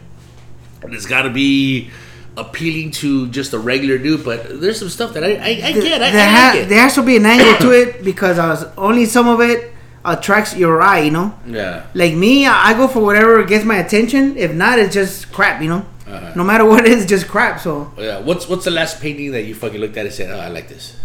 [0.84, 1.90] and it's got to be
[2.36, 4.24] appealing to just a regular dude.
[4.26, 6.02] But there's some stuff that I, I, I get.
[6.02, 9.06] I, there, ha- there has to be an angle to it because I was only
[9.06, 9.74] some of it
[10.04, 11.34] attracts your eye, you know.
[11.48, 11.86] Yeah.
[11.94, 14.36] Like me, I go for whatever gets my attention.
[14.38, 15.86] If not, it's just crap, you know.
[16.06, 16.34] Uh-huh.
[16.36, 17.60] No matter what it is, it's just crap.
[17.60, 18.20] So Yeah.
[18.20, 20.68] What's what's the last painting that you fucking looked at and said, "Oh, I like
[20.70, 20.96] this."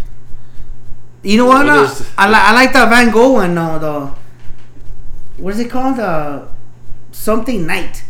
[1.23, 1.67] You know what?
[1.67, 3.57] What uh, I like I like the Van Gogh one.
[3.59, 5.99] Uh, the what is it called?
[5.99, 6.47] Uh,
[7.13, 8.05] something night.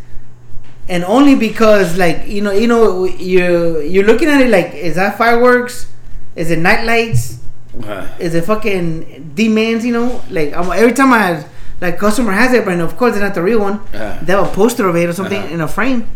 [0.89, 4.97] And only because, like you know, you know, you you're looking at it like, is
[4.97, 5.91] that fireworks?
[6.37, 7.39] Is it night lights?
[7.85, 9.85] Uh, is it fucking demons?
[9.87, 11.45] You know, like I'm, every time I
[11.81, 13.75] like customer has it, but of course it's not the real one.
[13.95, 14.19] Uh-huh.
[14.23, 15.55] They have a poster of it or something Uh-huh.
[15.55, 16.09] in a frame.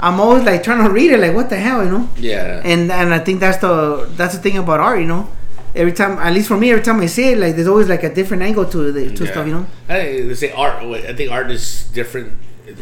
[0.00, 2.08] I'm always like trying to read it, like what the hell, you know?
[2.18, 2.60] yeah.
[2.64, 5.28] And and I think that's the that's the thing about art, you know.
[5.76, 8.02] Every time, at least for me, every time I see it, like there's always like
[8.02, 9.30] a different angle to the to Yeah.
[9.30, 9.66] stuff, you know.
[9.88, 10.82] I think say art.
[10.82, 12.32] I think art is different.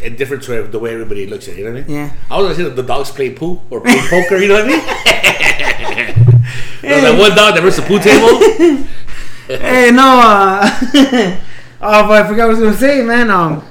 [0.02, 1.58] And different to the way everybody looks at it.
[1.58, 1.96] You know what I mean?
[1.96, 2.10] Yeah.
[2.30, 4.38] I was gonna say that the dogs play pool or play poker.
[4.38, 4.80] You know what I mean?
[6.80, 8.38] There was that one dog that versus the pool table.
[9.48, 10.68] hey, no, uh,
[11.80, 13.30] oh, but I forgot what I was gonna say, man.
[13.30, 13.64] Um,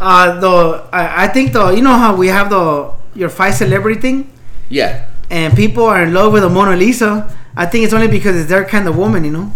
[0.00, 4.00] uh, the I, I think the you know how we have the your five celebrity
[4.00, 4.32] thing.
[4.68, 5.06] Yeah.
[5.30, 7.26] and people are in love with the Mona Lisa,
[7.60, 9.52] I think it's only because it's their kind of woman, you know.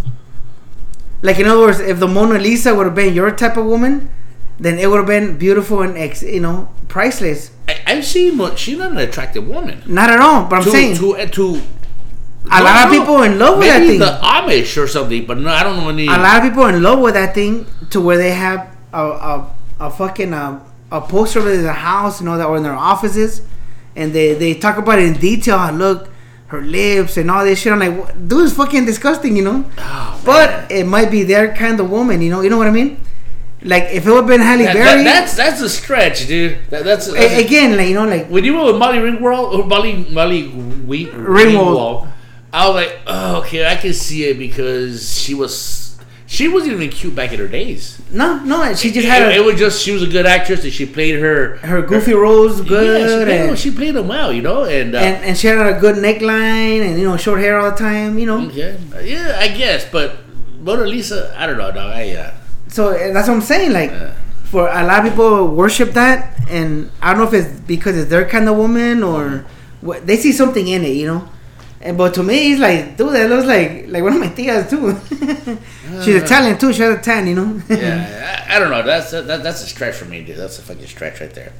[1.21, 4.09] Like in other words, if the Mona Lisa would have been your type of woman,
[4.59, 7.51] then it would have been beautiful and ex, you know, priceless.
[7.67, 8.37] I, I've seen.
[8.37, 9.81] Mo- She's not an attractive woman.
[9.87, 11.61] Not at all, but I'm to, saying to uh, to
[12.51, 13.99] a lot of people in love with that maybe thing.
[13.99, 16.05] the Amish or something, but no, I don't know any.
[16.05, 18.59] a lot of people in love with that thing to where they have
[18.93, 20.59] a a, a fucking uh,
[20.91, 23.41] a poster of it in their house, you know, that or in their offices,
[23.95, 25.71] and they they talk about it in detail.
[25.73, 26.09] Look,
[26.47, 27.73] her lips and all this shit.
[27.73, 29.65] I'm like, dude, it's fucking disgusting, you know.
[29.77, 32.41] Oh, But it might be their kind of woman, you know.
[32.41, 33.01] You know what I mean?
[33.61, 36.59] Like if it would have been Halle That- Berry, that- that's that's a stretch, dude.
[36.69, 39.57] That, that's, that's a- again, like you know, like when you were with Molly Ringwald
[39.57, 42.11] or Molly Molly Wheat Ringwald.
[42.53, 45.84] I was like, oh, okay, I can see it because she was
[46.27, 48.01] she wasn't even cute back in her days.
[48.11, 50.63] no, no, she just it, had it a, was just she was a good actress
[50.63, 54.07] and she played her her goofy roles Yeah, she good, played, and, she played them
[54.07, 57.15] well, you know, and, uh, and and she had a good neckline and you know
[57.17, 58.39] short hair all the time, you know.
[58.49, 60.17] yeah, yeah, I guess, but
[60.59, 61.91] Mona Lisa, I don't know, dog.
[61.93, 62.31] I uh,
[62.69, 63.71] So uh, that's what I'm saying.
[63.71, 64.13] Like, Yeah.
[64.45, 68.09] for a lot of people worship that, and I don't know if it's because it's
[68.09, 69.45] their kind of woman or
[69.81, 70.07] what.
[70.07, 71.29] They see something in it, you know.
[71.85, 74.67] And but to me, it's like, dude, that looks like like one of my tias
[74.71, 76.01] too.
[76.03, 76.73] She's Italian too.
[76.73, 77.61] She has a tan, you know.
[77.69, 78.81] yeah, I, I don't know.
[78.81, 80.35] That's that, that's a stretch for me, dude.
[80.35, 81.53] That's a fucking stretch right there.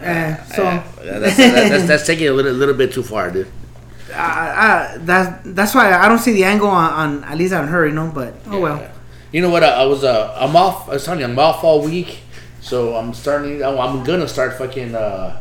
[0.00, 3.30] Uh, so Yeah, that's, that's, that's, that's taking it a little, little bit too far,
[3.30, 3.50] dude.
[4.12, 7.68] I, I, that that's why I don't see the angle on, on at least on
[7.68, 8.10] her, you know.
[8.12, 8.90] But oh well.
[9.30, 9.62] You know what?
[9.62, 10.88] I, I was uh, I'm off.
[10.88, 12.20] I was telling you, I'm off all week,
[12.60, 13.62] so I'm starting.
[13.62, 15.40] I'm, I'm gonna start fucking uh,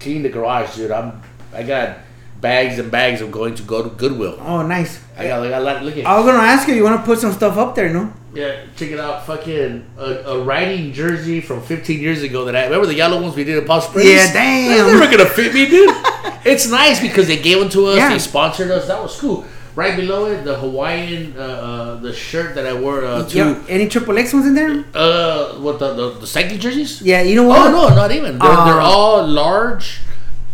[0.00, 0.90] cleaning the garage, dude.
[0.90, 1.22] I'm
[1.52, 1.98] I got
[2.46, 4.36] bags and bags of going to go to Goodwill.
[4.40, 4.92] Oh, nice.
[5.18, 6.74] I got like I like look at I was gonna ask you.
[6.74, 8.12] You want to put some stuff up there, no?
[8.34, 8.52] yeah.
[8.76, 12.86] Check it out, fucking a, a riding jersey from 15 years ago that I remember
[12.86, 14.08] the yellow ones we did at Palm Springs.
[14.10, 14.68] Yeah, damn.
[14.68, 15.88] That's never gonna fit me, dude.
[16.44, 17.96] it's nice because they gave them to us.
[17.96, 18.10] Yeah.
[18.10, 18.86] They sponsored us.
[18.88, 19.44] That was cool.
[19.74, 23.64] Right below it, the Hawaiian, uh, uh, the shirt that I wore uh, to Yeah.
[23.68, 24.84] Any triple X ones in there?
[24.94, 27.00] Uh, what the the, the cycling jerseys?
[27.02, 27.20] Yeah.
[27.22, 27.60] You know what?
[27.68, 28.38] Oh no, not even.
[28.38, 30.00] They're, Uh, they're all large,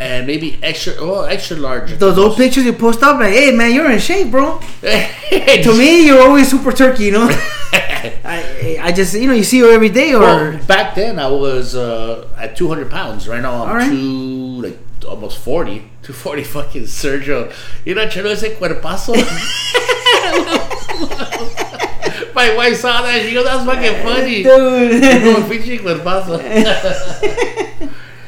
[0.03, 0.95] and maybe extra.
[0.99, 1.93] Oh, extra large.
[1.99, 4.59] Those old pictures you post up, like, hey man, you're in shape, bro.
[4.81, 7.29] to me, you're always super turkey, you know.
[7.73, 11.29] I, I just, you know, you see you every day, or well, back then I
[11.29, 13.29] was uh, at 200 pounds.
[13.29, 13.89] Right now I'm All right.
[13.89, 17.53] two, like almost 40, 240 fucking Sergio.
[17.85, 19.15] You know, Chelo ese cuerpazo.
[22.35, 23.23] My wife saw that.
[23.23, 25.03] She goes, "That's fucking funny." dude.
[25.23, 26.39] Como pinche cuerpazo.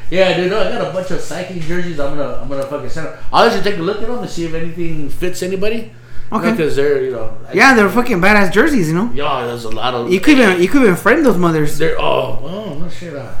[0.09, 0.51] Yeah, dude.
[0.51, 1.99] No, I got a bunch of cycling jerseys.
[1.99, 3.17] I'm gonna, I'm gonna fucking send them.
[3.31, 5.91] I'll just take a look at them and see if anything fits anybody.
[6.31, 6.51] Okay.
[6.51, 7.37] Because they're, you know.
[7.47, 9.11] I- yeah, they're fucking badass jerseys, you know.
[9.13, 10.11] Yeah, there's a lot of.
[10.11, 11.77] You could even, you could even frame those mothers.
[11.77, 13.15] They're oh, oh no shit.
[13.15, 13.33] Uh,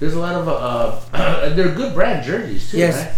[0.00, 2.78] there's a lot of uh, uh they're good brand jerseys too.
[2.78, 2.96] Yes.
[2.96, 3.14] Right?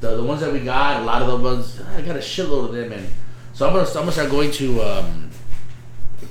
[0.00, 2.66] The the ones that we got, a lot of the ones I got a shitload
[2.66, 3.08] of them, and
[3.52, 5.30] so I'm gonna I'm gonna start going to um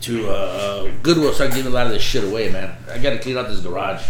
[0.02, 2.76] to uh, Goodwill, start giving a lot of this shit away, man.
[2.92, 4.04] I gotta clean out this garage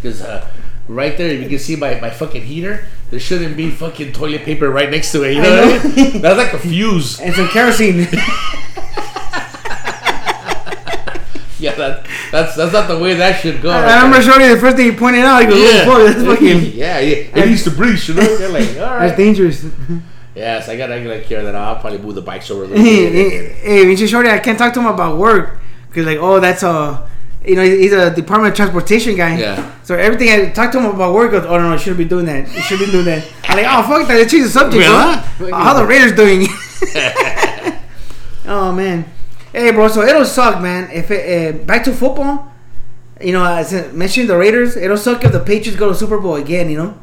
[0.00, 0.48] because uh,
[0.94, 2.84] right there you can see my, my fucking heater.
[3.10, 5.34] There shouldn't be fucking toilet paper right next to it.
[5.34, 6.22] You know, I what I mean?
[6.22, 7.20] That's like a fuse.
[7.20, 8.06] And some kerosene.
[11.58, 13.68] Yeah, that, that's that's not the way that should go.
[13.70, 14.32] I right remember there.
[14.32, 15.40] showing you the first thing you pointed out.
[15.42, 15.84] He goes, oh, Yeah.
[15.86, 17.16] "Oh, fuck, that's fucking, yeah, yeah.
[17.36, 18.36] It needs to breathe, you know.
[18.38, 19.66] They're like, all that's dangerous."
[20.34, 22.82] Yes, I gotta, I gotta care that I'll probably move the bikes over a little
[22.82, 23.12] hey, bit.
[23.12, 23.48] hey,
[23.80, 27.06] hey, Vinci Shorty, I can't talk to him about work because, like, oh, that's a,
[27.44, 29.38] you know, he's a Department of Transportation guy.
[29.38, 29.74] Yeah.
[29.82, 32.26] So everything I talk to him about work goes, oh no, no, shouldn't be doing
[32.26, 32.52] that.
[32.54, 33.26] You shouldn't be doing that.
[33.44, 34.86] I'm like, oh fuck that, let's change the subject.
[35.38, 35.52] Bro.
[35.52, 36.46] How the Raiders doing?
[38.46, 39.04] oh man,
[39.52, 40.90] hey bro, so it'll suck, man.
[40.90, 42.52] If it uh, back to football,
[43.20, 46.18] you know, as I mentioned the Raiders, it'll suck if the Patriots go to Super
[46.18, 46.70] Bowl again.
[46.70, 46.98] You know,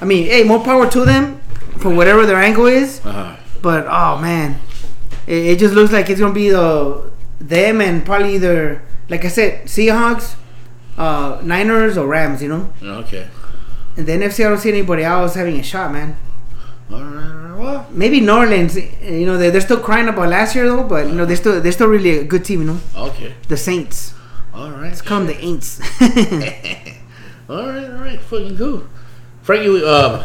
[0.00, 1.40] I mean, hey, more power to them
[1.78, 3.04] for whatever their angle is.
[3.04, 3.36] Uh-huh.
[3.62, 4.60] But oh man,
[5.26, 7.10] it, it just looks like it's gonna be the
[7.40, 10.34] them and probably either like I said, Seahawks,
[10.96, 12.42] uh, Niners or Rams.
[12.42, 13.26] You know, Okay.
[13.96, 16.16] and the NFC I don't see anybody else having a shot, man.
[16.92, 17.56] All right.
[17.58, 18.76] Well, Maybe New Orleans.
[18.76, 21.60] You know, they're, they're still crying about last year though, but you know they're still
[21.60, 22.60] they're still really a good team.
[22.60, 23.34] You know, okay.
[23.48, 24.14] the Saints.
[24.54, 24.88] All right.
[24.88, 25.80] Let's call them the Aints.
[27.48, 27.90] all right.
[27.90, 28.20] All right.
[28.20, 28.84] Fucking cool.
[29.42, 30.24] Frankie, um,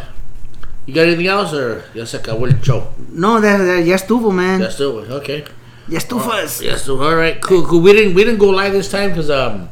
[0.86, 2.92] you got anything else or ya se acabó el show?
[3.10, 4.60] no, that, that ya estuvo, man.
[4.60, 5.44] That's still okay.
[5.88, 6.62] Ya estufas.
[6.62, 6.84] Yes.
[6.84, 7.40] so, All right.
[7.40, 7.64] Cool.
[7.66, 7.80] Cool.
[7.80, 9.68] We didn't we didn't go live this time because um,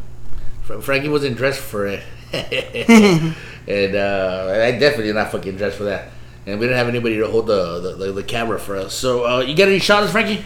[0.82, 2.02] Frankie wasn't dressed for it,
[2.32, 6.10] and uh, I definitely not fucking dressed for that.
[6.44, 8.94] And we didn't have anybody to hold the the, the, the camera for us.
[8.94, 10.44] So uh, you got any shots, Frankie?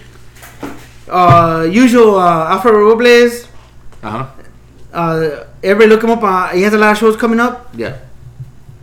[1.08, 3.48] Uh, usual uh, Alfredo Robles.
[4.02, 4.26] Uh huh.
[4.92, 6.22] Uh, everybody look him up.
[6.22, 7.68] Uh, he has a lot of shows coming up.
[7.74, 7.98] Yeah.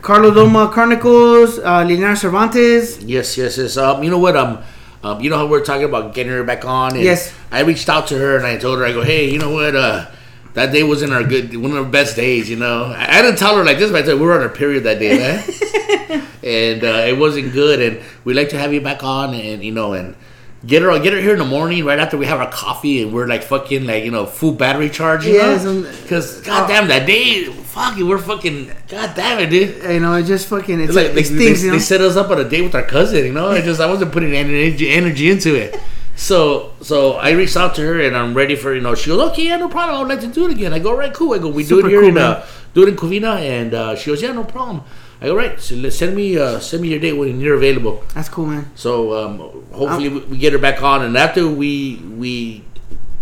[0.02, 3.02] Carlos Loma Chronicles, uh, Liliana Cervantes.
[3.04, 3.78] Yes, yes, yes.
[3.78, 4.36] Um, you know what?
[4.36, 4.60] Um,
[5.04, 6.94] um, you know how we're talking about getting her back on.
[6.96, 7.34] And Yes.
[7.52, 9.76] I reached out to her and I told her, I go, hey, you know what?
[9.76, 10.08] Uh,
[10.54, 12.50] that day wasn't our good, one of our best days.
[12.50, 14.42] You know, I, I didn't tell her like this, but I her we were on
[14.42, 17.82] our period that day, man, and uh, it wasn't good.
[17.82, 20.16] And we'd like to have you back on, and you know, and
[20.66, 23.14] get her, get her here in the morning, right after we have our coffee, and
[23.14, 25.26] we're like fucking like you know full battery charge.
[25.26, 29.84] You um, because goddamn that day, fucking, we're fucking, goddamn it, dude.
[29.84, 31.78] You know, it just fucking it's It's like like, they, it stinks, they, you know.
[31.78, 33.50] they set us up on a date with our cousin, you know.
[33.50, 35.80] I just I wasn't putting any energy, energy into it.
[36.16, 38.96] So so I reached out to her and I'm ready for you know.
[38.96, 39.98] She goes, okay, yeah, no problem.
[39.98, 40.74] I would like to do it again.
[40.74, 41.34] I go, right, cool.
[41.34, 43.96] I go, we do it here cool, in uh, do it in Covina, and uh,
[43.96, 44.84] she goes, yeah, no problem.
[45.24, 45.58] I go, right.
[45.60, 48.04] So send me uh, send me your date when you're available.
[48.14, 48.70] That's cool, man.
[48.76, 49.38] So um,
[49.72, 52.64] hopefully we, we get her back on, and after we we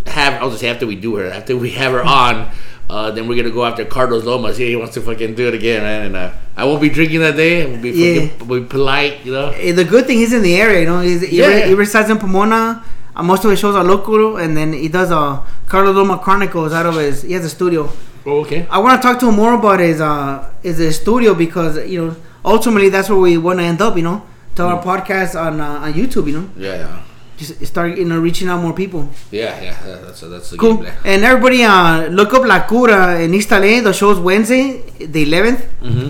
[0.08, 2.50] have, I was gonna say after we do her, after we have her on,
[2.90, 4.58] uh, then we're gonna go after Carlos Lomas.
[4.58, 6.06] Yeah, he wants to fucking do it again, man.
[6.08, 7.62] And uh, I won't be drinking that day.
[7.62, 8.30] I will be Yeah.
[8.46, 9.50] we'll be polite, you know.
[9.52, 11.02] Eh, The good thing he's in the area, you know.
[11.02, 11.68] He's, he, Yeah, re- yeah.
[11.68, 12.84] he resides in Pomona.
[13.16, 16.74] Uh, most of his shows are local, and then he does uh, Carlos Loma Chronicles
[16.74, 17.22] out of his.
[17.22, 17.92] He has a studio
[18.26, 18.68] Oh, okay.
[18.70, 22.06] I want to talk to him more about his uh his, his studio because you
[22.06, 22.16] know
[22.46, 23.96] ultimately that's where we want to end up.
[23.98, 24.22] You know,
[24.56, 26.28] to our podcast on uh, on YouTube.
[26.28, 27.02] You know, Yeah, yeah,
[27.38, 29.10] just start you know reaching out more people.
[29.32, 29.76] yeah, yeah.
[30.06, 30.76] That's that's the Cool.
[30.76, 30.98] game plan.
[31.06, 33.82] And everybody uh look up La Cura in East LA.
[33.82, 35.62] The show's Wednesday, the 11th.
[35.82, 36.10] Mm-hmm.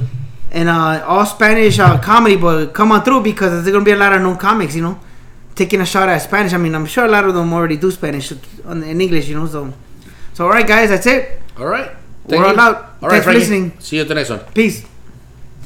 [0.51, 3.95] and uh, all Spanish uh, comedy, but come on through because there's gonna be a
[3.95, 4.99] lot of known comics, you know,
[5.55, 6.51] taking a shot at Spanish.
[6.51, 9.47] I mean, I'm sure a lot of them already do Spanish in English, you know.
[9.47, 9.71] So,
[10.33, 11.39] so all right, guys, that's it.
[11.57, 11.91] All right.
[12.25, 12.75] We're all out.
[13.01, 13.39] All right, Thanks for Frankie.
[13.39, 13.79] listening.
[13.79, 14.39] See you at the next one.
[14.53, 14.85] Peace.